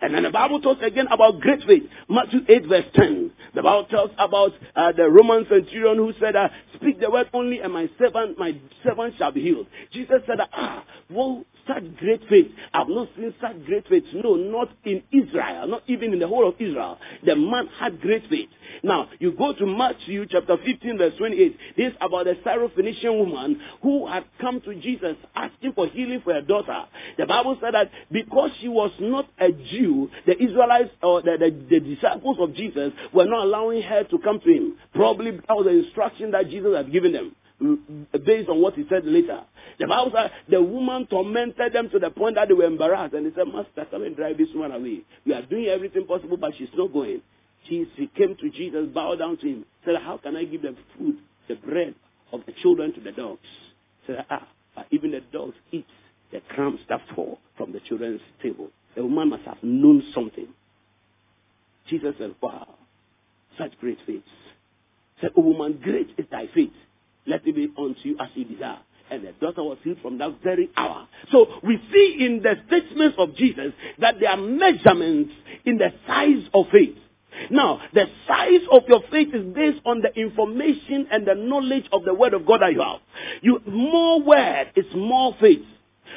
And 0.00 0.14
then 0.14 0.24
the 0.24 0.30
Bible 0.30 0.60
talks 0.60 0.82
again 0.82 1.06
about 1.10 1.40
great 1.40 1.62
faith. 1.66 1.84
Matthew 2.08 2.40
8 2.48 2.66
verse 2.66 2.84
10. 2.94 3.30
The 3.54 3.62
Bible 3.62 3.86
tells 3.86 4.10
about 4.18 4.52
uh, 4.76 4.92
the 4.92 5.08
Roman 5.08 5.46
centurion 5.48 5.96
who 5.96 6.12
said, 6.20 6.36
uh, 6.36 6.48
speak 6.74 7.00
the 7.00 7.10
word 7.10 7.30
only 7.32 7.60
and 7.60 7.72
my 7.72 7.88
servant, 7.98 8.38
my 8.38 8.58
servant 8.82 9.14
shall 9.16 9.32
be 9.32 9.40
healed. 9.40 9.66
Jesus 9.92 10.16
said, 10.26 10.38
ah, 10.52 10.84
well, 11.08 11.44
such 11.66 11.96
great 11.98 12.22
faith. 12.28 12.46
I've 12.72 12.88
not 12.88 13.08
seen 13.16 13.34
such 13.40 13.64
great 13.66 13.86
faith. 13.88 14.04
No, 14.12 14.34
not 14.34 14.68
in 14.84 15.02
Israel, 15.12 15.66
not 15.66 15.82
even 15.86 16.12
in 16.12 16.18
the 16.18 16.28
whole 16.28 16.48
of 16.48 16.54
Israel. 16.58 16.98
The 17.24 17.36
man 17.36 17.68
had 17.78 18.00
great 18.00 18.28
faith. 18.28 18.48
Now, 18.82 19.08
you 19.18 19.32
go 19.32 19.52
to 19.52 19.66
Matthew 19.66 20.26
chapter 20.26 20.56
15 20.56 20.98
verse 20.98 21.14
28. 21.18 21.58
This 21.76 21.92
is 21.92 21.98
about 22.00 22.24
the 22.26 22.34
Syrophoenician 22.44 23.18
woman 23.18 23.60
who 23.82 24.06
had 24.06 24.24
come 24.40 24.60
to 24.62 24.74
Jesus 24.74 25.16
asking 25.34 25.72
for 25.74 25.86
healing 25.88 26.20
for 26.24 26.34
her 26.34 26.42
daughter. 26.42 26.84
The 27.18 27.26
Bible 27.26 27.56
said 27.60 27.74
that 27.74 27.90
because 28.10 28.50
she 28.60 28.68
was 28.68 28.90
not 29.00 29.28
a 29.38 29.50
Jew, 29.52 30.10
the 30.26 30.42
Israelites 30.42 30.90
or 31.02 31.22
the, 31.22 31.36
the, 31.38 31.80
the 31.80 31.94
disciples 31.94 32.36
of 32.40 32.54
Jesus 32.54 32.92
were 33.12 33.26
not 33.26 33.44
allowing 33.44 33.82
her 33.82 34.04
to 34.04 34.18
come 34.18 34.40
to 34.40 34.50
him. 34.50 34.76
Probably 34.94 35.32
that 35.32 35.44
was 35.48 35.66
the 35.66 35.84
instruction 35.84 36.32
that 36.32 36.48
Jesus 36.48 36.76
had 36.76 36.92
given 36.92 37.12
them 37.12 37.34
based 37.60 38.48
on 38.48 38.60
what 38.60 38.74
he 38.74 38.84
said 38.88 39.04
later. 39.04 39.40
The 39.78 39.86
Bible 39.86 40.12
said 40.14 40.30
the 40.48 40.62
woman 40.62 41.06
tormented 41.06 41.72
them 41.72 41.88
to 41.90 41.98
the 41.98 42.10
point 42.10 42.36
that 42.36 42.48
they 42.48 42.54
were 42.54 42.64
embarrassed 42.64 43.14
and 43.14 43.26
they 43.26 43.34
said, 43.34 43.46
Master, 43.52 43.86
come 43.90 44.02
and 44.02 44.16
drive 44.16 44.38
this 44.38 44.48
woman 44.54 44.72
away. 44.72 45.02
We 45.24 45.32
are 45.32 45.42
doing 45.42 45.66
everything 45.66 46.06
possible, 46.06 46.36
but 46.36 46.52
she's 46.56 46.68
not 46.74 46.92
going. 46.92 47.22
She, 47.68 47.86
she 47.96 48.10
came 48.16 48.36
to 48.36 48.50
Jesus, 48.50 48.88
bowed 48.92 49.18
down 49.18 49.38
to 49.38 49.46
him, 49.46 49.64
said, 49.84 49.94
How 50.02 50.18
can 50.18 50.36
I 50.36 50.44
give 50.44 50.62
the 50.62 50.76
food, 50.98 51.16
the 51.48 51.54
bread 51.54 51.94
of 52.32 52.40
the 52.46 52.52
children 52.62 52.92
to 52.94 53.00
the 53.00 53.12
dogs? 53.12 53.40
Said, 54.06 54.24
Ah, 54.30 54.46
even 54.90 55.12
the 55.12 55.20
dogs 55.32 55.54
eat 55.72 55.86
the 56.32 56.40
crumbs 56.50 56.80
that 56.88 57.00
fall 57.14 57.38
from 57.56 57.72
the 57.72 57.80
children's 57.80 58.20
table. 58.42 58.68
The 58.96 59.02
woman 59.02 59.30
must 59.30 59.44
have 59.44 59.62
known 59.62 60.02
something. 60.14 60.48
Jesus 61.88 62.14
said, 62.18 62.34
Wow, 62.42 62.74
such 63.58 63.72
great 63.80 63.98
faith. 64.06 64.22
Said, 65.20 65.30
O 65.36 65.42
woman, 65.42 65.80
great 65.82 66.10
is 66.18 66.26
thy 66.30 66.46
faith. 66.54 66.72
Let 67.26 67.46
it 67.46 67.54
be 67.54 67.72
unto 67.76 68.00
you 68.02 68.16
as 68.20 68.28
you 68.34 68.44
desire. 68.44 68.78
and 69.10 69.24
the 69.24 69.32
daughter 69.32 69.62
was 69.62 69.78
healed 69.84 69.98
from 70.02 70.18
that 70.18 70.42
very 70.42 70.70
hour. 70.76 71.06
So 71.30 71.46
we 71.62 71.80
see 71.92 72.16
in 72.24 72.42
the 72.42 72.54
statements 72.66 73.16
of 73.18 73.34
Jesus 73.36 73.72
that 73.98 74.16
there 74.20 74.30
are 74.30 74.36
measurements 74.36 75.32
in 75.64 75.78
the 75.78 75.90
size 76.06 76.48
of 76.52 76.66
faith. 76.72 76.96
Now, 77.50 77.80
the 77.92 78.06
size 78.28 78.60
of 78.70 78.82
your 78.88 79.02
faith 79.10 79.34
is 79.34 79.44
based 79.54 79.80
on 79.84 80.00
the 80.00 80.12
information 80.18 81.08
and 81.10 81.26
the 81.26 81.34
knowledge 81.34 81.84
of 81.92 82.04
the 82.04 82.14
word 82.14 82.32
of 82.32 82.46
God 82.46 82.60
that 82.60 82.72
you 82.72 82.80
have. 82.80 83.00
You, 83.42 83.60
more 83.66 84.22
word 84.22 84.72
is 84.76 84.86
more 84.94 85.34
faith. 85.40 85.64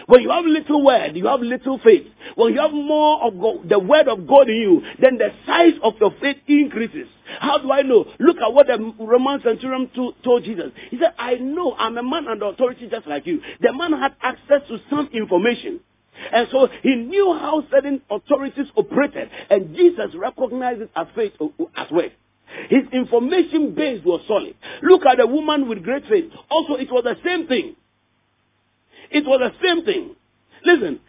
When 0.05 0.21
you 0.21 0.29
have 0.29 0.45
little 0.45 0.83
word, 0.83 1.15
you 1.15 1.27
have 1.27 1.41
little 1.41 1.79
faith. 1.79 2.07
When 2.35 2.53
you 2.53 2.59
have 2.61 2.71
more 2.71 3.25
of 3.25 3.39
God, 3.39 3.69
the 3.69 3.79
word 3.79 4.07
of 4.07 4.27
God 4.27 4.49
in 4.49 4.55
you, 4.55 4.81
then 5.01 5.17
the 5.17 5.29
size 5.45 5.73
of 5.83 5.93
your 5.99 6.13
faith 6.21 6.37
increases. 6.47 7.07
How 7.39 7.57
do 7.57 7.71
I 7.71 7.81
know? 7.81 8.05
Look 8.19 8.37
at 8.37 8.53
what 8.53 8.67
the 8.67 8.93
Roman 8.99 9.41
centurion 9.41 9.89
told 10.23 10.43
Jesus. 10.43 10.71
He 10.89 10.97
said, 10.97 11.13
I 11.17 11.35
know 11.35 11.75
I'm 11.77 11.97
a 11.97 12.03
man 12.03 12.27
under 12.27 12.45
authority 12.45 12.87
just 12.89 13.07
like 13.07 13.25
you. 13.27 13.41
The 13.61 13.73
man 13.73 13.93
had 13.93 14.15
access 14.21 14.67
to 14.69 14.77
some 14.89 15.09
information. 15.13 15.81
And 16.31 16.47
so 16.51 16.67
he 16.81 16.95
knew 16.95 17.37
how 17.39 17.63
certain 17.69 18.01
authorities 18.09 18.65
operated, 18.75 19.29
and 19.49 19.75
Jesus 19.75 20.15
recognized 20.15 20.81
it 20.81 20.91
as 20.95 21.07
faith 21.15 21.33
as 21.75 21.87
well. 21.91 22.09
His 22.69 22.83
information 22.91 23.75
base 23.75 24.01
was 24.03 24.21
solid. 24.27 24.55
Look 24.81 25.05
at 25.05 25.17
the 25.17 25.27
woman 25.27 25.67
with 25.67 25.83
great 25.83 26.05
faith. 26.07 26.31
Also, 26.49 26.75
it 26.75 26.91
was 26.91 27.03
the 27.03 27.15
same 27.23 27.47
thing. 27.47 27.75
It 29.11 29.25
was 29.25 29.39
the 29.39 29.67
same 29.67 29.85
thing. 29.85 30.15
Listen, 30.65 30.99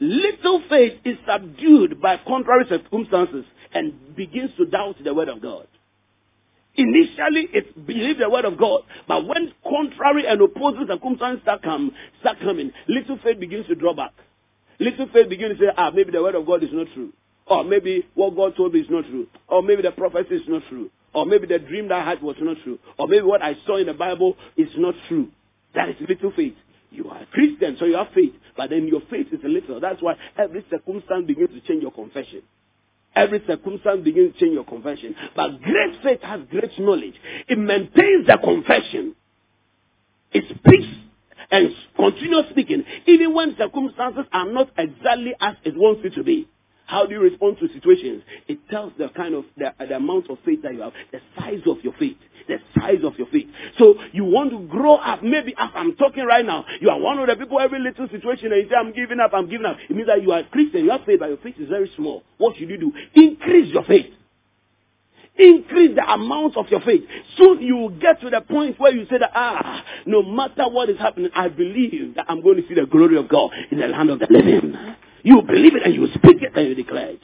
little 0.00 0.62
faith 0.68 1.00
is 1.04 1.16
subdued 1.26 2.00
by 2.00 2.18
contrary 2.26 2.64
circumstances 2.68 3.44
and 3.72 4.16
begins 4.16 4.50
to 4.58 4.66
doubt 4.66 4.96
the 5.02 5.14
word 5.14 5.28
of 5.28 5.40
God. 5.40 5.66
Initially, 6.78 7.48
it 7.54 7.86
believed 7.86 8.20
the 8.20 8.28
word 8.28 8.44
of 8.44 8.58
God, 8.58 8.82
but 9.08 9.26
when 9.26 9.52
contrary 9.62 10.26
and 10.26 10.40
opposing 10.42 10.86
circumstances 10.86 11.42
start, 11.42 11.62
come, 11.62 11.90
start 12.20 12.38
coming, 12.40 12.70
little 12.86 13.18
faith 13.24 13.40
begins 13.40 13.66
to 13.68 13.74
draw 13.74 13.94
back. 13.94 14.12
Little 14.78 15.08
faith 15.12 15.30
begins 15.30 15.58
to 15.58 15.66
say, 15.66 15.72
ah, 15.74 15.90
maybe 15.90 16.12
the 16.12 16.22
word 16.22 16.34
of 16.34 16.44
God 16.44 16.62
is 16.62 16.68
not 16.72 16.86
true. 16.94 17.12
Or 17.46 17.64
maybe 17.64 18.06
what 18.14 18.36
God 18.36 18.56
told 18.56 18.74
me 18.74 18.80
is 18.80 18.90
not 18.90 19.04
true. 19.06 19.26
Or 19.48 19.62
maybe 19.62 19.82
the 19.82 19.92
prophecy 19.92 20.34
is 20.34 20.42
not 20.48 20.62
true. 20.68 20.90
Or 21.14 21.24
maybe 21.24 21.46
the 21.46 21.58
dream 21.58 21.88
that 21.88 22.06
I 22.06 22.10
had 22.10 22.20
was 22.20 22.36
not 22.40 22.58
true. 22.62 22.78
Or 22.98 23.08
maybe 23.08 23.22
what 23.22 23.40
I 23.40 23.54
saw 23.64 23.78
in 23.78 23.86
the 23.86 23.94
Bible 23.94 24.36
is 24.56 24.68
not 24.76 24.94
true. 25.08 25.28
That 25.74 25.88
is 25.88 25.96
little 26.06 26.32
faith. 26.32 26.54
You 26.90 27.08
are 27.10 27.22
a 27.22 27.26
Christian, 27.26 27.76
so 27.78 27.84
you 27.84 27.96
have 27.96 28.08
faith. 28.14 28.32
But 28.56 28.70
then 28.70 28.86
your 28.88 29.00
faith 29.10 29.28
is 29.32 29.40
a 29.44 29.48
little. 29.48 29.80
That's 29.80 30.02
why 30.02 30.14
every 30.38 30.64
circumstance 30.70 31.26
begins 31.26 31.50
to 31.50 31.60
change 31.60 31.82
your 31.82 31.92
confession. 31.92 32.42
Every 33.14 33.42
circumstance 33.46 34.04
begins 34.04 34.34
to 34.34 34.40
change 34.40 34.54
your 34.54 34.64
confession. 34.64 35.14
But 35.34 35.62
great 35.62 36.02
faith 36.02 36.20
has 36.22 36.40
great 36.50 36.78
knowledge. 36.78 37.14
It 37.48 37.58
maintains 37.58 38.26
the 38.26 38.38
confession. 38.42 39.14
It 40.32 40.44
speaks 40.48 40.86
and 41.50 41.70
continues 41.96 42.44
speaking, 42.50 42.84
even 43.06 43.34
when 43.34 43.56
circumstances 43.56 44.24
are 44.32 44.50
not 44.50 44.70
exactly 44.76 45.34
as 45.40 45.54
it 45.64 45.74
wants 45.76 46.02
it 46.04 46.14
to 46.14 46.24
be. 46.24 46.48
How 46.86 47.04
do 47.04 47.14
you 47.14 47.20
respond 47.20 47.58
to 47.58 47.68
situations? 47.72 48.22
It 48.46 48.58
tells 48.70 48.92
the 48.96 49.08
kind 49.08 49.34
of 49.34 49.44
the, 49.56 49.74
the 49.78 49.96
amount 49.96 50.30
of 50.30 50.38
faith 50.44 50.62
that 50.62 50.72
you 50.72 50.82
have, 50.82 50.92
the 51.12 51.20
size 51.38 51.60
of 51.66 51.78
your 51.82 51.92
faith, 51.98 52.16
the 52.46 52.58
size 52.78 53.02
of 53.02 53.16
your 53.18 53.26
faith. 53.26 53.46
So 53.78 53.94
you 54.12 54.24
want 54.24 54.52
to 54.52 54.60
grow 54.68 54.94
up. 54.94 55.22
Maybe 55.22 55.52
as 55.58 55.70
I'm 55.74 55.96
talking 55.96 56.24
right 56.24 56.44
now, 56.44 56.64
you 56.80 56.88
are 56.90 56.98
one 56.98 57.18
of 57.18 57.26
the 57.26 57.34
people 57.34 57.58
every 57.58 57.80
little 57.80 58.08
situation 58.08 58.52
and 58.52 58.62
you 58.62 58.68
say, 58.68 58.76
I'm 58.76 58.92
giving 58.92 59.18
up, 59.18 59.32
I'm 59.34 59.48
giving 59.50 59.66
up. 59.66 59.76
It 59.88 59.96
means 59.96 60.06
that 60.06 60.22
you 60.22 60.30
are 60.32 60.40
a 60.40 60.44
Christian, 60.44 60.84
you 60.84 60.90
have 60.92 61.04
faith, 61.04 61.18
but 61.18 61.28
your 61.28 61.38
faith 61.38 61.56
is 61.58 61.68
very 61.68 61.90
small. 61.96 62.22
What 62.38 62.56
should 62.56 62.70
you 62.70 62.78
do? 62.78 62.92
Increase 63.14 63.72
your 63.72 63.84
faith. 63.84 64.12
Increase 65.38 65.94
the 65.94 66.10
amount 66.10 66.56
of 66.56 66.66
your 66.70 66.80
faith. 66.80 67.02
Soon 67.36 67.60
you 67.60 67.76
will 67.76 67.90
get 67.90 68.20
to 68.22 68.30
the 68.30 68.40
point 68.40 68.78
where 68.80 68.94
you 68.94 69.04
say 69.10 69.18
that, 69.18 69.32
ah, 69.34 69.84
no 70.06 70.22
matter 70.22 70.68
what 70.68 70.88
is 70.88 70.98
happening, 70.98 71.30
I 71.34 71.48
believe 71.48 72.14
that 72.14 72.26
I'm 72.28 72.42
going 72.42 72.62
to 72.62 72.68
see 72.68 72.74
the 72.74 72.86
glory 72.86 73.18
of 73.18 73.28
God 73.28 73.50
in 73.70 73.78
the 73.78 73.88
land 73.88 74.08
of 74.08 74.20
the 74.20 74.28
living. 74.30 74.74
You 75.26 75.42
believe 75.42 75.74
it 75.74 75.82
and 75.84 75.94
you 75.94 76.06
speak 76.14 76.38
it 76.40 76.56
and 76.56 76.68
you 76.68 76.74
declare 76.74 77.10
it. 77.10 77.20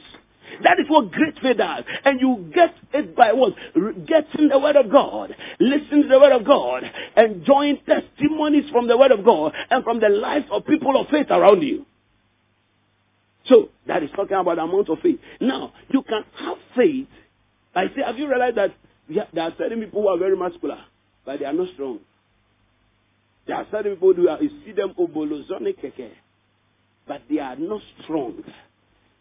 That 0.63 0.79
is 0.79 0.85
what 0.87 1.11
great 1.11 1.39
faith 1.41 1.57
does. 1.57 1.83
And 2.05 2.19
you 2.19 2.51
get 2.53 2.75
it 2.93 3.15
by 3.15 3.33
what? 3.33 3.53
Getting 4.05 4.49
the 4.49 4.59
word 4.59 4.75
of 4.75 4.91
God, 4.91 5.35
listening 5.59 6.03
to 6.03 6.07
the 6.09 6.19
word 6.19 6.33
of 6.33 6.45
God, 6.45 6.83
enjoying 7.17 7.79
testimonies 7.87 8.69
from 8.71 8.87
the 8.87 8.97
word 8.97 9.11
of 9.11 9.25
God 9.25 9.53
and 9.69 9.83
from 9.83 9.99
the 9.99 10.09
lives 10.09 10.45
of 10.51 10.65
people 10.65 10.99
of 10.99 11.07
faith 11.07 11.27
around 11.31 11.61
you. 11.63 11.85
So, 13.45 13.69
that 13.87 14.03
is 14.03 14.09
talking 14.15 14.37
about 14.37 14.55
the 14.55 14.63
amount 14.63 14.89
of 14.89 14.99
faith. 14.99 15.19
Now, 15.41 15.73
you 15.89 16.03
can 16.03 16.23
have 16.39 16.57
faith 16.75 17.07
I 17.75 17.87
say, 17.87 18.03
have 18.05 18.17
you 18.17 18.27
realized 18.27 18.57
that 18.57 18.75
there 19.33 19.43
are 19.43 19.53
certain 19.57 19.81
people 19.81 20.03
who 20.03 20.07
are 20.07 20.17
very 20.17 20.35
muscular, 20.35 20.79
but 21.25 21.39
they 21.39 21.45
are 21.45 21.53
not 21.53 21.69
strong? 21.73 21.99
There 23.47 23.55
are 23.55 23.65
certain 23.71 23.93
people 23.93 24.13
who 24.13 24.29
are, 24.29 24.41
you 24.41 24.49
see 24.65 24.71
them 24.71 24.93
obolozone 24.97 25.75
keke, 25.75 26.11
but 27.07 27.21
they 27.29 27.39
are 27.39 27.55
not 27.55 27.81
strong. 28.03 28.43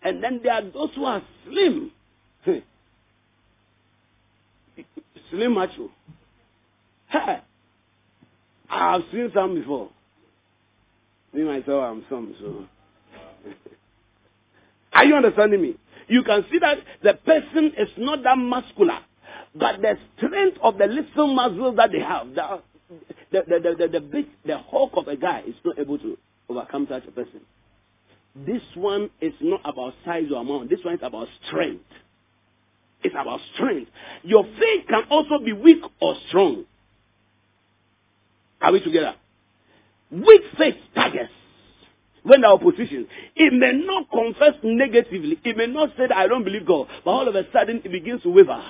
And 0.03 0.23
then 0.23 0.41
there 0.43 0.55
are 0.55 0.63
those 0.63 0.91
who 0.95 1.05
are 1.05 1.23
slim. 1.47 1.91
slim 5.31 5.55
macho. 5.55 5.91
I 7.13 7.41
have 8.69 9.03
seen 9.13 9.31
some 9.35 9.55
before. 9.55 9.91
Me 11.33 11.45
myself, 11.45 11.85
I'm 11.85 12.05
some, 12.09 12.35
so. 12.41 12.67
are 14.93 15.05
you 15.05 15.15
understanding 15.15 15.63
me? 15.63 15.77
you 16.13 16.23
can 16.23 16.45
see 16.51 16.59
that 16.59 16.79
the 17.03 17.15
person 17.15 17.73
is 17.79 17.89
not 17.97 18.23
that 18.23 18.37
muscular, 18.37 18.99
but 19.55 19.81
the 19.81 19.97
strength 20.17 20.59
of 20.63 20.79
the 20.79 20.87
little 20.87 21.35
muscle 21.35 21.75
that 21.75 21.91
they 21.91 22.01
have, 22.01 22.29
the, 22.35 22.61
the, 23.31 23.43
the, 23.49 23.75
the, 23.79 23.89
the, 23.89 24.01
big, 24.01 24.27
the 24.45 24.59
hulk 24.59 24.93
of 24.95 25.09
a 25.09 25.17
guy 25.17 25.43
is 25.47 25.55
not 25.65 25.79
able 25.79 25.99
to 25.99 26.19
overcome 26.49 26.87
such 26.89 27.05
a 27.07 27.11
person. 27.11 27.41
This 28.35 28.63
one 28.75 29.11
is 29.21 29.35
not 29.41 29.61
about 29.65 29.95
size 30.05 30.25
or 30.33 30.41
amount. 30.41 30.71
This 30.71 30.81
one 30.83 30.95
is 30.95 31.01
about 31.03 31.29
strength. 31.47 31.85
It's 33.03 33.15
about 33.19 33.41
strength. 33.55 33.91
Your 34.23 34.45
faith 34.45 34.87
can 34.89 35.05
also 35.11 35.39
be 35.45 35.53
weak 35.53 35.83
or 36.01 36.15
strong. 36.29 36.65
Are 38.61 38.73
we 38.73 38.83
together? 38.83 39.15
Weak 40.11 40.43
faith 40.57 40.77
targets 40.95 41.33
when 42.23 42.43
the 42.43 42.47
opposition, 42.47 43.09
it 43.35 43.53
may 43.53 43.73
not 43.85 44.09
confess 44.11 44.55
negatively. 44.63 45.41
It 45.45 45.57
may 45.57 45.67
not 45.67 45.91
say 45.97 46.07
that 46.09 46.17
I 46.17 46.29
don't 46.29 46.45
believe 46.45 46.67
God. 46.67 46.87
But 47.05 47.11
all 47.11 47.29
of 47.29 47.35
a 47.35 47.43
sudden, 47.53 47.83
it 47.85 47.91
begins 47.91 48.23
to 48.23 48.31
waver. 48.31 48.63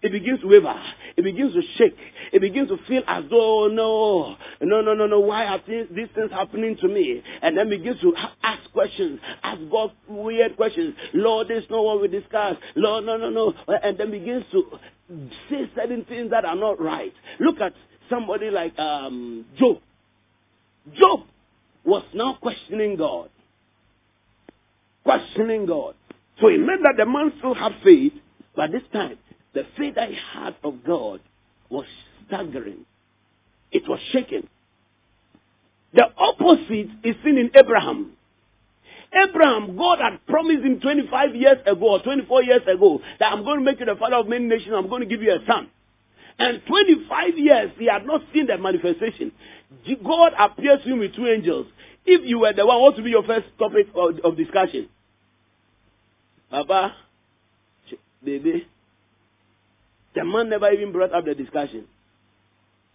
It 0.00 0.12
begins 0.12 0.40
to 0.40 0.46
waver. 0.46 0.80
It 1.16 1.22
begins 1.22 1.54
to 1.54 1.62
shake. 1.76 1.96
It 2.32 2.40
begins 2.40 2.68
to 2.68 2.78
feel 2.86 3.02
as 3.08 3.24
though, 3.28 3.66
no, 3.66 4.36
no, 4.60 4.80
no, 4.80 4.94
no, 4.94 5.06
no, 5.06 5.20
why 5.20 5.46
are 5.46 5.60
these, 5.66 5.86
things 6.14 6.30
happening 6.30 6.76
to 6.80 6.88
me? 6.88 7.22
And 7.42 7.58
then 7.58 7.68
begins 7.68 8.00
to 8.02 8.14
ask 8.42 8.70
questions, 8.72 9.18
ask 9.42 9.60
God 9.70 9.90
weird 10.08 10.56
questions. 10.56 10.94
Lord, 11.14 11.48
this 11.48 11.64
is 11.64 11.70
not 11.70 11.84
what 11.84 12.00
we 12.00 12.08
discussed. 12.08 12.60
Lord, 12.76 13.06
no, 13.06 13.16
no, 13.16 13.28
no. 13.28 13.54
And 13.82 13.98
then 13.98 14.12
begins 14.12 14.44
to 14.52 14.64
say 15.50 15.68
certain 15.74 16.04
things 16.04 16.30
that 16.30 16.44
are 16.44 16.56
not 16.56 16.80
right. 16.80 17.12
Look 17.40 17.60
at 17.60 17.72
somebody 18.08 18.50
like 18.50 18.78
um, 18.78 19.46
Job. 19.58 19.78
Job 20.94 21.20
was 21.84 22.04
now 22.14 22.38
questioning 22.40 22.96
God. 22.96 23.30
Questioning 25.02 25.66
God. 25.66 25.94
So 26.40 26.46
it 26.46 26.58
meant 26.58 26.82
that 26.84 26.94
the 26.96 27.06
man 27.06 27.32
still 27.38 27.54
had 27.54 27.72
faith, 27.82 28.12
but 28.54 28.70
this 28.70 28.82
time, 28.92 29.18
the 29.54 29.64
faith 29.76 29.94
I 29.96 30.12
had 30.32 30.56
of 30.62 30.84
God 30.84 31.20
was 31.70 31.86
staggering. 32.26 32.84
It 33.70 33.88
was 33.88 34.00
shaken. 34.12 34.48
The 35.94 36.04
opposite 36.16 36.90
is 37.04 37.16
seen 37.24 37.38
in 37.38 37.50
Abraham. 37.54 38.12
Abraham, 39.12 39.76
God 39.76 39.98
had 40.00 40.26
promised 40.26 40.64
him 40.64 40.80
25 40.80 41.34
years 41.34 41.58
ago 41.66 41.92
or 41.92 42.02
24 42.02 42.42
years 42.42 42.62
ago 42.62 43.00
that 43.18 43.32
I'm 43.32 43.42
going 43.42 43.58
to 43.58 43.64
make 43.64 43.80
you 43.80 43.86
the 43.86 43.96
father 43.96 44.16
of 44.16 44.28
many 44.28 44.44
nations, 44.44 44.74
I'm 44.76 44.88
going 44.88 45.00
to 45.00 45.08
give 45.08 45.22
you 45.22 45.32
a 45.32 45.38
son. 45.46 45.70
And 46.38 46.62
25 46.66 47.38
years, 47.38 47.70
he 47.78 47.86
had 47.86 48.06
not 48.06 48.20
seen 48.32 48.46
that 48.46 48.60
manifestation. 48.60 49.32
God 50.04 50.32
appears 50.38 50.82
to 50.84 50.92
him 50.92 50.98
with 51.00 51.16
two 51.16 51.26
angels. 51.26 51.66
If 52.04 52.24
you 52.24 52.40
were 52.40 52.52
the 52.52 52.64
one, 52.64 52.80
what 52.80 52.94
would 52.96 53.04
be 53.04 53.10
your 53.10 53.24
first 53.24 53.46
topic 53.58 53.88
of, 53.94 54.18
of 54.22 54.36
discussion? 54.36 54.88
Papa, 56.50 56.94
baby. 58.24 58.66
The 60.18 60.24
man 60.24 60.48
never 60.48 60.68
even 60.72 60.90
brought 60.90 61.12
up 61.14 61.26
the 61.26 61.34
discussion. 61.36 61.84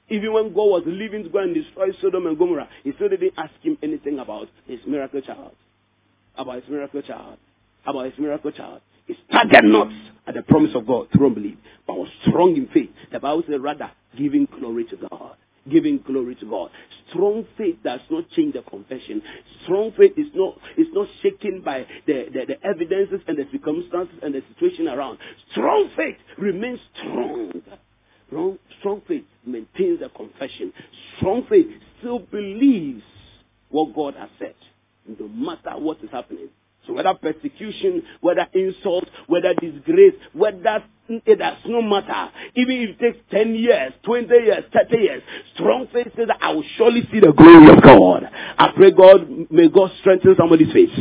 Even 0.09 0.33
when 0.33 0.49
God 0.49 0.65
was 0.65 0.83
leaving 0.85 1.23
to 1.23 1.29
go 1.29 1.39
and 1.39 1.55
destroy 1.55 1.87
Sodom 2.01 2.27
and 2.27 2.37
Gomorrah, 2.37 2.67
he 2.83 2.91
still 2.91 3.07
didn't 3.07 3.31
ask 3.37 3.53
him 3.61 3.77
anything 3.81 4.19
about 4.19 4.49
his 4.67 4.81
miracle 4.85 5.21
child. 5.21 5.55
About 6.37 6.55
his 6.55 6.69
miracle 6.69 7.01
child. 7.01 7.37
About 7.87 8.07
his 8.07 8.19
miracle 8.19 8.51
child. 8.51 8.81
He 9.07 9.15
staggered 9.29 9.63
not 9.63 9.87
at 10.27 10.33
the 10.33 10.41
promise 10.41 10.71
of 10.75 10.85
God 10.85 11.07
through 11.13 11.27
unbelief, 11.27 11.57
but 11.87 11.97
was 11.97 12.09
strong 12.27 12.57
in 12.57 12.67
faith. 12.73 12.91
The 13.13 13.21
Bible 13.21 13.43
says 13.47 13.61
rather 13.61 13.91
giving 14.17 14.45
glory 14.59 14.83
to 14.83 14.97
God 14.97 15.37
giving 15.69 15.99
glory 16.05 16.35
to 16.35 16.45
God. 16.45 16.69
Strong 17.09 17.45
faith 17.57 17.77
does 17.83 18.01
not 18.09 18.29
change 18.31 18.53
the 18.53 18.61
confession. 18.61 19.21
Strong 19.63 19.93
faith 19.97 20.13
is 20.17 20.27
not 20.33 20.57
is 20.77 20.87
not 20.93 21.07
shaken 21.21 21.61
by 21.61 21.85
the, 22.05 22.25
the, 22.33 22.45
the, 22.47 22.67
evidences 22.67 23.21
and 23.27 23.37
the 23.37 23.45
circumstances 23.51 24.15
and 24.21 24.33
the 24.33 24.41
situation 24.53 24.87
around. 24.87 25.17
Strong 25.51 25.89
faith 25.95 26.17
remains 26.37 26.79
strong. 26.97 27.51
Strong, 28.27 28.57
strong 28.79 29.01
faith 29.07 29.25
maintains 29.45 29.99
the 29.99 30.09
confession. 30.09 30.73
Strong 31.17 31.45
faith 31.49 31.67
still 31.99 32.19
believes 32.19 33.03
what 33.69 33.93
God 33.95 34.15
has 34.15 34.29
said, 34.39 34.55
no 35.19 35.27
matter 35.27 35.77
what 35.77 36.03
is 36.03 36.09
happening. 36.11 36.49
So 36.87 36.93
whether 36.93 37.13
persecution, 37.13 38.03
whether 38.21 38.47
insult, 38.53 39.05
whether 39.27 39.53
disgrace, 39.53 40.15
whether 40.33 40.83
it 41.09 41.39
does 41.39 41.57
no 41.65 41.81
matter. 41.81 42.31
Even 42.55 42.75
if 42.77 42.89
it 42.91 42.99
takes 42.99 43.17
10 43.31 43.55
years, 43.55 43.93
20 44.03 44.27
years, 44.27 44.63
30 44.73 44.97
years, 44.97 45.23
strong 45.53 45.87
faith 45.91 46.07
says 46.15 46.27
that 46.27 46.37
I 46.41 46.53
will 46.53 46.63
surely 46.77 47.01
see 47.11 47.19
the 47.19 47.33
glory 47.33 47.75
of 47.75 47.83
God. 47.83 48.29
I 48.57 48.71
pray 48.75 48.91
God, 48.91 49.51
may 49.51 49.67
God 49.67 49.91
strengthen 49.99 50.35
somebody's 50.37 50.71
faith. 50.71 50.91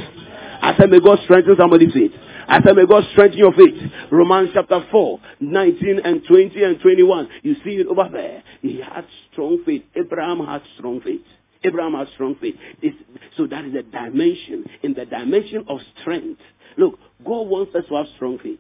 I 0.63 0.77
said, 0.77 0.91
may 0.91 1.01
God 1.01 1.19
strengthen 1.25 1.57
somebody's 1.59 1.93
faith. 1.93 2.13
I 2.49 2.61
said, 2.63 2.77
may 2.77 2.87
God 2.87 3.05
strengthen 3.13 3.39
your 3.39 3.53
faith. 3.53 3.75
Romans 4.11 4.51
chapter 4.55 4.85
4, 4.91 5.21
19 5.41 6.01
and 6.05 6.23
20 6.27 6.63
and 6.63 6.81
21. 6.81 7.29
You 7.43 7.55
see 7.65 7.71
it 7.77 7.87
over 7.87 8.09
there. 8.13 8.43
He 8.61 8.81
had 8.81 9.05
strong 9.33 9.63
faith. 9.65 9.83
Abraham 9.97 10.45
had 10.45 10.63
strong 10.79 11.01
faith. 11.01 11.23
Abraham 11.65 11.95
had 11.95 12.09
strong 12.15 12.37
faith. 12.41 12.57
It's, 12.81 12.97
so 13.37 13.47
that 13.47 13.65
is 13.65 13.75
a 13.75 13.83
dimension, 13.83 14.67
in 14.83 14.95
the 14.95 15.05
dimension 15.05 15.65
of 15.69 15.79
strength. 16.01 16.41
Look, 16.77 16.99
God 17.25 17.43
wants 17.49 17.75
us 17.75 17.85
to 17.89 17.97
have 17.97 18.07
strong 18.17 18.39
faith. 18.39 18.59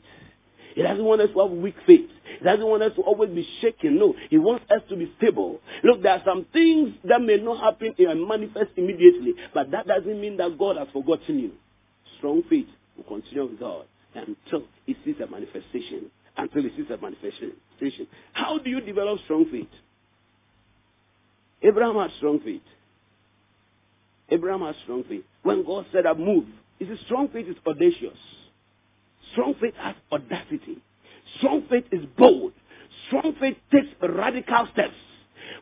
He 0.74 0.82
doesn't 0.82 1.04
want 1.04 1.20
us 1.20 1.28
to 1.34 1.40
have 1.40 1.50
weak 1.50 1.74
faith. 1.86 2.08
He 2.38 2.44
doesn't 2.44 2.64
want 2.64 2.82
us 2.82 2.92
to 2.96 3.02
always 3.02 3.30
be 3.30 3.46
shaken. 3.60 3.98
No, 3.98 4.14
He 4.30 4.38
wants 4.38 4.64
us 4.70 4.80
to 4.88 4.96
be 4.96 5.12
stable. 5.18 5.60
Look, 5.84 6.02
there 6.02 6.12
are 6.12 6.22
some 6.24 6.46
things 6.52 6.94
that 7.04 7.20
may 7.20 7.36
not 7.36 7.60
happen 7.60 7.94
and 7.98 8.26
manifest 8.26 8.70
immediately, 8.76 9.34
but 9.54 9.70
that 9.70 9.86
doesn't 9.86 10.20
mean 10.20 10.36
that 10.38 10.58
God 10.58 10.76
has 10.76 10.88
forgotten 10.92 11.38
you. 11.38 11.52
Strong 12.18 12.44
faith 12.48 12.68
will 12.96 13.04
continue 13.04 13.48
with 13.48 13.60
God 13.60 13.86
until 14.14 14.66
He 14.86 14.96
sees 15.04 15.16
a 15.22 15.30
manifestation. 15.30 16.10
Until 16.36 16.62
He 16.62 16.70
sees 16.70 16.90
a 16.90 16.96
manifestation. 16.96 17.52
How 18.32 18.58
do 18.58 18.70
you 18.70 18.80
develop 18.80 19.20
strong 19.24 19.46
faith? 19.50 19.68
Abraham 21.62 21.96
had 21.96 22.10
strong 22.18 22.40
faith. 22.40 22.62
Abraham 24.30 24.62
had 24.62 24.74
strong 24.84 25.04
faith. 25.04 25.24
When 25.42 25.64
God 25.64 25.86
said, 25.92 26.06
I 26.06 26.14
move, 26.14 26.44
he 26.78 26.86
said, 26.86 26.98
strong 27.04 27.28
faith 27.28 27.46
is 27.48 27.56
audacious. 27.66 28.18
Strong 29.32 29.54
faith 29.60 29.74
has 29.78 29.94
audacity. 30.10 30.78
Strong 31.38 31.66
faith 31.68 31.84
is 31.90 32.04
bold. 32.16 32.52
Strong 33.06 33.36
faith 33.40 33.56
takes 33.70 33.88
radical 34.00 34.68
steps. 34.72 34.94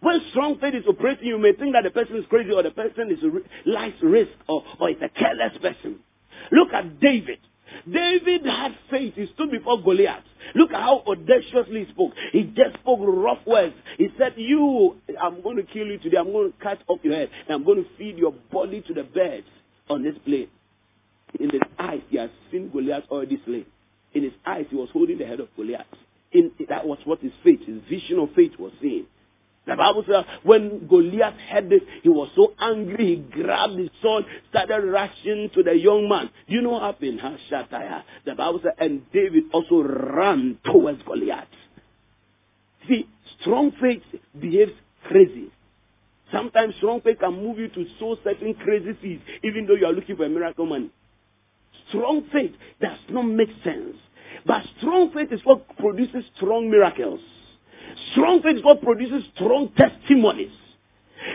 When 0.01 0.21
strong 0.31 0.59
faith 0.59 0.75
is 0.75 0.85
operating, 0.89 1.27
you 1.27 1.39
may 1.39 1.53
think 1.53 1.75
that 1.75 1.85
the 1.85 1.91
person 1.91 2.17
is 2.17 2.25
crazy 2.29 2.53
or 2.53 2.63
the 2.63 2.71
person 2.71 3.11
is 3.11 3.19
lies 3.67 3.93
risk 4.03 4.31
or, 4.49 4.65
or 4.79 4.91
is 4.91 4.97
a 5.03 5.09
careless 5.09 5.57
person. 5.61 5.99
Look 6.51 6.73
at 6.73 7.01
David. 7.01 7.39
David 7.91 8.45
had 8.47 8.73
faith. 8.91 9.15
He 9.15 9.27
stood 9.35 9.51
before 9.51 9.83
Goliath. 9.83 10.25
Look 10.55 10.73
at 10.73 10.81
how 10.81 11.03
audaciously 11.07 11.85
he 11.85 11.93
spoke. 11.93 12.13
He 12.33 12.45
just 12.45 12.75
spoke 12.81 13.01
rough 13.03 13.47
words. 13.47 13.75
He 13.99 14.09
said, 14.19 14.35
You, 14.37 14.97
I'm 15.21 15.43
going 15.43 15.57
to 15.57 15.63
kill 15.63 15.87
you 15.87 15.99
today. 15.99 16.17
I'm 16.19 16.33
going 16.33 16.53
to 16.53 16.59
cut 16.59 16.79
off 16.89 16.99
your 17.03 17.15
head. 17.15 17.31
And 17.47 17.57
I'm 17.57 17.65
going 17.65 17.85
to 17.85 17.91
feed 17.97 18.19
your 18.19 18.33
body 18.53 18.83
to 18.83 18.95
the 18.95 19.05
birds 19.05 19.47
on 19.89 20.03
this 20.03 20.15
plain. 20.25 20.49
In 21.39 21.51
his 21.51 21.63
eyes, 21.79 22.01
he 22.09 22.19
has 22.19 22.31
seen 22.51 22.71
Goliath 22.71 23.05
already 23.11 23.41
slain. 23.45 23.67
In 24.15 24.25
his 24.25 24.33
eyes, 24.45 24.67
he 24.71 24.77
was 24.77 24.89
holding 24.93 25.19
the 25.19 25.27
head 25.27 25.41
of 25.41 25.49
Goliath. 25.57 25.87
In, 26.33 26.53
that 26.69 26.87
was 26.87 26.99
what 27.05 27.21
his 27.21 27.33
faith, 27.45 27.61
his 27.67 27.83
vision 27.89 28.19
of 28.19 28.31
faith 28.35 28.53
was 28.59 28.73
seeing. 28.81 29.07
The 29.67 29.77
Bible 29.77 30.05
says 30.07 30.25
when 30.43 30.89
Goliath 30.89 31.35
heard 31.49 31.69
this, 31.69 31.83
he 32.03 32.09
was 32.09 32.31
so 32.35 32.55
angry, 32.59 33.07
he 33.07 33.17
grabbed 33.17 33.79
his 33.79 33.91
sword, 34.01 34.25
started 34.49 34.85
rushing 34.85 35.51
to 35.55 35.63
the 35.63 35.75
young 35.75 36.09
man. 36.09 36.31
You 36.47 36.63
know 36.63 36.71
what 36.71 36.83
happened? 36.83 37.21
The 37.21 38.35
Bible 38.35 38.61
says, 38.63 38.73
and 38.79 39.03
David 39.13 39.45
also 39.53 39.83
ran 39.83 40.59
towards 40.65 41.03
Goliath. 41.03 41.47
See, 42.89 43.07
strong 43.41 43.73
faith 43.81 44.03
behaves 44.39 44.73
crazy. 45.07 45.53
Sometimes 46.33 46.75
strong 46.77 47.01
faith 47.03 47.19
can 47.19 47.35
move 47.35 47.59
you 47.59 47.69
to 47.69 47.87
sow 47.99 48.17
certain 48.25 48.55
crazy 48.55 48.97
seeds, 49.03 49.23
even 49.45 49.67
though 49.67 49.75
you 49.75 49.87
are 49.87 49.93
looking 49.93 50.17
for 50.17 50.25
a 50.25 50.29
miracle 50.29 50.65
money. 50.65 50.91
Strong 51.91 52.25
faith 52.33 52.53
does 52.81 52.99
not 53.11 53.23
make 53.23 53.51
sense. 53.63 53.97
But 54.47 54.63
strong 54.79 55.13
faith 55.13 55.33
is 55.33 55.41
what 55.45 55.77
produces 55.77 56.25
strong 56.37 56.71
miracles. 56.71 57.21
Strong 58.13 58.43
faith 58.43 58.57
is 58.57 58.65
what 58.65 58.83
produces 58.83 59.25
strong 59.35 59.71
testimonies. 59.77 60.53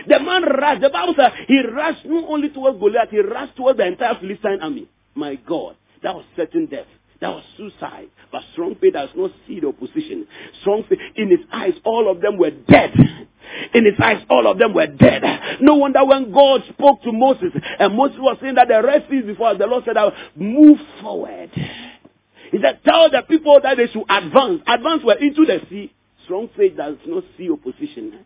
The 0.08 0.18
man 0.18 0.42
rushed, 0.42 0.82
the 0.82 0.90
Bible 0.90 1.14
says 1.16 1.32
he 1.46 1.62
rushed 1.64 2.04
not 2.04 2.24
only 2.28 2.48
towards 2.50 2.78
Goliath, 2.78 3.10
he 3.10 3.20
rushed 3.20 3.56
towards 3.56 3.78
the 3.78 3.86
entire 3.86 4.16
Philistine 4.20 4.58
army. 4.60 4.88
My 5.14 5.36
God, 5.36 5.76
that 6.02 6.14
was 6.14 6.24
certain 6.34 6.66
death. 6.66 6.86
That 7.20 7.28
was 7.28 7.44
suicide. 7.56 8.08
But 8.30 8.42
strong 8.52 8.74
faith 8.80 8.92
does 8.92 9.08
not 9.16 9.30
see 9.46 9.60
the 9.60 9.68
opposition. 9.68 10.26
Strong 10.60 10.84
faith, 10.88 10.98
in 11.14 11.30
his 11.30 11.40
eyes, 11.52 11.72
all 11.84 12.10
of 12.10 12.20
them 12.20 12.36
were 12.36 12.50
dead. 12.50 12.92
In 13.74 13.84
his 13.84 13.94
eyes, 14.02 14.24
all 14.28 14.46
of 14.46 14.58
them 14.58 14.74
were 14.74 14.86
dead. 14.86 15.22
No 15.60 15.76
wonder 15.76 16.04
when 16.04 16.32
God 16.32 16.62
spoke 16.68 17.02
to 17.02 17.12
Moses, 17.12 17.52
and 17.78 17.94
Moses 17.94 18.18
was 18.18 18.38
saying 18.40 18.54
that 18.56 18.68
the 18.68 18.82
rest 18.82 19.10
is 19.12 19.24
before 19.24 19.48
us, 19.50 19.58
the 19.58 19.66
Lord 19.66 19.84
said, 19.84 19.96
"I 19.96 20.10
move 20.34 20.78
forward. 21.00 21.50
He 22.50 22.58
said, 22.60 22.80
tell 22.84 23.10
the 23.10 23.22
people 23.22 23.60
that 23.62 23.76
they 23.76 23.86
should 23.88 24.04
advance. 24.08 24.62
Advance 24.66 25.02
were 25.04 25.18
into 25.18 25.44
the 25.44 25.60
sea. 25.68 25.92
Strong 26.24 26.50
faith 26.56 26.76
does 26.76 26.96
not 27.06 27.24
see 27.36 27.50
opposition. 27.50 28.24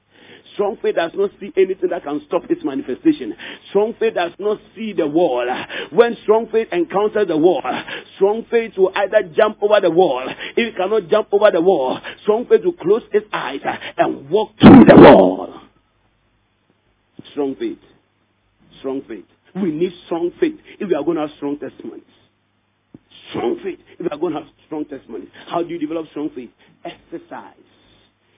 Strong 0.55 0.79
faith 0.83 0.97
does 0.97 1.13
not 1.15 1.31
see 1.41 1.53
anything 1.57 1.91
that 1.91 2.03
can 2.05 2.21
stop 2.27 2.43
its 2.51 2.65
manifestation. 2.65 3.35
Strong 3.71 3.95
faith 3.99 4.15
does 4.15 4.33
not 4.39 4.59
see 4.75 4.93
the 4.93 5.07
wall. 5.07 5.47
When 5.91 6.17
strong 6.23 6.49
faith 6.51 6.69
encounters 6.73 7.29
the 7.29 7.37
wall, 7.37 7.63
strong 8.17 8.45
faith 8.51 8.73
will 8.77 8.93
either 8.95 9.23
jump 9.35 9.59
over 9.63 9.81
the 9.81 9.91
wall. 9.91 10.27
If 10.57 10.75
it 10.75 10.77
cannot 10.77 11.09
jump 11.09 11.29
over 11.33 11.51
the 11.51 11.61
wall, 11.61 12.01
strong 12.23 12.47
faith 12.47 12.65
will 12.65 12.73
close 12.73 13.03
its 13.13 13.27
eyes 13.33 13.61
and 13.97 14.29
walk 14.31 14.51
through 14.61 14.85
the 14.87 14.97
wall. 14.97 15.61
Strong 17.33 17.57
faith. 17.57 17.79
Strong 18.81 19.03
faith. 19.09 19.25
We 19.55 19.71
need 19.73 19.93
strong 20.07 20.33
faith 20.41 20.59
if 20.79 20.89
we 20.89 20.95
are 20.95 21.03
going 21.03 21.17
to 21.17 21.27
have 21.27 21.37
strong 21.37 21.59
testimonies. 21.59 22.05
Strong 23.31 23.61
faith 23.63 23.79
if 23.99 24.01
we 24.01 24.09
are 24.09 24.19
going 24.19 24.35
to 24.35 24.41
have 24.41 24.49
strong 24.67 24.85
testimonies. 24.85 25.29
How 25.47 25.63
do 25.63 25.69
you 25.69 25.79
develop 25.79 26.09
strong 26.11 26.31
faith? 26.35 26.51
Exercise. 26.85 27.55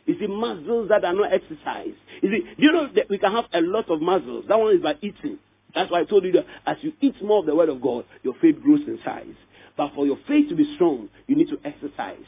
You 0.06 0.18
see, 0.18 0.26
muscles 0.26 0.88
that 0.88 1.04
are 1.04 1.14
not 1.14 1.32
exercised. 1.32 1.96
You 2.22 2.30
see, 2.30 2.42
you 2.56 2.72
know 2.72 2.88
that 2.94 3.08
we 3.08 3.18
can 3.18 3.32
have 3.32 3.44
a 3.52 3.60
lot 3.60 3.88
of 3.88 4.00
muscles. 4.00 4.44
That 4.48 4.58
one 4.58 4.74
is 4.74 4.82
by 4.82 4.94
eating. 5.00 5.38
That's 5.74 5.90
why 5.90 6.00
I 6.00 6.04
told 6.04 6.24
you 6.24 6.32
that 6.32 6.46
as 6.66 6.76
you 6.82 6.92
eat 7.00 7.22
more 7.22 7.40
of 7.40 7.46
the 7.46 7.54
word 7.54 7.68
of 7.68 7.80
God, 7.80 8.04
your 8.22 8.34
faith 8.40 8.60
grows 8.62 8.80
in 8.86 8.98
size. 9.04 9.34
But 9.76 9.94
for 9.94 10.04
your 10.06 10.18
faith 10.28 10.48
to 10.50 10.56
be 10.56 10.74
strong, 10.74 11.08
you 11.26 11.36
need 11.36 11.48
to 11.48 11.58
exercise 11.64 12.24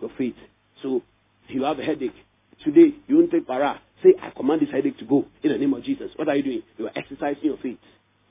your 0.00 0.10
faith. 0.18 0.34
So 0.82 1.02
if 1.48 1.54
you 1.54 1.62
have 1.62 1.78
a 1.78 1.82
headache, 1.82 2.14
today 2.64 2.94
you 3.06 3.16
won't 3.16 3.30
take 3.30 3.46
para. 3.46 3.80
Say, 4.02 4.14
I 4.20 4.30
command 4.30 4.60
this 4.60 4.70
headache 4.70 4.98
to 4.98 5.04
go 5.06 5.24
in 5.42 5.52
the 5.52 5.58
name 5.58 5.72
of 5.72 5.82
Jesus. 5.84 6.10
What 6.16 6.28
are 6.28 6.36
you 6.36 6.42
doing? 6.42 6.62
You 6.76 6.86
are 6.86 6.92
exercising 6.94 7.44
your 7.44 7.56
faith. 7.58 7.78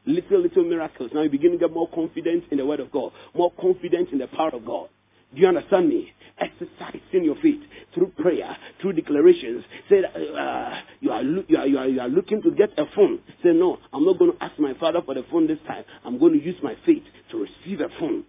Little, 0.05 0.41
little 0.41 0.63
miracles. 0.63 1.09
Now 1.13 1.21
you 1.23 1.29
begin 1.29 1.51
to 1.53 1.57
get 1.57 1.71
more 1.71 1.89
confidence 1.89 2.45
in 2.51 2.59
the 2.59 2.65
word 2.65 2.79
of 2.79 2.91
God, 2.91 3.11
more 3.33 3.51
confidence 3.59 4.09
in 4.11 4.19
the 4.19 4.27
power 4.27 4.51
of 4.53 4.63
God. 4.63 4.89
Do 5.33 5.41
you 5.41 5.47
understand 5.47 5.89
me? 5.89 6.11
Exercising 6.37 7.23
your 7.23 7.35
faith 7.41 7.61
through 7.93 8.11
prayer, 8.17 8.57
through 8.81 8.93
declarations. 8.93 9.63
Say 9.89 10.01
that, 10.01 10.15
uh, 10.15 10.81
you, 10.99 11.11
are, 11.11 11.23
you, 11.23 11.57
are, 11.57 11.67
you, 11.67 11.77
are, 11.77 11.87
you 11.87 11.99
are 12.01 12.09
looking 12.09 12.41
to 12.41 12.51
get 12.51 12.77
a 12.77 12.85
phone. 12.93 13.19
Say, 13.41 13.53
no, 13.53 13.77
I'm 13.93 14.05
not 14.05 14.19
going 14.19 14.33
to 14.33 14.43
ask 14.43 14.59
my 14.59 14.73
father 14.73 14.99
for 15.05 15.15
the 15.15 15.23
phone 15.31 15.47
this 15.47 15.59
time. 15.65 15.85
I'm 16.03 16.19
going 16.19 16.33
to 16.33 16.43
use 16.43 16.57
my 16.61 16.75
faith 16.85 17.03
to 17.31 17.37
receive 17.37 17.79
a 17.79 17.89
phone. 17.99 18.25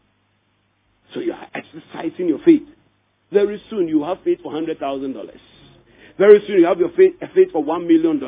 So 1.14 1.20
you 1.20 1.32
are 1.32 1.48
exercising 1.54 2.28
your 2.28 2.38
faith. 2.44 2.62
Very 3.32 3.60
soon 3.70 3.88
you 3.88 4.04
have 4.04 4.18
faith 4.24 4.38
for 4.42 4.52
$100,000. 4.52 5.30
Very 6.18 6.42
soon 6.46 6.60
you 6.60 6.66
have 6.66 6.78
your 6.78 6.90
faith, 6.90 7.14
a 7.20 7.28
faith 7.34 7.50
for 7.52 7.62
$1 7.64 7.86
million. 7.86 8.20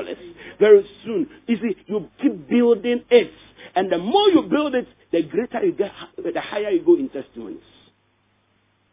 Very 0.58 0.86
soon, 1.04 1.28
you 1.46 1.56
see, 1.56 1.76
you 1.86 2.08
keep 2.20 2.48
building 2.48 3.04
it. 3.10 3.30
And 3.74 3.90
the 3.90 3.98
more 3.98 4.28
you 4.28 4.42
build 4.42 4.74
it, 4.74 4.88
the 5.12 5.22
greater 5.22 5.64
you 5.64 5.72
get, 5.72 5.92
the 6.16 6.40
higher 6.40 6.70
you 6.70 6.82
go 6.84 6.96
in 6.96 7.08
testimonies. 7.08 7.60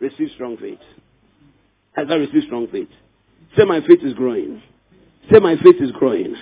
Receive 0.06 0.30
strong 0.36 0.56
faith. 0.58 0.80
As 1.98 2.06
I 2.12 2.16
receive 2.16 2.44
strong 2.46 2.68
faith. 2.72 2.90
Say 3.58 3.64
my 3.66 3.80
faith 3.80 4.04
is 4.04 4.14
growing. 4.14 4.62
Say 5.32 5.40
my 5.40 5.56
faith 5.56 5.82
is 5.82 5.92
growing. 5.92 6.36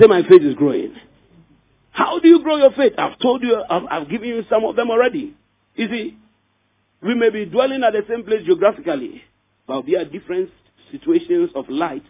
Say 0.00 0.06
my 0.08 0.22
faith 0.22 0.42
is 0.42 0.54
growing. 0.54 0.94
How 1.92 2.18
do 2.18 2.26
you 2.26 2.42
grow 2.42 2.56
your 2.56 2.72
faith? 2.72 2.94
I've 2.98 3.16
told 3.20 3.42
you, 3.44 3.62
I've, 3.70 3.82
I've 3.88 4.10
given 4.10 4.28
you 4.28 4.42
some 4.50 4.64
of 4.64 4.74
them 4.74 4.90
already. 4.90 5.36
You 5.76 5.88
see, 5.88 6.18
we 7.02 7.14
may 7.14 7.30
be 7.30 7.44
dwelling 7.44 7.84
at 7.84 7.92
the 7.92 8.02
same 8.08 8.24
place 8.24 8.44
geographically, 8.44 9.22
but 9.68 9.86
we 9.86 9.96
are 9.96 10.04
different 10.04 10.50
situations 10.90 11.50
of 11.54 11.68
light. 11.68 12.02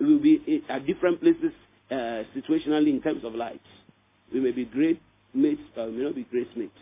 We 0.00 0.06
will 0.06 0.22
be 0.22 0.64
at 0.68 0.84
different 0.86 1.20
places 1.20 1.52
uh, 1.88 2.24
situationally 2.34 2.90
in 2.90 3.00
terms 3.00 3.24
of 3.24 3.36
light. 3.36 3.62
We 4.34 4.40
may 4.40 4.50
be 4.50 4.64
great 4.64 5.00
mates, 5.34 5.62
but 5.76 5.86
we 5.86 5.98
may 5.98 6.04
not 6.04 6.16
be 6.16 6.24
great 6.24 6.56
mates. 6.56 6.72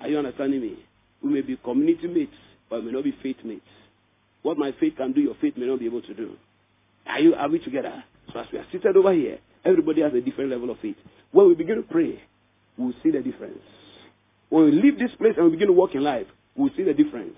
Are 0.00 0.08
you 0.08 0.18
understanding 0.18 0.62
me? 0.62 0.84
We 1.22 1.30
may 1.30 1.42
be 1.42 1.56
community 1.56 2.08
mates, 2.08 2.34
but 2.68 2.80
we 2.80 2.86
may 2.86 2.92
not 2.92 3.04
be 3.04 3.14
faith 3.22 3.36
mates. 3.44 3.62
What 4.42 4.58
my 4.58 4.72
faith 4.78 4.96
can 4.96 5.12
do, 5.12 5.20
your 5.20 5.36
faith 5.40 5.56
may 5.56 5.66
not 5.66 5.80
be 5.80 5.86
able 5.86 6.02
to 6.02 6.14
do. 6.14 6.36
Are 7.06 7.20
you 7.20 7.34
are 7.34 7.48
we 7.48 7.58
together? 7.58 8.04
So 8.32 8.40
as 8.40 8.46
we 8.52 8.58
are 8.58 8.66
seated 8.72 8.96
over 8.96 9.12
here, 9.12 9.38
everybody 9.64 10.02
has 10.02 10.12
a 10.14 10.20
different 10.20 10.50
level 10.50 10.70
of 10.70 10.78
faith. 10.80 10.96
When 11.32 11.48
we 11.48 11.54
begin 11.54 11.76
to 11.76 11.82
pray, 11.82 12.20
we'll 12.76 12.94
see 13.02 13.10
the 13.10 13.20
difference. 13.20 13.58
When 14.48 14.64
we 14.64 14.72
leave 14.72 14.98
this 14.98 15.10
place 15.18 15.34
and 15.36 15.46
we 15.46 15.52
begin 15.52 15.68
to 15.68 15.72
walk 15.72 15.94
in 15.94 16.02
life, 16.02 16.26
we'll 16.56 16.70
see 16.76 16.84
the 16.84 16.94
difference. 16.94 17.34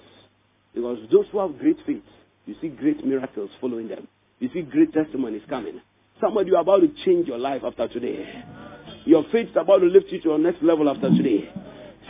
Because 0.74 0.99
those 1.11 1.26
who 1.33 1.39
have 1.41 1.59
great 1.59 1.79
faith, 1.87 2.03
you 2.47 2.55
see 2.61 2.68
great 2.68 3.05
miracles 3.05 3.51
following 3.61 3.89
them. 3.89 4.07
You 4.39 4.51
see 4.53 4.62
great 4.62 4.93
testimonies 4.93 5.43
coming. 5.49 5.81
Somebody, 6.20 6.51
you're 6.51 6.61
about 6.61 6.81
to 6.81 6.89
change 7.05 7.26
your 7.26 7.39
life 7.39 7.62
after 7.64 7.89
today. 7.89 8.45
Your 9.05 9.24
faith 9.33 9.49
is 9.49 9.57
about 9.57 9.79
to 9.79 9.87
lift 9.87 10.07
you 10.11 10.20
to 10.20 10.29
your 10.29 10.39
next 10.39 10.62
level 10.62 10.89
after 10.89 11.09
today. 11.11 11.51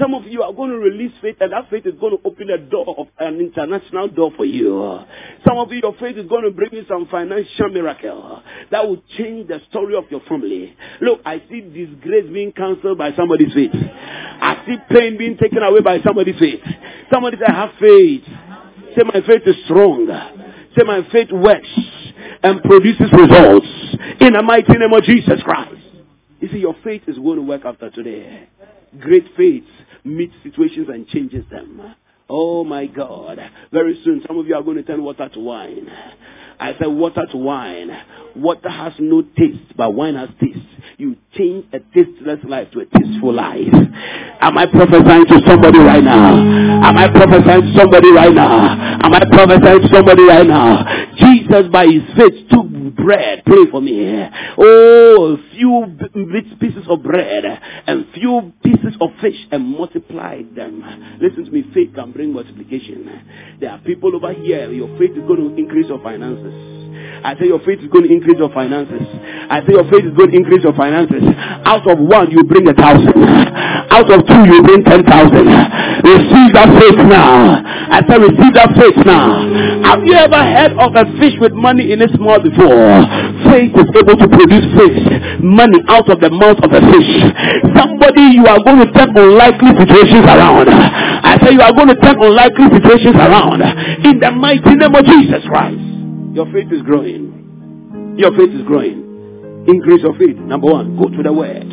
Some 0.01 0.15
of 0.15 0.25
you 0.27 0.43
are 0.43 0.53
going 0.53 0.71
to 0.71 0.79
release 0.79 1.13
faith, 1.21 1.37
and 1.41 1.53
that 1.53 1.69
faith 1.71 1.85
is 1.87 1.95
going 2.01 2.17
to 2.17 2.23
open 2.25 2.51
a 2.51 2.59
door 2.59 2.95
of 2.99 3.09
an 3.19 3.41
international 3.41 4.09
door 4.09 4.31
for 4.37 4.45
you. 4.45 5.01
Some 5.47 5.59
of 5.59 5.73
you, 5.73 5.81
your 5.83 5.95
faith 5.99 6.17
is 6.17 6.29
going 6.29 6.45
to 6.45 6.51
bring 6.51 6.71
you 6.73 6.85
some 6.89 7.07
financial 7.09 7.69
miracle 7.71 8.43
that 8.71 8.87
will 8.87 9.03
change 9.17 9.49
the 9.49 9.61
story 9.71 9.97
of 9.97 10.05
your 10.11 10.21
family. 10.29 10.77
Look, 11.01 11.21
I 11.25 11.43
see 11.51 11.63
disgrace 11.63 12.31
being 12.33 12.53
cancelled 12.53 12.99
by 12.99 13.15
somebody's 13.17 13.53
faith. 13.53 13.73
I 13.75 14.63
see 14.67 14.77
pain 14.95 15.19
being 15.19 15.37
taken 15.37 15.63
away 15.63 15.81
by 15.81 16.01
somebody's 16.03 16.39
faith. 16.39 16.61
Somebody 17.13 17.39
say, 17.39 17.53
have 17.53 17.71
faith. 17.81 18.25
Say, 18.97 19.03
my 19.05 19.21
faith 19.27 19.43
is 19.47 19.57
strong. 19.65 20.07
Say, 20.77 20.85
my 20.85 21.01
faith 21.11 21.33
works 21.33 21.69
and 22.43 22.63
produces 22.63 23.11
results 23.13 23.67
in 24.21 24.35
the 24.35 24.43
mighty 24.43 24.73
name 24.75 24.93
of 24.93 25.03
Jesus 25.03 25.43
Christ. 25.43 25.75
You 26.41 26.49
see, 26.53 26.59
your 26.59 26.77
faith 26.85 27.03
is 27.09 27.17
going 27.17 27.37
to 27.37 27.43
work 27.43 27.65
after 27.65 27.91
today. 27.91 28.49
Great 29.01 29.27
faith 29.37 29.65
meets 30.05 30.35
situations 30.43 30.89
and 30.89 31.07
changes 31.09 31.45
them. 31.51 31.95
Oh 32.29 32.65
my 32.65 32.87
God. 32.87 33.39
Very 33.73 34.01
soon, 34.05 34.23
some 34.27 34.39
of 34.39 34.47
you 34.47 34.55
are 34.55 34.63
going 34.63 34.77
to 34.77 34.83
turn 34.83 35.03
water 35.03 35.29
to 35.29 35.41
wine. 35.41 35.89
I 36.61 36.73
said 36.79 36.89
water 36.89 37.25
to 37.31 37.37
wine. 37.37 37.91
Water 38.39 38.71
has 38.71 38.93
no 38.99 39.23
taste, 39.23 39.77
but 39.77 39.95
wine 39.95 40.15
has 40.15 40.29
taste. 40.41 40.59
You 40.97 41.17
change 41.37 41.67
a 41.73 41.79
tasteless 41.95 42.41
life 42.45 42.71
to 42.73 42.81
a 42.81 42.87
tasteful 42.87 43.33
life. 43.35 43.73
Am 44.41 44.57
I 44.59 44.67
prophesying 44.67 45.27
to 45.27 45.41
somebody 45.47 45.79
right 45.79 46.03
now? 46.03 46.35
Am 46.35 46.97
I 46.97 47.09
prophesying 47.09 47.63
to 47.63 47.75
somebody 47.77 48.11
right 48.11 48.33
now? 48.33 48.99
Am 49.03 49.15
I 49.15 49.21
prophesying 49.31 49.83
to 49.83 49.89
somebody 49.93 50.23
right 50.25 50.47
now? 50.47 50.85
Jesus, 51.17 51.71
by 51.73 51.87
his 51.87 52.03
faith, 52.17 52.49
took 52.51 52.69
bread. 52.97 53.43
Pray 53.45 53.71
for 53.71 53.81
me. 53.81 54.29
Oh, 54.59 55.39
few 55.53 55.97
pieces 56.61 56.85
of 56.89 57.03
bread 57.03 57.45
and 57.87 58.07
few 58.15 58.53
pieces 58.63 58.97
of 59.01 59.11
fish 59.21 59.37
and 59.51 59.65
multiplied 59.65 60.55
them. 60.55 61.19
Listen 61.21 61.45
to 61.45 61.51
me. 61.51 61.65
Faith 61.75 61.95
can 61.95 62.13
bring 62.13 62.33
multiplication. 62.33 63.59
There 63.61 63.71
are 63.71 63.79
people 63.79 64.15
over 64.15 64.33
here. 64.33 64.71
Your 64.73 64.89
faith 64.99 65.13
is 65.13 65.27
going 65.27 65.49
to 65.49 65.57
increase 65.57 65.87
your 65.89 66.03
finances. 66.03 66.88
I 67.25 67.35
say 67.35 67.47
your 67.51 67.59
faith 67.67 67.83
is 67.83 67.91
going 67.91 68.07
to 68.07 68.13
increase 68.15 68.39
your 68.39 68.53
finances. 68.55 69.03
I 69.51 69.61
say 69.67 69.75
your 69.75 69.87
faith 69.91 70.07
is 70.07 70.15
going 70.15 70.31
to 70.31 70.37
increase 70.39 70.63
your 70.63 70.75
finances. 70.75 71.23
Out 71.67 71.83
of 71.91 71.99
one, 71.99 72.31
you 72.31 72.45
bring 72.47 72.69
a 72.71 72.75
thousand. 72.75 73.11
Out 73.91 74.07
of 74.07 74.23
two, 74.23 74.43
you 74.47 74.63
bring 74.63 74.87
ten 74.87 75.03
thousand. 75.03 75.51
Receive 76.07 76.51
that 76.55 76.71
faith 76.79 77.01
now. 77.11 77.59
I 77.91 78.07
say 78.07 78.17
receive 78.23 78.55
that 78.55 78.71
faith 78.79 79.03
now. 79.03 79.43
Have 79.83 80.07
you 80.07 80.15
ever 80.15 80.39
heard 80.39 80.79
of 80.79 80.95
a 80.95 81.05
fish 81.19 81.35
with 81.43 81.53
money 81.59 81.91
in 81.91 81.99
its 81.99 82.15
mouth 82.23 82.47
before? 82.47 83.03
Faith 83.51 83.75
is 83.75 83.89
able 83.99 84.15
to 84.15 84.29
produce 84.31 84.67
fish, 84.79 84.99
money 85.43 85.83
out 85.91 86.07
of 86.07 86.23
the 86.23 86.31
mouth 86.31 86.63
of 86.63 86.71
a 86.71 86.83
fish. 86.87 87.13
Somebody, 87.75 88.39
you 88.39 88.47
are 88.47 88.63
going 88.63 88.79
to 88.79 88.89
turn 88.95 89.11
unlikely 89.11 89.75
situations 89.75 90.23
around. 90.23 90.71
I 90.71 91.35
say 91.43 91.51
you 91.51 91.63
are 91.67 91.75
going 91.75 91.91
to 91.91 91.99
turn 91.99 92.15
unlikely 92.23 92.71
situations 92.79 93.19
around. 93.19 93.59
In 94.07 94.23
the 94.23 94.31
mighty 94.31 94.79
name 94.79 94.95
of 94.95 95.03
Jesus 95.03 95.43
Christ. 95.51 95.98
Your 96.39 96.47
faith 96.53 96.71
is 96.71 96.83
growing. 96.83 98.15
Your 98.17 98.31
faith 98.31 98.55
is 98.55 98.63
growing. 98.63 99.67
Increase 99.67 100.03
your 100.03 100.17
faith. 100.17 100.37
Number 100.37 100.71
one, 100.71 100.97
go 100.97 101.09
to 101.11 101.21
the 101.21 101.33
word. 101.33 101.67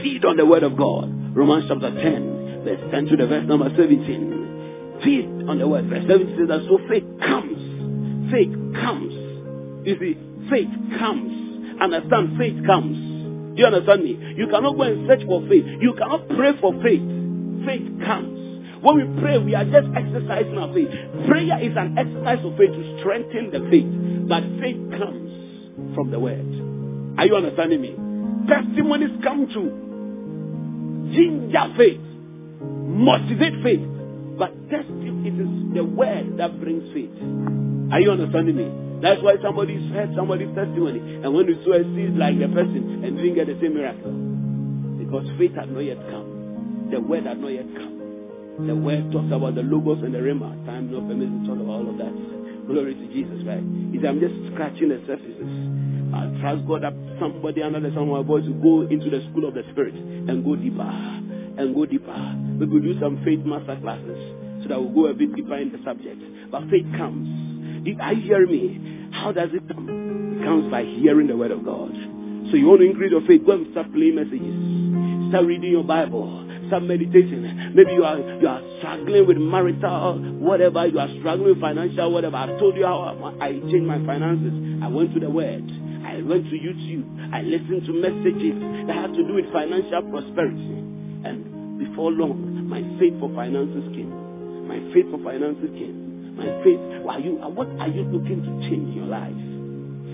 Feed 0.00 0.24
on 0.24 0.36
the 0.36 0.46
word 0.46 0.62
of 0.62 0.78
God. 0.78 1.10
Romans 1.34 1.64
chapter 1.66 1.90
10, 1.90 2.62
verse 2.62 2.78
10 2.92 3.06
to 3.06 3.16
the 3.16 3.26
verse 3.26 3.42
number 3.48 3.68
17. 3.68 5.02
Feed 5.02 5.26
on 5.50 5.58
the 5.58 5.66
word. 5.66 5.90
Verse 5.90 6.04
17 6.06 6.38
says 6.38 6.46
that 6.46 6.62
so 6.70 6.78
faith 6.86 7.02
comes. 7.18 8.30
Faith 8.30 8.54
comes. 8.78 9.10
You 9.82 9.98
see, 9.98 10.14
faith 10.54 10.70
comes. 11.02 11.82
Understand, 11.82 12.38
faith 12.38 12.62
comes. 12.64 12.94
Do 13.56 13.58
you 13.58 13.66
understand 13.66 14.04
me? 14.04 14.14
You 14.38 14.46
cannot 14.46 14.76
go 14.78 14.82
and 14.82 15.10
search 15.10 15.26
for 15.26 15.42
faith. 15.50 15.66
You 15.82 15.98
cannot 15.98 16.28
pray 16.28 16.54
for 16.62 16.78
faith. 16.78 17.02
Faith 17.66 17.90
comes. 18.06 18.55
When 18.82 18.96
we 18.96 19.20
pray, 19.20 19.38
we 19.38 19.54
are 19.54 19.64
just 19.64 19.88
exercising 19.96 20.56
our 20.58 20.72
faith. 20.72 20.90
Prayer 21.26 21.58
is 21.62 21.76
an 21.76 21.96
exercise 21.96 22.44
of 22.44 22.56
faith 22.56 22.72
to 22.72 22.98
strengthen 23.00 23.50
the 23.50 23.60
faith. 23.70 23.88
But 24.28 24.42
faith 24.60 24.78
comes 24.98 25.94
from 25.94 26.10
the 26.10 26.20
word. 26.20 26.44
Are 27.18 27.26
you 27.26 27.36
understanding 27.36 27.80
me? 27.80 27.96
Testimonies 28.48 29.16
come 29.22 29.48
to 29.48 29.86
ginger 31.14 31.74
faith, 31.76 32.00
motivate 32.60 33.62
faith. 33.62 33.84
But 34.38 34.52
testimony, 34.68 35.28
it 35.28 35.34
is 35.40 35.74
the 35.74 35.84
word 35.84 36.36
that 36.36 36.60
brings 36.60 36.84
faith. 36.92 37.16
Are 37.92 38.00
you 38.00 38.10
understanding 38.10 38.56
me? 38.56 38.68
That's 39.00 39.22
why 39.22 39.36
somebody 39.42 39.76
heard 39.90 40.12
somebody's 40.14 40.54
testimony. 40.54 41.00
And 41.24 41.32
when 41.32 41.46
you 41.46 41.56
saw 41.64 41.74
a 41.74 41.84
seed 41.96 42.16
like 42.16 42.38
the 42.38 42.48
person 42.48 43.04
and 43.04 43.16
didn't 43.16 43.34
get 43.34 43.46
the 43.46 43.58
same 43.60 43.74
miracle. 43.74 44.12
Because 45.00 45.26
faith 45.38 45.54
had 45.54 45.72
not 45.72 45.80
yet 45.80 45.98
come. 46.10 46.88
The 46.90 47.00
word 47.00 47.24
had 47.24 47.40
not 47.40 47.48
yet 47.48 47.66
come. 47.74 47.95
The 48.56 48.74
word 48.74 49.12
talks 49.12 49.28
about 49.28 49.54
the 49.54 49.62
logos 49.62 50.02
and 50.02 50.14
the 50.14 50.18
rhema. 50.18 50.48
Time 50.64 50.90
no 50.90 51.04
permits 51.04 51.28
to 51.28 51.40
talk 51.44 51.60
about 51.60 51.84
all 51.84 51.90
of 51.92 51.98
that. 52.00 52.14
Glory 52.66 52.94
to 52.96 53.06
Jesus, 53.12 53.44
right? 53.44 53.60
He 53.92 54.00
said, 54.00 54.16
I'm 54.16 54.20
just 54.20 54.32
scratching 54.52 54.88
the 54.88 54.98
surfaces. 55.04 55.44
I 56.16 56.24
trust 56.40 56.64
God 56.64 56.82
that 56.82 56.96
somebody 57.20 57.60
under 57.60 57.80
the 57.80 57.92
sound 57.92 58.08
of 58.08 58.16
my 58.16 58.24
voice 58.24 58.48
will 58.48 58.58
go 58.64 58.88
into 58.88 59.12
the 59.12 59.20
school 59.28 59.44
of 59.44 59.52
the 59.52 59.62
spirit 59.70 59.94
and 59.94 60.40
go 60.40 60.56
deeper 60.56 60.88
and 60.88 61.76
go 61.76 61.84
deeper. 61.84 62.16
We 62.56 62.64
will 62.64 62.80
do 62.80 62.98
some 62.98 63.20
faith 63.28 63.44
master 63.44 63.76
classes 63.76 64.64
so 64.64 64.72
that 64.72 64.80
we'll 64.80 64.96
go 64.96 65.06
a 65.12 65.14
bit 65.14 65.36
deeper 65.36 65.60
in 65.60 65.70
the 65.70 65.78
subject. 65.84 66.16
But 66.50 66.64
faith 66.72 66.88
comes. 66.96 67.84
Did 67.84 68.00
I 68.00 68.14
hear 68.14 68.46
me? 68.46 69.12
How 69.12 69.32
does 69.32 69.50
it 69.52 69.68
come? 69.68 70.40
It 70.40 70.44
comes 70.44 70.70
by 70.72 70.82
hearing 70.82 71.28
the 71.28 71.36
word 71.36 71.52
of 71.52 71.64
God. 71.64 71.92
So 72.50 72.56
you 72.56 72.66
want 72.66 72.80
to 72.80 72.88
increase 72.88 73.12
your 73.12 73.26
faith, 73.26 73.44
go 73.44 73.52
and 73.52 73.70
start 73.72 73.92
playing 73.92 74.16
messages. 74.16 75.28
Start 75.30 75.44
reading 75.44 75.70
your 75.70 75.84
Bible 75.84 76.45
Start 76.68 76.82
meditating. 76.82 77.72
Maybe 77.74 77.92
you 77.92 78.04
are 78.04 78.18
you 78.18 78.48
are 78.48 78.62
struggling 78.78 79.26
with 79.26 79.36
marital 79.36 80.18
whatever. 80.40 80.86
You 80.86 80.98
are 80.98 81.08
struggling 81.20 81.54
with 81.54 81.60
financial 81.60 82.12
whatever. 82.12 82.36
I've 82.36 82.58
told 82.58 82.76
you 82.76 82.84
how 82.84 83.34
I 83.40 83.52
changed 83.70 83.86
my 83.86 84.04
finances. 84.04 84.82
I 84.82 84.88
went 84.88 85.14
to 85.14 85.20
the 85.20 85.30
Word. 85.30 85.64
I 86.06 86.22
went 86.22 86.46
to 86.50 86.56
YouTube. 86.56 87.06
I 87.32 87.42
listened 87.42 87.86
to 87.86 87.92
messages 87.92 88.56
that 88.86 88.96
had 88.96 89.12
to 89.14 89.22
do 89.26 89.34
with 89.34 89.52
financial 89.52 90.02
prosperity. 90.10 90.78
And 91.26 91.78
before 91.78 92.10
long, 92.10 92.68
my 92.68 92.82
faith 92.98 93.18
for 93.20 93.30
finances 93.34 93.84
came. 93.94 94.10
My 94.66 94.78
faith 94.94 95.06
for 95.10 95.22
finances 95.22 95.70
came. 95.74 96.34
My 96.36 96.46
faith. 96.62 96.78
Are 97.06 97.20
you, 97.20 97.38
what 97.54 97.68
are 97.78 97.88
you 97.88 98.02
looking 98.02 98.42
to 98.42 98.50
change 98.68 98.90
in 98.90 99.02
your 99.02 99.06
life? 99.06 99.34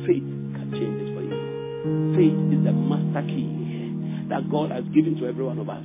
Faith 0.05 0.25
can 0.57 0.69
change 0.73 0.97
it 1.01 1.15
for 1.17 1.23
you. 1.25 1.37
Faith 2.17 2.37
is 2.57 2.65
the 2.65 2.73
master 2.73 3.27
key 3.29 4.29
that 4.29 4.49
God 4.51 4.71
has 4.71 4.85
given 4.95 5.17
to 5.21 5.27
every 5.27 5.45
one 5.45 5.59
of 5.59 5.69
us. 5.69 5.85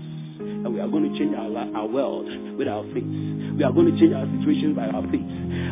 And 0.63 0.73
we 0.73 0.79
are 0.79 0.87
going 0.87 1.11
to 1.11 1.17
change 1.17 1.35
our, 1.35 1.49
our 1.75 1.87
world 1.87 2.27
with 2.57 2.67
our 2.67 2.83
faith. 2.93 3.03
We 3.03 3.63
are 3.63 3.71
going 3.71 3.91
to 3.91 3.99
change 3.99 4.13
our 4.13 4.25
situation 4.39 4.73
by 4.75 4.87
our 4.87 5.03
faith. 5.03 5.25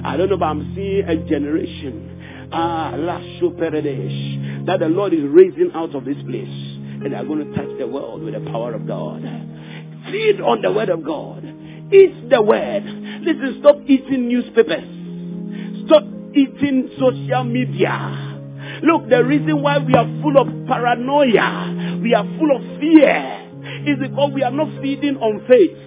I 0.06 0.18
don't 0.18 0.30
know, 0.30 0.38
but 0.38 0.46
I'm 0.46 0.74
seeing 0.76 1.04
a 1.08 1.16
generation, 1.28 2.50
ah, 2.52 2.92
that 2.92 4.80
the 4.80 4.88
Lord 4.88 5.14
is 5.14 5.24
raising 5.24 5.72
out 5.74 5.96
of 5.96 6.06
this 6.06 6.18
place. 6.28 6.74
And 7.04 7.12
they 7.12 7.16
are 7.18 7.26
going 7.26 7.52
to 7.52 7.56
touch 7.56 7.78
the 7.78 7.88
world 7.88 8.24
with 8.24 8.34
the 8.34 8.52
power 8.52 8.74
of 8.74 8.88
God. 8.88 9.22
Feed 10.12 10.42
on 10.42 10.62
the 10.62 10.72
word 10.72 10.90
of 10.90 11.04
God. 11.04 11.44
Eat 11.92 12.30
the 12.30 12.42
word. 12.42 12.84
Listen, 12.84 13.58
stop 13.60 13.78
eating 13.86 14.28
newspapers. 14.28 15.86
Stop 15.86 16.04
eating 16.34 16.90
social 17.00 17.44
media. 17.44 18.34
Look, 18.84 19.10
the 19.10 19.24
reason 19.24 19.62
why 19.62 19.78
we 19.78 19.94
are 19.94 20.06
full 20.22 20.38
of 20.38 20.48
paranoia, 20.68 22.00
we 22.02 22.14
are 22.14 22.26
full 22.38 22.56
of 22.56 22.80
fear, 22.80 23.45
is 23.88 24.00
because 24.00 24.32
we 24.34 24.44
are 24.44 24.52
not 24.52 24.68
feeding 24.82 25.18
on 25.18 25.46
faith. 25.48 25.78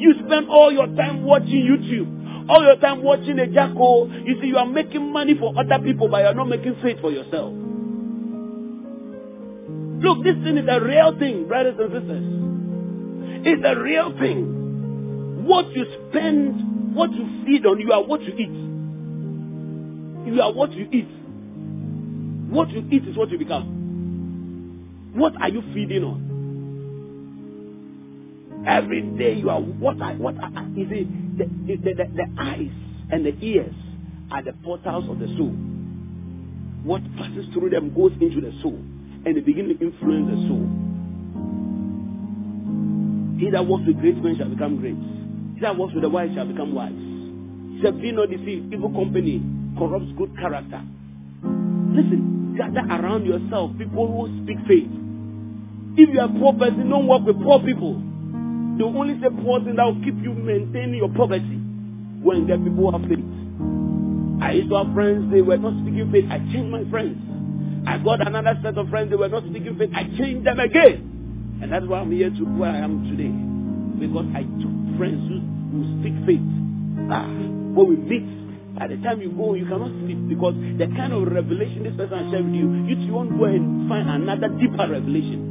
You 0.00 0.14
spend 0.26 0.48
all 0.48 0.72
your 0.72 0.86
time 0.96 1.24
watching 1.24 1.62
YouTube, 1.66 2.48
all 2.48 2.62
your 2.62 2.76
time 2.76 3.02
watching 3.02 3.38
a 3.38 3.46
jacko. 3.46 4.06
You 4.06 4.40
see, 4.40 4.48
you 4.48 4.56
are 4.56 4.66
making 4.66 5.12
money 5.12 5.34
for 5.38 5.52
other 5.58 5.78
people, 5.84 6.08
but 6.08 6.22
you 6.22 6.26
are 6.26 6.34
not 6.34 6.48
making 6.48 6.76
faith 6.82 7.00
for 7.00 7.10
yourself. 7.10 7.52
Look, 10.02 10.24
this 10.24 10.36
thing 10.42 10.56
is 10.56 10.66
a 10.68 10.80
real 10.80 11.18
thing, 11.18 11.46
brothers 11.46 11.76
and 11.78 11.92
sisters. 11.92 12.24
It's 13.46 13.62
a 13.64 13.78
real 13.78 14.18
thing. 14.18 15.44
What 15.46 15.70
you 15.72 15.84
spend, 16.08 16.94
what 16.94 17.12
you 17.12 17.44
feed 17.44 17.66
on, 17.66 17.78
you 17.80 17.92
are 17.92 18.02
what 18.02 18.22
you 18.22 18.32
eat. 18.32 18.70
You 20.32 20.40
are 20.40 20.52
what 20.52 20.72
you 20.72 20.88
eat. 20.90 21.08
What 22.50 22.70
you 22.70 22.86
eat 22.90 23.06
is 23.06 23.16
what 23.16 23.30
you 23.30 23.38
become. 23.38 25.12
What 25.14 25.34
are 25.40 25.48
you 25.48 25.62
feeding 25.74 26.04
on? 26.04 26.29
Every 28.66 29.02
day 29.02 29.34
you 29.34 29.50
are 29.50 29.60
what 29.60 30.00
I 30.02 30.14
what 30.14 30.36
I, 30.42 30.66
you 30.74 30.88
see 30.88 31.08
the, 31.38 31.44
the, 31.66 31.76
the, 31.76 32.04
the 32.14 32.42
eyes 32.42 32.70
and 33.10 33.24
the 33.24 33.34
ears 33.44 33.74
are 34.30 34.42
the 34.42 34.52
portals 34.64 35.08
of 35.08 35.18
the 35.18 35.26
soul. 35.36 35.54
What 36.84 37.02
passes 37.16 37.46
through 37.52 37.70
them 37.70 37.94
goes 37.94 38.12
into 38.20 38.40
the 38.40 38.52
soul 38.62 38.78
and 39.24 39.36
they 39.36 39.40
begin 39.40 39.68
to 39.68 39.78
influence 39.80 40.30
the 40.30 40.48
soul. 40.48 40.68
He 43.38 43.50
that 43.50 43.64
walks 43.66 43.84
with 43.86 43.98
great 44.00 44.16
men 44.16 44.36
shall 44.36 44.48
become 44.48 44.76
great. 44.76 44.96
He 45.54 45.60
that 45.62 45.76
walks 45.76 45.94
with 45.94 46.02
the 46.02 46.10
wise 46.10 46.30
shall 46.34 46.46
become 46.46 46.74
wise. 46.74 46.92
He 46.92 47.80
said, 47.82 48.00
Be 48.00 48.12
not 48.12 48.28
deceived. 48.28 48.72
Evil 48.72 48.90
company 48.90 49.42
corrupts 49.78 50.12
good 50.18 50.36
character. 50.36 50.82
Listen, 51.96 52.54
gather 52.56 52.84
around 52.86 53.24
yourself 53.24 53.72
people 53.78 54.06
who 54.06 54.44
speak 54.44 54.58
faith. 54.68 54.92
If 55.96 56.12
you 56.12 56.20
are 56.20 56.28
a 56.28 56.38
poor 56.38 56.52
person, 56.52 56.88
don't 56.88 57.06
work 57.08 57.24
with 57.24 57.40
poor 57.42 57.60
people. 57.60 58.09
They 58.80 58.86
only 58.86 59.20
say 59.20 59.28
poor 59.44 59.60
that 59.60 59.76
will 59.76 60.00
keep 60.00 60.16
you 60.24 60.32
maintaining 60.32 60.94
your 60.94 61.12
poverty. 61.12 61.60
When 62.24 62.46
get 62.48 62.64
people 62.64 62.88
have 62.88 63.04
faith. 63.04 63.20
I 64.40 64.56
used 64.56 64.72
to 64.72 64.80
have 64.80 64.94
friends, 64.96 65.30
they 65.30 65.42
were 65.44 65.60
not 65.60 65.76
speaking 65.84 66.08
faith. 66.08 66.24
I 66.32 66.40
changed 66.48 66.72
my 66.72 66.88
friends. 66.88 67.20
I 67.84 67.98
got 68.00 68.24
another 68.26 68.56
set 68.64 68.78
of 68.80 68.88
friends, 68.88 69.10
they 69.10 69.20
were 69.20 69.28
not 69.28 69.44
speaking 69.44 69.76
faith. 69.76 69.90
I 69.92 70.08
changed 70.16 70.46
them 70.48 70.60
again. 70.60 71.60
And 71.60 71.70
that's 71.70 71.84
why 71.84 72.00
I'm 72.00 72.10
here 72.10 72.30
to 72.30 72.44
where 72.56 72.72
I 72.72 72.78
am 72.80 73.04
today. 73.04 73.28
Because 74.00 74.24
I 74.32 74.48
took 74.48 74.72
friends 74.96 75.28
who, 75.28 75.44
who 75.76 75.80
speak 76.00 76.16
faith. 76.24 76.48
Ah, 77.12 77.28
when 77.76 77.84
we 77.84 77.96
meet, 78.00 78.24
at 78.80 78.88
the 78.88 78.96
time 79.04 79.20
you 79.20 79.28
go, 79.36 79.52
you 79.60 79.68
cannot 79.68 79.92
sleep 80.08 80.24
because 80.24 80.56
the 80.56 80.88
kind 80.96 81.12
of 81.12 81.28
revelation 81.28 81.84
this 81.84 81.92
person 82.00 82.16
has 82.16 82.32
shared 82.32 82.48
with 82.48 82.56
you, 82.56 82.88
you 82.88 83.12
won't 83.12 83.36
go 83.36 83.44
and 83.44 83.92
find 83.92 84.08
another 84.08 84.48
deeper 84.56 84.88
revelation. 84.88 85.49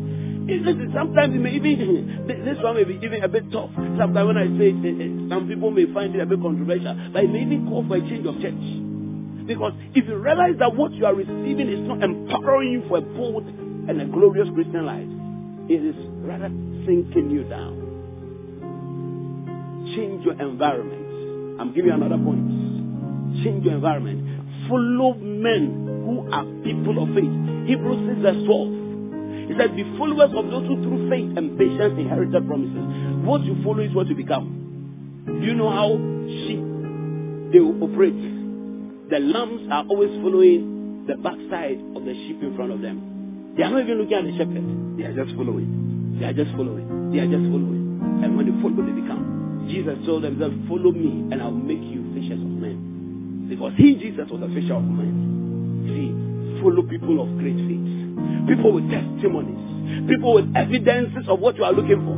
Listen, 0.58 0.92
sometimes 0.96 1.36
it 1.36 1.40
may 1.40 1.52
even, 1.54 2.26
this 2.28 2.58
one 2.64 2.76
may 2.76 2.84
be 2.84 3.00
even 3.04 3.24
a 3.24 3.28
bit 3.28 3.52
tough. 3.52 3.70
Sometimes 3.76 4.28
when 4.28 4.38
I 4.38 4.48
say 4.58 4.74
it, 4.74 5.30
some 5.30 5.48
people 5.48 5.70
may 5.70 5.86
find 5.94 6.16
it 6.16 6.22
a 6.22 6.26
bit 6.26 6.42
controversial, 6.42 6.98
but 7.14 7.24
it 7.24 7.30
may 7.30 7.44
even 7.44 7.68
call 7.70 7.86
for 7.88 7.98
a 7.98 8.02
change 8.02 8.26
of 8.26 8.36
church. 8.42 8.58
Because 9.46 9.74
if 9.94 10.08
you 10.08 10.18
realize 10.18 10.58
that 10.60 10.76
what 10.76 10.94
you 10.94 11.06
are 11.06 11.14
receiving 11.16 11.70
is 11.70 11.82
not 11.88 12.04
empowering 12.04 12.72
you 12.72 12.84
for 12.88 12.98
a 12.98 13.02
bold 13.02 13.46
and 13.46 14.02
a 14.02 14.06
glorious 14.06 14.48
Christian 14.54 14.86
life, 14.86 15.10
it 15.70 15.86
is 15.86 15.96
rather 16.26 16.50
sinking 16.86 17.30
you 17.30 17.44
down. 17.46 17.78
Change 19.96 20.26
your 20.26 20.40
environment. 20.42 21.62
I'm 21.62 21.74
giving 21.74 21.90
you 21.90 21.98
another 21.98 22.18
point. 22.18 23.44
Change 23.44 23.66
your 23.66 23.76
environment. 23.76 24.70
Follow 24.70 25.14
men 25.16 26.06
who 26.06 26.32
are 26.32 26.46
people 26.64 27.02
of 27.02 27.10
faith. 27.14 27.34
Hebrews 27.66 28.18
6 28.18 28.22
verse 28.22 28.46
12. 28.46 28.79
He 29.50 29.58
said, 29.58 29.76
Be 29.76 29.82
followers 29.98 30.30
of 30.30 30.46
those 30.54 30.68
who 30.70 30.78
through 30.86 31.10
faith 31.10 31.34
and 31.34 31.58
patience 31.58 31.98
inherited 31.98 32.46
promises. 32.46 32.86
What 33.26 33.42
you 33.42 33.58
follow 33.66 33.82
is 33.82 33.94
what 33.96 34.06
you 34.06 34.14
become. 34.14 35.26
Do 35.26 35.42
you 35.42 35.56
know 35.56 35.74
how 35.74 35.98
sheep 36.46 36.62
they 37.50 37.58
operate? 37.58 38.14
The 39.10 39.18
lambs 39.18 39.66
are 39.74 39.90
always 39.90 40.14
following 40.22 41.06
the 41.10 41.18
backside 41.18 41.82
of 41.98 42.06
the 42.06 42.14
sheep 42.14 42.46
in 42.46 42.54
front 42.56 42.72
of 42.72 42.82
them. 42.82 43.58
They 43.58 43.64
are 43.64 43.72
not 43.72 43.82
even 43.82 43.98
looking 43.98 44.22
at 44.22 44.26
the 44.30 44.38
shepherd. 44.38 44.62
They 45.02 45.10
are 45.10 45.18
just 45.18 45.36
following. 45.36 46.20
They 46.22 46.26
are 46.30 46.34
just 46.34 46.52
following. 46.54 47.10
They 47.10 47.18
are 47.18 47.26
just 47.26 47.50
following. 47.50 48.22
And 48.22 48.38
when 48.38 48.46
they 48.46 48.54
follow, 48.62 48.86
they 48.86 48.94
become. 48.94 49.66
Jesus 49.66 49.98
told 50.06 50.24
them, 50.24 50.38
Follow 50.70 50.92
me, 50.94 51.34
and 51.34 51.42
I'll 51.42 51.50
make 51.50 51.82
you 51.82 52.06
fishers 52.14 52.38
of 52.38 52.54
men. 52.54 53.50
Because 53.50 53.74
he, 53.78 53.96
Jesus, 53.96 54.30
was 54.30 54.46
a 54.46 54.50
fisher 54.54 54.78
of 54.78 54.86
men. 54.86 55.90
See, 55.90 56.14
follow 56.62 56.84
people 56.84 57.22
of 57.22 57.38
great 57.38 57.56
faith 57.56 58.00
people 58.50 58.74
with 58.74 58.90
testimonies, 58.90 60.10
people 60.10 60.34
with 60.34 60.52
evidences 60.56 61.30
of 61.30 61.40
what 61.40 61.56
you 61.56 61.64
are 61.64 61.72
looking 61.72 62.02
for. 62.02 62.18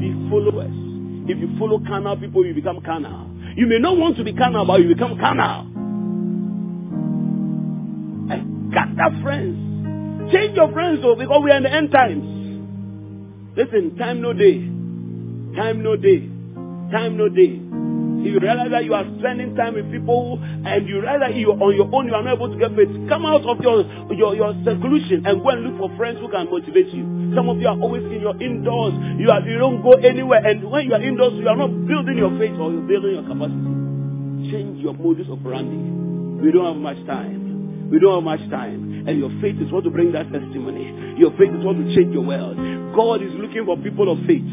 Be 0.00 0.10
followers. 0.28 0.74
If 1.30 1.38
you 1.38 1.56
follow 1.58 1.78
carnal 1.86 2.16
people, 2.16 2.44
you 2.44 2.52
become 2.52 2.80
carnal. 2.82 3.30
You 3.56 3.66
may 3.66 3.78
not 3.78 3.96
want 3.96 4.16
to 4.16 4.24
be 4.24 4.32
carnal, 4.34 4.66
but 4.66 4.80
you 4.82 4.88
become 4.88 5.18
carnal. 5.18 5.62
And 8.30 8.72
gather 8.72 9.22
friends. 9.22 10.32
Change 10.32 10.56
your 10.56 10.72
friends 10.72 11.00
though, 11.02 11.14
because 11.14 11.40
we 11.44 11.50
are 11.50 11.56
in 11.56 11.62
the 11.62 11.72
end 11.72 11.92
times. 11.92 13.56
Listen, 13.56 13.96
time 13.96 14.20
no 14.20 14.32
day. 14.32 14.58
Time 15.56 15.82
no 15.82 15.96
day. 15.96 16.28
Time 16.90 17.16
no 17.16 17.28
day. 17.28 17.60
You 18.26 18.40
realize 18.40 18.70
that 18.70 18.84
you 18.84 18.94
are 18.94 19.06
spending 19.18 19.54
time 19.54 19.74
with 19.74 19.90
people 19.90 20.38
and 20.42 20.88
you 20.88 21.00
realize 21.00 21.20
that 21.20 21.34
you 21.34 21.52
on 21.52 21.74
your 21.74 21.88
own, 21.94 22.06
you 22.08 22.14
are 22.14 22.22
not 22.22 22.34
able 22.34 22.50
to 22.50 22.58
get 22.58 22.74
faith, 22.74 22.90
come 23.08 23.24
out 23.24 23.46
of 23.46 23.60
your, 23.62 23.86
your, 24.12 24.34
your 24.34 24.52
seclusion 24.66 25.24
and 25.26 25.42
go 25.42 25.50
and 25.50 25.62
look 25.62 25.78
for 25.78 25.90
friends 25.96 26.18
who 26.20 26.28
can 26.28 26.50
motivate 26.50 26.90
you. 26.90 27.32
Some 27.34 27.48
of 27.48 27.58
you 27.58 27.68
are 27.68 27.78
always 27.78 28.04
in 28.04 28.20
your 28.20 28.34
indoors. 28.42 28.94
You, 29.18 29.30
are, 29.30 29.40
you 29.46 29.58
don't 29.58 29.82
go 29.82 29.94
anywhere. 30.00 30.44
And 30.44 30.66
when 30.70 30.86
you 30.86 30.94
are 30.94 31.02
indoors, 31.02 31.34
you 31.38 31.48
are 31.48 31.56
not 31.56 31.70
building 31.86 32.18
your 32.18 32.32
faith 32.38 32.56
or 32.58 32.72
you're 32.72 32.88
building 32.88 33.14
your 33.16 33.26
capacity. 33.26 34.50
Change 34.50 34.82
your 34.82 34.94
modus 34.94 35.26
operandi. 35.30 36.42
We 36.42 36.52
don't 36.52 36.66
have 36.66 36.80
much 36.80 37.00
time. 37.06 37.90
We 37.90 37.98
don't 37.98 38.22
have 38.22 38.26
much 38.26 38.44
time. 38.50 39.06
And 39.06 39.18
your 39.18 39.30
faith 39.40 39.56
is 39.62 39.70
what 39.70 39.84
to 39.84 39.90
bring 39.90 40.12
that 40.12 40.30
testimony. 40.32 41.18
Your 41.18 41.30
faith 41.38 41.54
is 41.54 41.64
what 41.64 41.78
to 41.78 41.84
change 41.94 42.12
your 42.12 42.24
world. 42.24 42.58
God 42.96 43.20
is 43.20 43.30
looking 43.36 43.68
for 43.68 43.76
people 43.76 44.08
of 44.08 44.18
faith. 44.24 44.48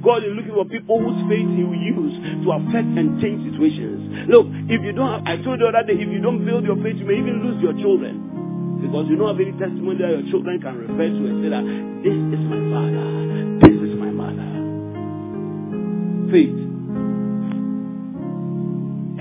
God 0.00 0.24
is 0.24 0.32
looking 0.32 0.56
for 0.56 0.64
people 0.64 0.98
whose 0.98 1.20
faith 1.28 1.44
He 1.44 1.62
will 1.62 1.76
use 1.76 2.16
to 2.42 2.48
affect 2.56 2.88
and 2.96 3.20
change 3.20 3.44
situations. 3.52 4.26
Look, 4.32 4.48
if 4.72 4.80
you 4.80 4.96
don't 4.96 5.12
have, 5.12 5.22
I 5.28 5.36
told 5.44 5.60
you 5.60 5.68
the 5.68 5.76
other 5.76 5.86
day, 5.86 6.00
if 6.00 6.08
you 6.08 6.18
don't 6.24 6.42
build 6.42 6.64
your 6.64 6.80
faith, 6.80 6.96
you 6.96 7.04
may 7.04 7.20
even 7.20 7.44
lose 7.44 7.62
your 7.62 7.76
children. 7.76 8.80
Because 8.82 9.06
you 9.06 9.14
don't 9.14 9.30
have 9.30 9.38
any 9.38 9.54
testimony 9.54 10.00
that 10.02 10.10
your 10.10 10.26
children 10.32 10.58
can 10.58 10.74
refer 10.74 11.06
to 11.06 11.22
and 11.22 11.38
say 11.44 11.50
that 11.54 11.62
this 12.02 12.18
is 12.18 12.42
my 12.50 12.60
father, 12.72 13.06
this 13.62 13.78
is 13.78 13.94
my 13.94 14.10
mother. 14.10 14.48
Faith. 16.34 16.58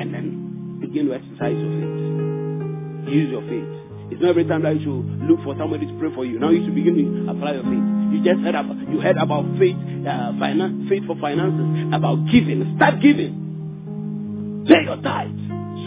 And 0.02 0.08
then 0.10 0.80
begin 0.82 1.12
to 1.12 1.14
exercise 1.14 1.54
your 1.54 1.72
faith. 1.78 3.14
Use 3.14 3.30
your 3.30 3.46
faith. 3.46 3.70
It's 4.10 4.22
not 4.22 4.32
every 4.32 4.46
time 4.50 4.64
that 4.64 4.80
you 4.80 4.82
should 4.82 5.30
look 5.30 5.44
for 5.44 5.54
somebody 5.60 5.86
to 5.86 5.94
pray 6.00 6.10
for 6.16 6.26
you. 6.26 6.40
Now 6.40 6.50
you 6.50 6.66
should 6.66 6.74
begin 6.74 6.96
to 6.98 7.30
apply 7.30 7.54
your 7.54 7.64
faith. 7.64 8.01
You 8.12 8.24
just 8.24 8.41
heard 8.43 8.55
about 8.55 8.78
you 8.89 8.99
heard 8.99 9.18
about 9.18 9.45
faith, 9.57 9.78
uh, 10.05 10.34
finance, 10.38 10.89
faith 10.89 11.05
for 11.07 11.16
finances, 11.16 11.95
about 11.95 12.28
giving. 12.32 12.76
Start 12.76 13.01
giving. 13.01 14.66
Pay 14.68 14.84
your 14.84 15.01
tithes. 15.01 15.39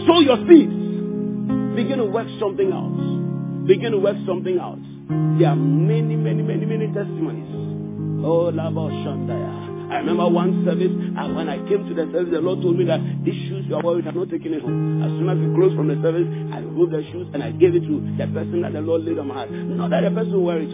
Sow 0.06 0.20
your 0.20 0.38
seeds. 0.48 0.72
Begin 1.76 1.98
to 1.98 2.06
work 2.06 2.28
something 2.40 2.72
out. 2.72 3.66
Begin 3.66 3.92
to 3.92 3.98
work 3.98 4.16
something 4.26 4.58
out. 4.58 4.80
There 5.38 5.48
are 5.48 5.56
many, 5.56 6.16
many, 6.16 6.42
many, 6.42 6.64
many 6.64 6.86
testimonies. 6.88 7.50
Oh, 8.24 8.48
Labo 8.50 8.88
Shandaya. 9.04 9.92
I 9.92 9.98
remember 9.98 10.28
one 10.28 10.64
service, 10.64 10.90
and 10.90 11.36
when 11.36 11.48
I 11.48 11.58
came 11.68 11.86
to 11.86 11.94
the 11.94 12.10
service, 12.10 12.32
the 12.32 12.40
Lord 12.40 12.62
told 12.62 12.78
me 12.78 12.84
that 12.86 13.00
these 13.22 13.36
shoes 13.48 13.66
you 13.68 13.76
are 13.76 13.82
wearing, 13.82 14.08
I'm 14.08 14.16
not 14.16 14.30
taking 14.30 14.54
it 14.54 14.62
home. 14.62 15.02
As 15.02 15.10
soon 15.10 15.28
as 15.28 15.36
we 15.36 15.54
closed 15.54 15.76
from 15.76 15.88
the 15.88 16.00
service, 16.00 16.26
I 16.50 16.58
removed 16.64 16.92
the 16.92 17.04
shoes 17.12 17.28
and 17.34 17.42
I 17.42 17.52
gave 17.52 17.76
it 17.76 17.84
to 17.84 17.94
the 18.16 18.26
person 18.32 18.62
that 18.62 18.72
the 18.72 18.80
Lord 18.80 19.04
laid 19.04 19.18
on 19.18 19.28
my 19.28 19.34
heart. 19.34 19.52
Not 19.52 19.90
that 19.90 20.02
the 20.02 20.10
person 20.10 20.42
wear 20.42 20.58
it. 20.58 20.72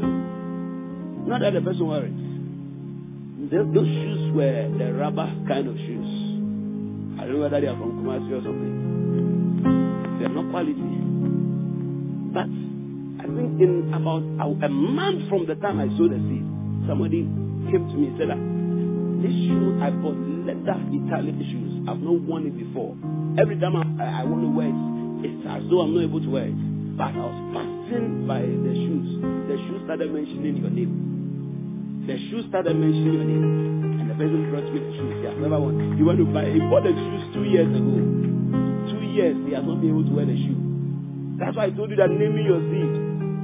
Not 1.27 1.41
that 1.43 1.53
the 1.53 1.61
person 1.61 1.87
wear 1.87 2.07
it. 2.07 2.15
Those 3.51 3.87
shoes 3.87 4.35
were 4.35 4.71
the 4.79 4.93
rubber 4.95 5.27
kind 5.49 5.67
of 5.69 5.77
shoes. 5.77 6.11
I 7.19 7.25
don't 7.25 7.35
know 7.37 7.41
whether 7.43 7.61
they 7.61 7.67
are 7.67 7.77
from 7.77 8.01
Kumasi 8.01 8.33
or 8.33 8.43
something. 8.43 10.19
They 10.19 10.25
are 10.27 10.29
not 10.29 10.51
quality. 10.51 11.01
But 12.33 12.47
I 12.47 13.27
think 13.27 13.61
in 13.61 13.93
about 13.93 14.23
uh, 14.41 14.67
a 14.67 14.69
month 14.69 15.29
from 15.29 15.47
the 15.47 15.55
time 15.57 15.81
I 15.81 15.89
saw 15.97 16.09
the 16.09 16.17
seed, 16.17 16.45
somebody 16.89 17.27
came 17.69 17.85
to 17.91 17.95
me 17.97 18.09
and 18.09 18.17
said 18.19 18.29
that 18.31 18.41
this 19.21 19.33
shoe 19.35 19.81
I 19.83 19.91
bought 19.91 20.17
leather 20.47 20.79
Italian 20.95 21.37
shoes. 21.51 21.89
I've 21.89 22.01
not 22.01 22.21
worn 22.23 22.47
it 22.47 22.57
before. 22.57 22.97
Every 23.41 23.59
time 23.59 23.77
I, 23.77 24.23
I 24.23 24.25
want 24.25 24.43
to 24.45 24.51
wear 24.53 24.69
it, 24.69 24.81
it's 25.29 25.45
as 25.49 25.69
though 25.69 25.81
I'm 25.83 25.95
not 25.95 26.05
able 26.05 26.21
to 26.21 26.31
wear 26.31 26.47
it. 26.49 26.97
But 26.97 27.13
I 27.13 27.19
was 27.19 27.80
by 27.91 28.39
the 28.39 28.73
shoes. 28.75 29.19
The 29.51 29.57
shoes 29.67 29.83
started 29.83 30.15
mentioning 30.15 30.63
your 30.63 30.71
name. 30.71 32.07
The 32.07 32.15
shoes 32.31 32.47
started 32.49 32.79
mentioning 32.79 33.15
your 33.19 33.27
name. 33.27 33.99
And 33.99 34.07
the 34.07 34.15
person 34.15 34.47
brought 34.51 34.63
me 34.71 34.79
the 34.79 34.93
shoes. 34.95 35.19
He 35.19 35.27
has 35.27 35.35
never 35.43 35.59
worn. 35.59 35.99
He 35.99 36.03
went 36.07 36.19
to 36.23 36.27
buy. 36.31 36.47
He 36.55 36.63
bought 36.71 36.87
the 36.87 36.95
shoes 36.95 37.25
two 37.35 37.43
years 37.51 37.67
ago. 37.67 37.99
Two 38.95 39.03
years 39.11 39.35
he 39.43 39.59
has 39.59 39.67
not 39.67 39.83
been 39.83 39.91
able 39.91 40.07
to 40.07 40.15
wear 40.15 40.27
the 40.27 40.39
shoe. 40.39 40.55
That's 41.43 41.57
why 41.59 41.67
I 41.67 41.71
told 41.75 41.91
you 41.91 41.99
that 41.99 42.15
naming 42.15 42.47
your 42.47 42.63
seed. 42.71 42.95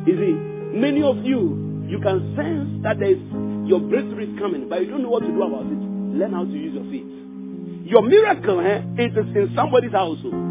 You 0.07 0.15
see, 0.15 0.35
many 0.79 1.03
of 1.03 1.27
you, 1.27 1.83
you 1.91 1.99
can 1.99 2.39
sense 2.39 2.87
that 2.87 3.03
there 3.03 3.19
is 3.19 3.23
your 3.67 3.83
breakthrough 3.83 4.31
is 4.31 4.39
coming, 4.39 4.71
but 4.71 4.79
you 4.79 4.95
don't 4.95 5.03
know 5.03 5.11
what 5.11 5.27
to 5.27 5.31
do 5.33 5.43
about 5.43 5.67
it. 5.67 5.83
Learn 6.15 6.31
how 6.31 6.47
to 6.47 6.55
use 6.55 6.71
your 6.71 6.87
feet. 6.87 7.11
Your 7.91 8.03
miracle 8.07 8.63
eh, 8.63 8.79
is 9.03 9.11
in 9.11 9.51
somebody's 9.59 9.91
household. 9.91 10.46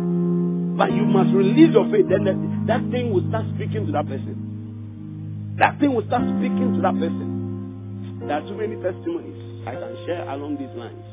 But 0.78 0.92
you 0.94 1.06
must 1.06 1.34
release 1.34 1.74
your 1.74 1.90
faith. 1.90 2.08
Then 2.10 2.26
that, 2.26 2.36
that 2.68 2.92
thing 2.92 3.14
will 3.14 3.28
start 3.30 3.46
speaking 3.56 3.86
to 3.88 3.92
that 3.94 4.08
person. 4.08 5.56
That 5.58 5.80
thing 5.80 5.96
will 5.96 6.06
start 6.08 6.24
speaking 6.36 6.76
to 6.76 6.82
that 6.84 6.94
person. 7.00 8.20
There 8.28 8.36
are 8.36 8.42
too 8.42 8.56
many 8.56 8.76
testimonies 8.76 9.68
I 9.68 9.72
can 9.72 9.96
share 10.06 10.28
along 10.30 10.58
these 10.58 10.76
lines. 10.76 11.06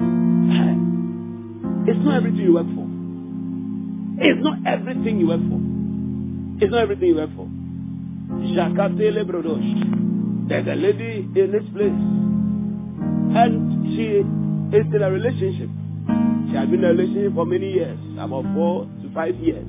It's 1.88 2.04
not 2.04 2.16
everything 2.16 2.44
you 2.44 2.54
work 2.54 2.66
for. 2.74 2.84
It's 4.20 4.42
not 4.44 4.58
everything 4.66 5.20
you 5.20 5.28
work 5.28 5.40
for. 5.40 5.60
It's 6.60 6.70
not 6.70 6.82
everything 6.82 7.08
you 7.08 7.16
work 7.16 7.30
for. 7.36 7.48
There's 10.48 10.66
a 10.66 10.74
lady 10.74 11.28
in 11.34 11.52
this 11.52 11.64
place. 11.72 12.00
And 13.36 13.96
she 13.96 14.20
is 14.20 14.86
in 14.92 15.02
a 15.02 15.10
relationship. 15.10 15.70
She 16.48 16.56
has 16.56 16.68
been 16.68 16.80
in 16.80 16.84
a 16.84 16.88
relationship 16.96 17.34
for 17.34 17.44
many 17.44 17.72
years, 17.72 17.98
about 18.18 18.44
four 18.54 18.84
to 18.84 19.14
five 19.14 19.36
years. 19.36 19.68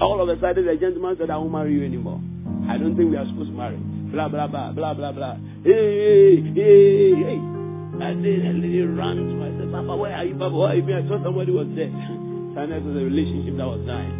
All 0.00 0.20
of 0.22 0.28
a 0.28 0.40
sudden, 0.40 0.66
the 0.66 0.76
gentleman 0.76 1.16
said, 1.18 1.30
I 1.30 1.36
won't 1.36 1.52
marry 1.52 1.74
you 1.74 1.84
anymore. 1.84 2.20
I 2.68 2.78
don't 2.78 2.96
think 2.96 3.10
we 3.10 3.16
are 3.16 3.26
supposed 3.26 3.50
to 3.50 3.56
marry. 3.56 3.76
Blah, 3.76 4.28
blah, 4.28 4.46
blah, 4.46 4.72
blah, 4.72 4.94
blah, 4.94 5.12
blah. 5.12 5.36
Hey, 5.64 5.72
hey, 5.72 6.54
hey. 6.54 7.14
Hey. 7.14 7.40
And 8.02 8.24
then 8.24 8.42
the 8.42 8.52
lady 8.56 8.82
ran 8.82 9.16
to. 9.16 9.44
I 9.44 9.50
said, 9.58 9.70
Papa, 9.70 9.96
where 9.96 10.14
are 10.14 10.24
you, 10.24 10.34
Papa? 10.34 10.56
Where 10.56 10.68
are 10.70 10.74
you? 10.74 10.82
I 10.96 11.06
thought 11.06 11.22
somebody 11.22 11.52
was 11.52 11.66
dead. 11.76 11.92
Silence 12.54 12.84
was 12.84 12.96
a 12.96 13.04
relationship 13.04 13.56
that 13.56 13.66
was 13.66 13.80
dying. 13.86 14.12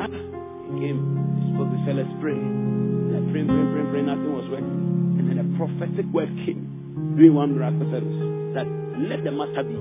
Ah, 0.00 0.08
he 0.08 0.80
came, 0.80 1.00
he 1.40 1.54
spoke, 1.54 1.72
he 1.72 1.78
said, 1.84 1.96
let's 1.96 2.14
pray. 2.20 2.36
Let's 2.36 3.26
pray, 3.32 3.44
pray, 3.44 3.64
pray, 3.72 3.84
pray, 3.92 4.02
nothing 4.04 4.32
was 4.32 4.48
working. 4.48 5.16
And 5.20 5.24
then 5.28 5.38
a 5.40 5.46
prophetic 5.56 6.04
word 6.12 6.28
came, 6.44 7.16
doing 7.16 7.34
one 7.34 7.56
miracle 7.56 7.84
service, 7.88 8.20
that 8.56 8.68
let 8.96 9.24
the 9.24 9.32
matter 9.32 9.64
be, 9.64 9.76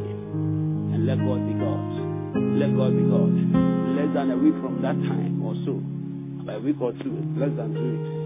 and 0.93 1.05
let 1.05 1.17
God 1.19 1.41
be 1.47 1.53
God. 1.53 1.83
Let 2.57 2.71
God 2.75 2.91
be 2.97 3.03
God. 3.05 3.33
Less 3.97 4.09
than 4.13 4.31
a 4.31 4.37
week 4.37 4.55
from 4.61 4.81
that 4.81 4.95
time 5.07 5.41
or 5.43 5.55
so, 5.65 5.79
by 6.45 6.53
a 6.53 6.59
week 6.59 6.79
or 6.79 6.93
two, 6.93 7.13
less 7.37 7.51
than 7.57 7.73
two 7.73 7.89
weeks, 7.97 8.19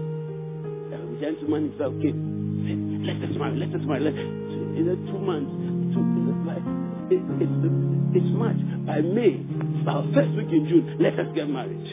the 1.14 1.20
gentleman 1.20 1.70
himself 1.70 1.94
came. 2.02 2.18
Said, 2.64 2.80
let 3.06 3.30
us 3.30 3.36
marry, 3.36 3.56
let 3.56 3.74
us 3.74 3.86
marry. 3.86 4.00
Let, 4.00 4.14
in 4.14 4.86
two 5.06 5.18
months, 5.18 5.52
two, 5.94 6.02
like, 6.48 6.64
it, 7.12 7.22
it's, 7.38 7.52
it's 8.16 8.30
March. 8.34 8.58
By 8.86 9.00
May, 9.00 9.36
by 9.84 10.02
first 10.14 10.32
week 10.36 10.50
in 10.50 10.66
June, 10.68 10.96
let 10.98 11.18
us 11.18 11.26
get 11.34 11.48
married. 11.48 11.84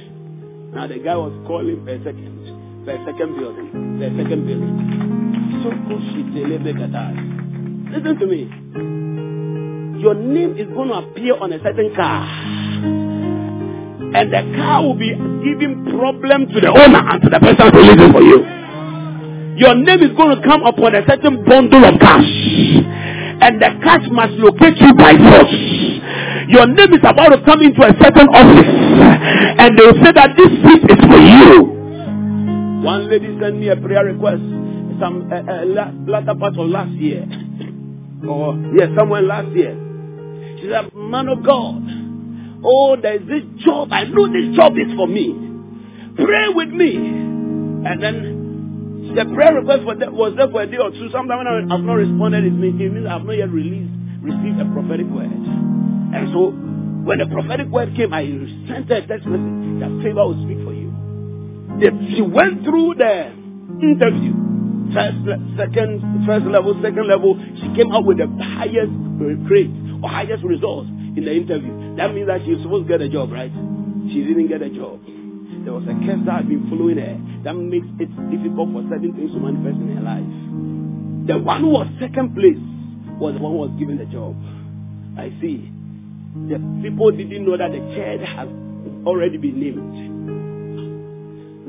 Now 0.74 0.88
the 0.88 1.00
guy 1.00 1.16
was 1.16 1.34
calling 1.46 1.84
for 1.84 1.92
a 1.92 1.98
second, 2.00 2.86
for 2.86 2.92
a 2.92 3.06
second 3.06 3.36
building, 3.38 4.00
for 4.00 4.06
a 4.08 4.12
second 4.16 4.48
building. 4.48 4.74
So 5.64 5.70
oh, 5.70 6.00
Listen 7.92 8.16
to 8.20 8.26
me. 8.26 8.91
Your 10.02 10.16
name 10.16 10.58
is 10.58 10.66
going 10.74 10.90
to 10.90 10.96
appear 10.98 11.38
on 11.38 11.54
a 11.54 11.62
certain 11.62 11.94
car. 11.94 12.26
And 14.18 14.34
the 14.34 14.42
car 14.58 14.82
will 14.82 14.98
be 14.98 15.14
giving 15.46 15.86
problem 15.94 16.50
to 16.50 16.58
the 16.58 16.74
owner 16.74 17.06
and 17.06 17.22
to 17.22 17.30
the 17.30 17.38
person 17.38 17.70
who 17.70 17.86
lives 17.86 18.10
for 18.10 18.26
you. 18.26 18.42
Your 19.62 19.78
name 19.78 20.02
is 20.02 20.10
going 20.18 20.34
to 20.34 20.42
come 20.42 20.66
upon 20.66 20.98
a 20.98 21.06
certain 21.06 21.46
bundle 21.46 21.86
of 21.86 22.02
cash. 22.02 22.34
And 23.46 23.62
the 23.62 23.78
cash 23.86 24.02
must 24.10 24.34
locate 24.42 24.82
you 24.82 24.90
by 24.98 25.14
force. 25.14 25.54
Your 26.50 26.66
name 26.66 26.98
is 26.98 27.06
about 27.06 27.38
to 27.38 27.40
come 27.46 27.62
into 27.62 27.86
a 27.86 27.94
certain 28.02 28.26
office. 28.34 28.74
And 29.62 29.78
they 29.78 29.86
will 29.86 30.02
say 30.02 30.18
that 30.18 30.34
this 30.34 30.50
seat 30.66 30.82
is 30.82 30.98
for 30.98 31.22
you. 31.22 31.78
One 32.82 33.06
lady 33.06 33.38
sent 33.38 33.62
me 33.62 33.70
a 33.70 33.78
prayer 33.78 34.06
request 34.10 34.42
some 34.98 35.30
uh, 35.30 35.46
uh, 35.46 35.66
latter 36.10 36.34
part 36.34 36.58
of 36.58 36.66
last 36.74 36.98
year. 36.98 37.22
or, 38.28 38.58
yes, 38.74 38.90
somewhere 38.98 39.22
last 39.22 39.54
year. 39.54 39.91
She 40.62 40.70
said, 40.70 40.94
Man 40.94 41.28
of 41.28 41.44
God, 41.44 41.82
oh, 42.64 42.96
there's 43.02 43.26
this 43.28 43.44
job. 43.66 43.90
I 43.92 44.04
know 44.06 44.28
this 44.30 44.56
job 44.56 44.74
is 44.78 44.94
for 44.96 45.08
me. 45.08 45.34
Pray 46.16 46.50
with 46.54 46.70
me. 46.70 46.96
And 47.82 47.98
then 47.98 49.12
the 49.16 49.26
prayer 49.34 49.56
request 49.56 49.84
for 49.84 49.96
that 49.96 50.14
was 50.14 50.34
there 50.38 50.50
for 50.50 50.62
a 50.62 50.68
day 50.68 50.78
or 50.78 50.92
two. 50.92 51.10
Sometimes 51.12 51.42
when 51.42 51.48
I 51.50 51.76
have 51.76 51.84
not 51.84 51.98
responded, 51.98 52.46
it 52.46 52.54
means, 52.54 52.78
I 53.08 53.18
have 53.18 53.26
not 53.26 53.34
yet 53.34 53.50
released, 53.50 53.90
received 54.22 54.62
a 54.62 54.70
prophetic 54.70 55.10
word. 55.10 55.34
And 55.34 56.30
so 56.30 56.54
when 57.10 57.18
the 57.18 57.26
prophetic 57.26 57.68
word 57.68 57.96
came, 57.96 58.14
I 58.14 58.30
sent 58.70 58.86
her 58.88 59.02
a 59.02 59.08
text 59.08 59.26
message 59.26 59.82
that 59.82 59.90
favor 60.06 60.30
will 60.30 60.38
speak 60.46 60.62
for 60.62 60.78
you. 60.78 60.94
She 62.14 62.22
went 62.22 62.62
through 62.62 63.02
the 63.02 63.34
interview 63.82 64.52
first, 64.94 65.18
second, 65.58 66.24
first 66.28 66.46
level, 66.46 66.78
second 66.84 67.08
level, 67.08 67.40
she 67.56 67.68
came 67.76 67.92
out 67.92 68.06
with 68.06 68.18
the 68.18 68.28
highest 68.60 68.92
grade 69.48 69.72
highest 70.08 70.44
results 70.44 70.90
in 70.90 71.26
the 71.26 71.34
interview. 71.34 71.96
That 71.98 72.14
means 72.14 72.28
that 72.28 72.42
she 72.46 72.54
was 72.56 72.62
supposed 72.64 72.88
to 72.88 72.98
get 72.98 73.02
a 73.02 73.10
job, 73.10 73.32
right? 73.32 73.52
She 74.10 74.24
didn't 74.24 74.48
get 74.48 74.62
a 74.62 74.70
job. 74.70 75.00
There 75.64 75.74
was 75.74 75.86
a 75.86 75.94
curse 76.06 76.26
that 76.26 76.42
had 76.42 76.50
been 76.50 76.66
following 76.70 76.98
her 76.98 77.16
that 77.46 77.54
makes 77.54 77.86
it 78.02 78.10
difficult 78.34 78.74
for 78.74 78.82
certain 78.90 79.14
things 79.14 79.32
to 79.34 79.40
manifest 79.40 79.78
in 79.78 79.94
her 79.94 80.06
life. 80.06 80.26
The 81.30 81.38
one 81.38 81.62
who 81.62 81.70
was 81.70 81.88
second 82.02 82.34
place 82.34 82.58
was 83.22 83.38
the 83.38 83.42
one 83.42 83.54
who 83.54 83.62
was 83.70 83.74
given 83.78 84.02
the 84.02 84.10
job. 84.10 84.34
I 85.18 85.30
see. 85.38 85.70
The 86.50 86.58
people 86.82 87.12
didn't 87.12 87.46
know 87.46 87.58
that 87.58 87.70
the 87.70 87.82
chair 87.94 88.18
had 88.26 88.50
already 89.06 89.38
been 89.38 89.60
named. 89.60 90.12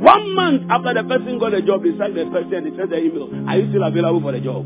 One 0.00 0.34
month 0.34 0.70
after 0.70 0.94
the 0.94 1.04
person 1.04 1.38
got 1.38 1.52
a 1.52 1.60
job, 1.60 1.84
they 1.84 1.92
sent 1.98 2.14
the 2.14 2.24
person 2.32 2.64
they 2.64 2.76
sent 2.76 2.90
the 2.90 2.98
email. 2.98 3.28
Are 3.46 3.58
you 3.58 3.68
still 3.68 3.84
available 3.84 4.20
for 4.22 4.32
the 4.32 4.40
job? 4.40 4.64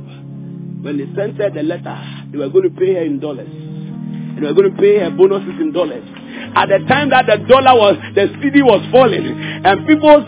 When 0.82 0.98
they 0.98 1.06
sent 1.16 1.36
her 1.38 1.50
the 1.50 1.62
letter, 1.62 1.98
they 2.30 2.38
were 2.38 2.48
going 2.50 2.70
to 2.70 2.74
pay 2.76 2.94
her 2.94 3.02
in 3.02 3.20
dollars. 3.20 3.48
And 3.48 4.38
they 4.42 4.46
were 4.46 4.54
going 4.54 4.70
to 4.74 4.78
pay 4.78 4.98
her 5.00 5.10
bonuses 5.10 5.60
in 5.60 5.72
dollars. 5.72 6.04
At 6.54 6.68
the 6.68 6.84
time 6.88 7.10
that 7.10 7.26
the 7.26 7.36
dollar 7.48 7.74
was, 7.76 7.96
the 8.14 8.28
cedi 8.40 8.62
was 8.62 8.84
falling, 8.92 9.24
and 9.24 9.86
people, 9.86 10.24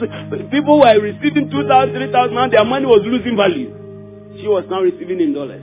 people 0.51 0.81
were 0.81 1.01
receiving 1.01 1.51
2,000, 1.51 1.95
3,000, 1.95 2.35
now 2.35 2.49
their 2.49 2.65
money 2.65 2.87
was 2.87 3.03
losing 3.05 3.37
value. 3.37 3.73
She 4.41 4.47
was 4.49 4.65
now 4.71 4.81
receiving 4.81 5.21
in 5.21 5.35
dollars. 5.35 5.63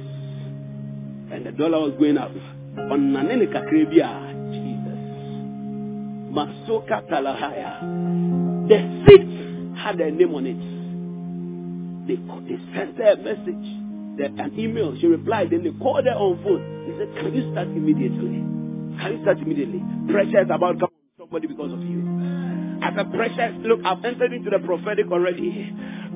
And 1.32 1.46
the 1.46 1.52
dollar 1.52 1.80
was 1.80 1.94
going 1.98 2.18
up. 2.18 2.32
On 2.78 3.14
Nanenika 3.14 3.64
Krebia, 3.70 4.32
Jesus. 4.52 5.00
Masoka 6.34 7.02
Talahaya. 7.10 7.80
The 8.68 8.78
seat 9.08 9.78
had 9.78 10.00
a 10.02 10.12
name 10.12 10.34
on 10.36 10.46
it. 10.46 10.60
They, 12.08 12.16
they 12.16 12.60
sent 12.76 12.98
her 12.98 13.14
a 13.14 13.18
message, 13.18 13.68
an 14.20 14.54
email. 14.58 14.96
She 15.00 15.08
replied. 15.08 15.52
Then 15.52 15.64
they 15.64 15.72
called 15.82 16.06
her 16.06 16.16
on 16.16 16.42
phone. 16.44 16.64
He 16.88 16.98
said, 16.98 17.12
Can 17.20 17.34
you 17.34 17.52
start 17.52 17.68
immediately? 17.68 18.44
Can 19.00 19.18
you 19.18 19.22
start 19.22 19.40
immediately? 19.40 19.84
Pressure 20.12 20.42
is 20.42 20.50
about 20.52 20.82
on 20.82 20.90
somebody 21.18 21.48
because 21.48 21.74
of 21.74 21.82
you. 21.84 22.02
As 22.84 22.94
a 22.98 23.06
pressure, 23.06 23.52
look, 23.60 23.80
I've 23.84 24.04
entered 24.06 24.34
into 24.34 24.50
the 24.50 24.60
prophetic 24.60 25.12
already 25.12 25.74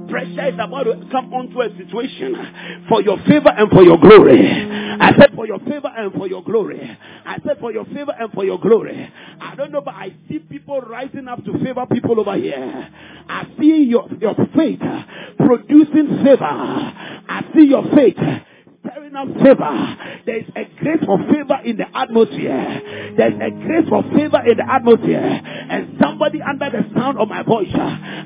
pressure 0.10 0.48
is 0.48 0.56
about 0.56 0.84
to 0.84 1.08
come 1.12 1.34
onto 1.34 1.62
a 1.62 1.70
situation 1.78 2.36
for 2.90 3.02
your 3.02 3.18
favor 3.28 3.50
and 3.50 3.70
for 3.72 3.84
your 3.84 3.98
glory. 4.00 4.40
I 4.42 5.12
said 5.18 5.32
for 5.36 5.48
your 5.48 5.60
favor 5.60 5.92
and 5.96 6.14
for 6.14 6.28
your 6.28 6.44
glory. 6.44 6.98
I 7.26 7.38
said 7.46 7.58
for 7.60 7.72
your 7.72 7.86
favor 7.86 8.14
and 8.18 8.32
for 8.34 8.44
your 8.44 8.60
glory. 8.60 9.12
I 9.40 9.56
don't 9.56 9.72
know, 9.72 9.82
but 9.82 9.94
I 9.96 10.14
see 10.28 10.40
people 10.40 10.82
rising 10.82 11.28
up 11.28 11.44
to 11.46 11.54
favor 11.64 11.86
people 11.92 12.20
over 12.20 12.36
here. 12.36 12.90
I 13.30 13.48
see 13.60 13.86
your, 13.90 14.10
your 14.20 14.36
faith 14.56 14.82
producing 15.38 16.24
favor. 16.24 16.44
I 16.44 17.46
see 17.56 17.66
your 17.68 17.84
faith 17.96 18.18
stirring 18.80 19.16
up 19.16 19.28
favor. 19.44 19.98
There's 20.26 20.46
a 20.56 20.64
grace 20.80 21.04
for 21.06 21.18
favor 21.18 21.60
in 21.66 21.78
the 21.78 21.86
atmosphere. 21.94 23.14
There's 23.18 23.34
a 23.34 23.52
grace 23.52 23.88
for 23.90 24.04
favor 24.04 24.42
in 24.46 24.58
the 24.58 24.66
atmosphere. 24.70 25.20
And 25.20 25.98
somebody 26.02 26.40
under 26.42 26.70
the 26.70 26.84
sound 26.96 27.18
of 27.20 27.28
my 27.28 27.44
voice, 27.44 27.72
uh, 27.74 27.80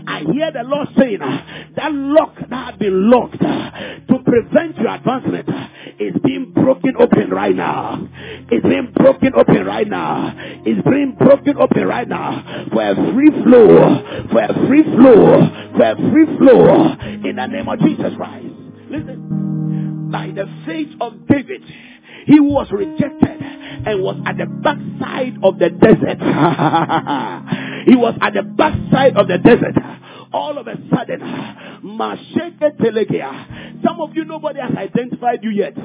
I 0.07 0.23
hear 0.31 0.51
the 0.51 0.63
Lord 0.63 0.87
saying 0.97 1.21
uh, 1.21 1.69
that 1.75 1.91
lock 1.91 2.35
that 2.49 2.65
had 2.73 2.79
been 2.79 3.09
locked 3.09 3.41
uh, 3.41 3.71
to 4.07 4.19
prevent 4.23 4.77
your 4.77 4.93
advancement 4.93 5.49
is 5.99 6.13
being 6.23 6.51
broken 6.53 6.93
open 6.99 7.29
right 7.29 7.55
now. 7.55 8.07
It's 8.49 8.65
being 8.65 8.91
broken 8.95 9.33
open 9.35 9.65
right 9.65 9.87
now. 9.87 10.33
It's 10.65 10.83
being 10.87 11.15
broken 11.17 11.57
open 11.57 11.85
right 11.85 12.07
now 12.07 12.67
for 12.71 12.81
a 12.81 12.95
free 13.13 13.31
flow, 13.43 14.27
for 14.31 14.41
a 14.41 14.67
free 14.67 14.83
flow, 14.83 15.49
for 15.77 15.83
a 15.83 15.95
free 16.11 16.37
flow 16.37 16.93
in 17.29 17.35
the 17.35 17.47
name 17.47 17.67
of 17.67 17.79
Jesus 17.79 18.13
Christ. 18.17 18.45
Listen 18.89 19.62
by 20.13 20.27
the 20.27 20.45
faith 20.67 20.89
of 21.01 21.27
David, 21.27 21.63
he 22.27 22.39
was 22.39 22.67
rejected 22.71 23.41
and 23.41 24.01
was 24.01 24.21
at 24.27 24.37
the 24.37 24.45
backside 24.45 25.33
of 25.43 25.57
the 25.57 25.69
desert. 25.71 26.19
he 27.89 27.95
was 27.95 28.15
at 28.21 28.33
the 28.35 28.43
backside 28.43 29.17
of 29.17 29.27
the 29.27 29.39
desert. 29.39 29.75
All 30.31 30.57
of 30.57 30.67
a 30.67 30.77
sudden, 30.93 31.19
some 33.83 34.01
of 34.01 34.15
you, 34.15 34.25
nobody 34.25 34.59
has 34.61 34.71
identified 34.77 35.39
you 35.43 35.49
yet. 35.49 35.75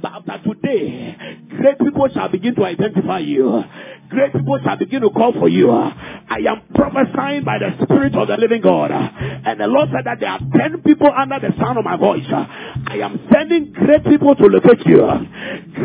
But 0.00 0.12
after 0.12 0.54
today, 0.54 1.16
great 1.50 1.78
people 1.78 2.08
shall 2.12 2.28
begin 2.30 2.54
to 2.54 2.64
identify 2.64 3.18
you 3.18 3.62
great 4.08 4.32
people 4.32 4.58
shall 4.64 4.76
begin 4.76 5.02
to 5.02 5.10
call 5.10 5.32
for 5.32 5.48
you. 5.48 5.70
I 5.70 6.38
am 6.46 6.62
prophesying 6.74 7.44
by 7.44 7.58
the 7.58 7.84
Spirit 7.84 8.14
of 8.14 8.28
the 8.28 8.36
living 8.36 8.60
God. 8.60 8.90
And 8.90 9.60
the 9.60 9.66
Lord 9.66 9.88
said 9.94 10.04
that 10.06 10.20
there 10.20 10.30
are 10.30 10.40
ten 10.56 10.82
people 10.82 11.10
under 11.14 11.38
the 11.40 11.54
sound 11.60 11.78
of 11.78 11.84
my 11.84 11.96
voice. 11.96 12.26
I 12.30 12.98
am 13.02 13.28
sending 13.32 13.72
great 13.72 14.04
people 14.04 14.34
to 14.34 14.46
locate 14.46 14.86
you. 14.86 15.04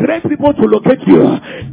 Great 0.04 0.22
people 0.24 0.52
to 0.54 0.62
locate 0.62 1.06
you. 1.06 1.22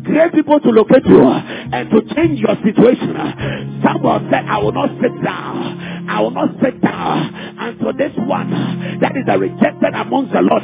Great 0.04 0.34
people 0.34 0.60
to 0.60 0.70
locate 0.70 1.06
you. 1.06 1.24
And 1.24 1.89
to 1.91 2.02
change 2.16 2.39
your 2.39 2.56
situation. 2.64 3.82
Someone 3.84 4.28
said, 4.32 4.45
I 4.45 4.58
will 4.60 4.74
not 4.74 4.89
sit 5.02 5.14
down. 5.24 6.08
I 6.10 6.22
will 6.22 6.32
not 6.32 6.50
sit 6.62 6.82
down 6.82 7.58
until 7.60 7.93
this 7.93 8.14
one 8.16 9.00
that 9.02 9.16
is 9.16 9.26
a 9.28 9.38
rejected 9.38 9.93
amongst 9.93 10.34
the 10.34 10.41
Lord 10.41 10.64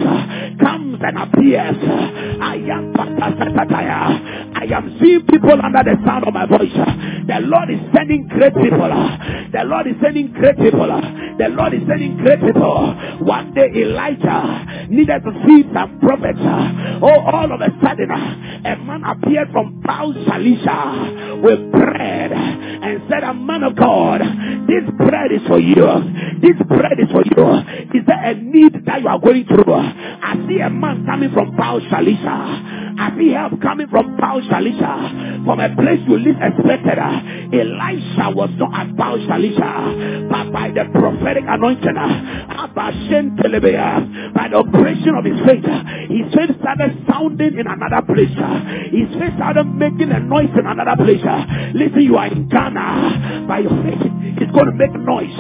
comes 0.60 1.00
and 1.04 1.18
appears. 1.18 1.78
I 2.42 2.56
am 2.72 2.94
I 4.64 4.66
am 4.66 4.98
seeing 5.02 5.26
people 5.28 5.52
under 5.52 5.73
the 5.82 5.98
sound 6.06 6.28
of 6.28 6.34
my 6.34 6.46
voice. 6.46 6.70
The 7.26 7.40
Lord 7.42 7.72
is 7.72 7.82
sending 7.96 8.28
great 8.28 8.54
people. 8.54 8.86
The 9.50 9.64
Lord 9.66 9.88
is 9.88 9.96
sending 10.04 10.32
great 10.34 10.58
people. 10.58 10.86
The 10.86 11.50
Lord 11.50 11.74
is 11.74 11.82
sending 11.88 12.18
great 12.18 12.42
people. 12.42 12.94
One 13.26 13.54
day 13.54 13.72
Elijah 13.74 14.86
needed 14.90 15.24
to 15.26 15.32
see 15.48 15.64
some 15.74 16.00
prophets. 16.00 16.40
Oh, 17.02 17.20
all 17.26 17.50
of 17.50 17.62
a 17.62 17.72
sudden, 17.82 18.12
a 18.12 18.76
man 18.78 19.04
appeared 19.04 19.50
from 19.52 19.82
Baal 19.82 20.14
Shalisha 20.14 21.42
with 21.42 21.72
bread 21.72 22.32
and 22.34 23.02
said, 23.10 23.24
A 23.24 23.34
man 23.34 23.64
of 23.64 23.76
God, 23.76 24.22
this 24.68 24.86
bread 24.98 25.32
is 25.32 25.42
for 25.48 25.60
you. 25.60 25.88
This 26.42 26.60
bread 26.68 27.00
is 27.00 27.10
for 27.10 27.24
you. 27.26 27.46
Is 27.98 28.06
there 28.06 28.24
a 28.30 28.36
need 28.36 28.86
that 28.86 29.02
you 29.02 29.08
are 29.08 29.20
going 29.20 29.46
through? 29.46 29.74
I 29.74 30.36
see 30.48 30.60
a 30.60 30.70
man 30.70 31.06
coming 31.06 31.32
from 31.32 31.56
Baal 31.56 31.80
Shalisha 31.82 32.83
I 32.98 33.18
see 33.18 33.32
help 33.34 33.62
coming 33.62 33.88
from 33.88 34.18
Baal 34.18 34.42
Shalisha, 34.42 35.46
from 35.46 35.60
a 35.60 35.70
place 35.76 36.00
you 36.08 36.18
least 36.18 36.40
expected. 36.42 37.00
Uh, 37.00 37.22
Elisha 37.54 38.30
was 38.36 38.50
not 38.58 38.74
at 38.74 38.96
Baal 38.96 39.18
Shalisha, 39.18 40.30
but 40.30 40.52
by 40.52 40.70
the 40.70 40.86
prophetic 40.92 41.44
anointing, 41.48 41.98
uh, 41.98 42.64
uh, 43.74 44.00
by 44.34 44.48
the 44.50 44.56
operation 44.58 45.16
of 45.16 45.26
his 45.26 45.40
faith, 45.46 45.64
his 46.10 46.28
faith 46.34 46.52
started 46.60 47.06
sounding 47.10 47.58
in 47.58 47.66
another 47.68 48.02
place. 48.06 48.34
His 48.92 49.10
faith 49.20 49.34
started 49.38 49.66
making 49.66 50.12
a 50.12 50.20
noise 50.20 50.52
in 50.58 50.66
another 50.66 50.96
place. 50.98 51.24
Listen, 51.74 52.02
you 52.02 52.18
are 52.18 52.28
in 52.28 52.50
Ghana. 52.50 53.46
By 53.48 53.60
your 53.60 53.76
faith, 53.84 54.02
it's 54.42 54.52
going 54.52 54.66
to 54.68 54.76
make 54.76 54.94
noise 55.00 55.38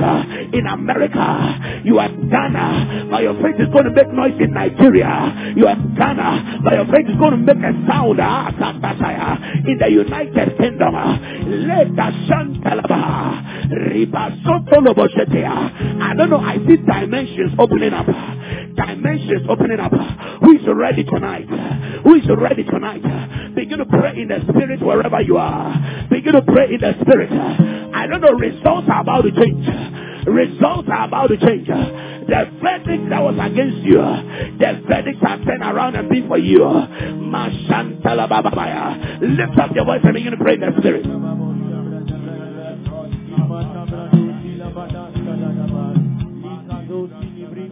in 0.53 0.67
America. 0.67 1.81
You 1.83 1.99
are 1.99 2.09
in 2.09 2.29
Ghana. 2.29 3.09
By 3.11 3.21
your 3.21 3.35
faith, 3.41 3.55
it's 3.59 3.71
going 3.73 3.85
to 3.85 3.91
make 3.91 4.11
noise 4.13 4.37
in 4.39 4.53
Nigeria. 4.53 5.53
You 5.55 5.67
are 5.67 5.75
in 5.75 5.95
Ghana. 5.95 6.61
By 6.63 6.75
your 6.75 6.85
faith, 6.85 7.05
it's 7.09 7.19
going 7.19 7.31
to 7.31 7.42
make 7.43 7.57
a 7.57 7.73
sound 7.87 8.19
ah, 8.21 8.49
in 9.67 9.77
the 9.77 9.89
United 9.89 10.57
Kingdom. 10.57 10.95
Ah, 10.95 11.19
Let 11.45 11.95
the 11.95 12.11
I 16.01 16.13
don't 16.15 16.29
know. 16.29 16.39
I 16.39 16.57
see 16.67 16.77
dimensions 16.77 17.53
opening 17.59 17.93
up. 17.93 18.05
Dimensions 18.75 19.47
opening 19.49 19.79
up. 19.79 19.91
Who 20.41 20.57
is 20.57 20.61
ready 20.67 21.03
tonight? 21.03 21.47
Who 22.03 22.15
is 22.15 22.27
ready 22.37 22.63
tonight? 22.63 23.03
Begin 23.55 23.79
to 23.79 23.85
pray 23.85 24.21
in 24.21 24.27
the 24.27 24.39
spirit 24.49 24.81
wherever 24.81 25.21
you 25.21 25.37
are. 25.37 26.07
Begin 26.09 26.33
to 26.33 26.41
pray 26.41 26.73
in 26.73 26.81
the 26.81 26.93
spirit. 27.01 27.31
I 27.31 28.07
don't 28.07 28.21
know. 28.21 28.33
Results 28.33 28.87
are 28.91 29.01
about 29.01 29.21
to 29.21 29.31
change. 29.31 29.67
Results 30.27 30.87
are 30.91 31.07
about 31.07 31.27
to 31.27 31.37
change. 31.37 31.67
The 32.25 32.45
verdict 32.61 33.09
that 33.09 33.21
was 33.21 33.35
against 33.39 33.83
you, 33.83 34.01
the 34.57 34.81
verdict 34.87 35.19
has 35.23 35.39
turned 35.45 35.61
around 35.61 35.95
and 35.95 36.09
be 36.09 36.25
for 36.27 36.37
you. 36.37 36.63
Lift 39.21 39.59
up 39.59 39.75
your 39.75 39.85
voice 39.85 40.01
and 40.03 40.13
begin 40.13 40.31
to 40.31 40.37
pray 40.37 40.53
in 40.53 40.61
the 40.61 40.71
spirit. 40.79 41.03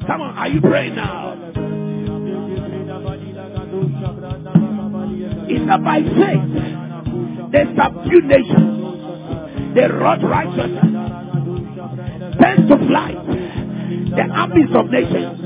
Come 0.07 0.21
on, 0.21 0.37
are 0.37 0.47
you 0.49 0.61
praying 0.61 0.95
now? 0.95 1.37
It's 5.47 5.65
by 5.83 6.01
faith. 6.01 6.43
They 7.51 7.65
subdue 7.75 8.21
nations. 8.21 9.75
They 9.75 9.87
wrought 9.87 10.23
righteousness. 10.23 10.85
Tend 12.39 12.67
to 12.67 12.77
flight. 12.87 13.40
The 14.11 14.23
armies 14.29 14.69
of 14.75 14.89
nations. 14.89 15.39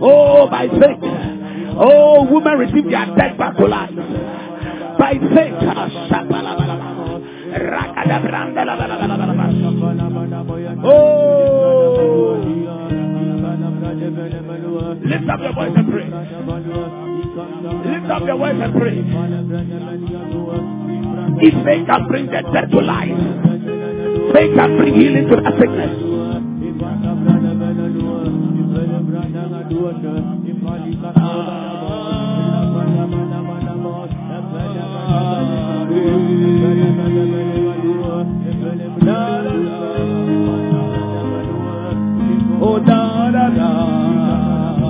Oh, 0.00 0.46
by 0.50 0.68
faith. 0.68 1.02
Oh, 1.80 2.26
women 2.30 2.58
receive 2.58 2.84
their 2.84 3.06
dead 3.16 3.38
back 3.38 3.56
to 3.56 3.66
life. 3.66 3.90
By 4.98 5.14
faith. 5.34 5.54
Oh. 10.84 11.38
Lift 15.04 15.28
up 15.30 15.40
your 15.40 15.54
voice 15.54 15.72
and 15.76 15.90
pray. 15.90 16.08
Lift 17.90 18.10
up 18.10 18.22
your 18.26 18.36
voice 18.36 18.60
and 18.60 18.72
pray. 18.74 18.98
If 21.40 21.54
faith 21.64 21.86
can 21.86 22.08
bring 22.08 22.26
the 22.26 22.42
dead 22.52 22.70
to 22.70 22.80
life, 22.80 23.16
faith 24.34 24.54
can 24.56 24.76
bring 24.76 24.94
healing 24.94 25.28
to 25.28 25.36
the 25.36 25.50
sickness. 25.58 26.17
Oh, 42.60 42.78
da, 42.84 43.30
da, 43.30 43.48
da. 43.50 44.88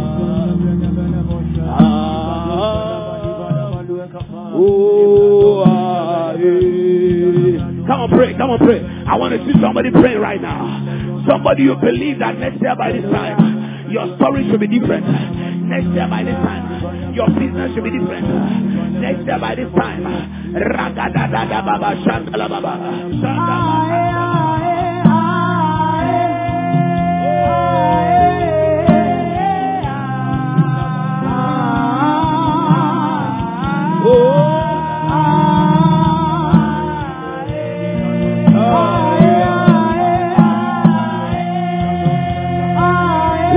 Oh, 4.60 5.62
ah, 5.66 6.32
eh. 6.34 7.58
Come 7.86 8.00
on, 8.00 8.08
pray. 8.10 8.34
Come 8.36 8.50
on, 8.50 8.58
pray. 8.58 8.80
I 9.06 9.16
want 9.16 9.32
to 9.34 9.38
see 9.46 9.52
somebody 9.60 9.90
praying 9.90 10.18
right 10.20 10.40
now. 10.40 11.24
Somebody 11.28 11.62
you 11.64 11.76
believe 11.76 12.18
that 12.18 12.36
next 12.38 12.60
year 12.60 12.74
by 12.76 12.92
this 12.92 13.04
time, 13.04 13.90
your 13.90 14.16
story 14.16 14.48
should 14.50 14.60
be 14.60 14.66
different. 14.68 15.06
Next 15.68 15.88
year 15.94 16.08
by 16.08 16.24
this 16.24 16.34
time, 16.34 17.14
your 17.14 17.28
business 17.28 17.74
should 17.74 17.84
be 17.84 17.90
different. 17.90 18.26
Next 19.00 19.24
year 19.26 19.38
by 19.38 19.54
this 19.54 19.70
time, 19.76 20.02
ragadadada 20.56 21.64
baba 21.64 21.94
shandala 22.04 22.48
baba. 22.48 24.07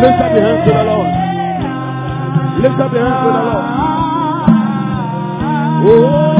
Lift 0.01 0.19
up 0.19 0.33
your 0.33 0.43
hands 0.43 0.63
to 0.65 0.71
the 0.73 0.83
Lord. 0.83 1.13
Lift 2.61 2.79
up 2.81 2.91
your 2.91 3.05
hands 3.05 3.21
to 3.21 3.29
the 3.31 3.43
Lord. 3.47 3.65
Oh. 5.83 6.30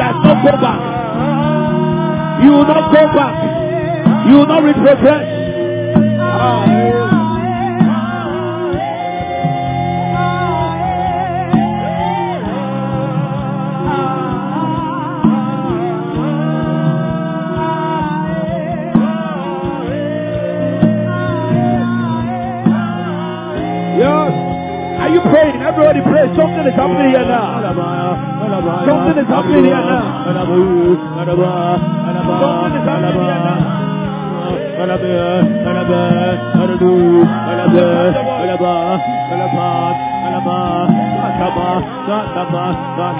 Go 0.00 0.56
back. 0.56 0.80
You 2.42 2.52
will 2.52 2.64
not 2.64 2.90
go 2.90 3.04
back. 3.12 3.36
You 4.30 4.36
will 4.38 4.46
not 4.46 4.62
retrogress. 4.62 5.39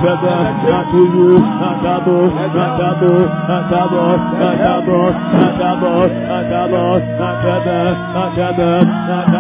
Acabou, 0.00 0.30
acabou, 0.32 1.36
acabou, 1.60 2.24
acabou, 2.24 3.28
acabou, 3.50 4.08
acabou, 4.08 4.16
acabou, 4.56 5.08
acabou, 5.44 6.04
acabou, 6.40 6.96
acabou, 7.20 7.84
acabou, 8.16 8.80
acabou, 9.04 9.39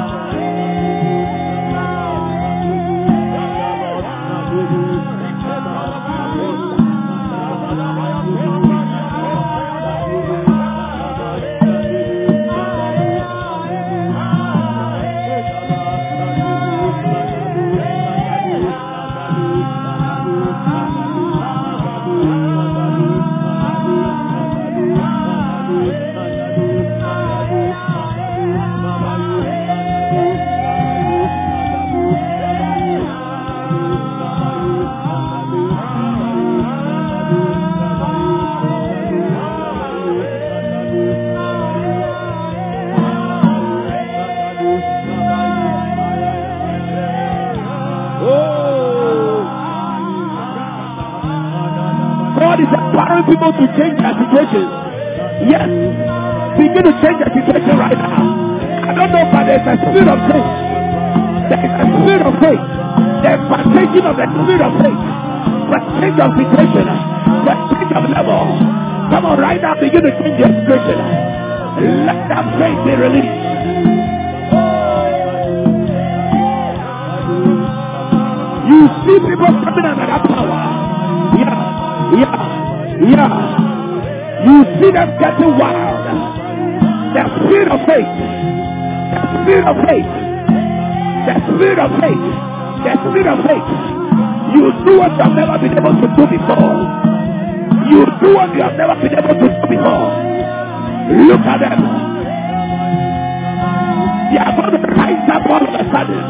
people 53.30 53.52
to 53.54 53.64
change 53.78 53.94
their 54.02 54.14
situation. 54.18 54.66
Yes. 55.46 55.70
Begin 56.58 56.82
to 56.82 56.92
change 56.98 57.18
their 57.22 57.30
situation 57.30 57.74
right 57.78 57.94
now. 57.94 58.26
I 58.82 58.90
don't 58.90 59.10
know, 59.14 59.24
but 59.30 59.46
there's 59.46 59.62
a 59.62 59.74
spirit 59.78 60.10
of 60.10 60.18
change. 60.26 60.50
There 61.46 61.62
is 61.62 61.74
a 61.78 61.86
spirit 61.86 62.22
of 62.26 62.34
faith. 62.42 62.64
There's 63.22 63.42
partaking 63.46 64.04
of 64.10 64.14
the 64.18 64.26
spirit 64.34 64.62
of 64.66 64.72
faith. 64.82 65.00
The 65.70 65.78
change 66.02 66.18
of 66.18 66.30
situation. 66.34 66.86
The 67.46 67.54
change 67.70 67.92
of 67.94 68.04
level. 68.10 68.42
Come 69.14 69.24
on, 69.26 69.38
right 69.38 69.62
now, 69.62 69.78
begin 69.78 70.02
to 70.02 70.12
change 70.18 70.36
your 70.42 70.50
situation. 70.50 70.98
Let 72.06 72.18
that 72.34 72.44
faith 72.58 72.80
be 72.82 72.92
released. 72.98 73.38
You 78.70 78.80
see 79.06 79.18
people 79.22 79.50
coming 79.62 79.86
under 79.86 80.06
that 80.06 80.22
power. 80.26 80.59
Yeah. 83.00 84.44
You 84.44 84.64
see 84.76 84.90
them 84.92 85.08
getting 85.16 85.56
wild. 85.56 86.04
The 87.16 87.22
spirit 87.40 87.68
of 87.72 87.80
faith. 87.88 88.12
The 89.10 89.20
spirit 89.40 89.64
of 89.64 89.76
faith. 89.88 90.10
The 91.24 91.34
spirit 91.48 91.78
of 91.80 91.90
faith. 91.96 92.24
The 92.84 92.92
spirit 93.08 93.28
of 93.28 93.38
faith. 93.48 93.68
You 94.52 94.72
do 94.84 94.98
what 95.00 95.12
you 95.16 95.22
have 95.24 95.32
never 95.32 95.56
been 95.58 95.72
able 95.76 95.96
to 95.96 96.08
do 96.12 96.24
before. 96.28 96.76
You 97.88 98.04
do 98.20 98.34
what 98.36 98.54
you 98.54 98.62
have 98.62 98.76
never 98.76 98.94
been 99.00 99.16
able 99.16 99.32
to 99.32 99.48
do 99.48 99.66
before. 99.68 100.06
Look 101.24 101.40
at 101.40 101.58
them. 101.60 101.80
They 104.30 104.38
are 104.38 104.54
going 104.54 104.76
to 104.76 104.88
rise 104.92 105.28
up 105.32 105.46
all 105.48 105.64
of 105.64 105.72
a 105.74 105.84
sudden. 105.88 106.22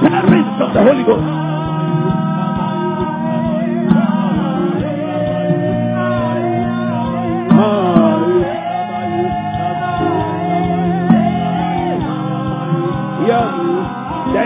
Parents 0.00 0.62
of 0.62 0.72
the 0.74 0.82
Holy 0.82 1.04
Ghost. 1.04 1.49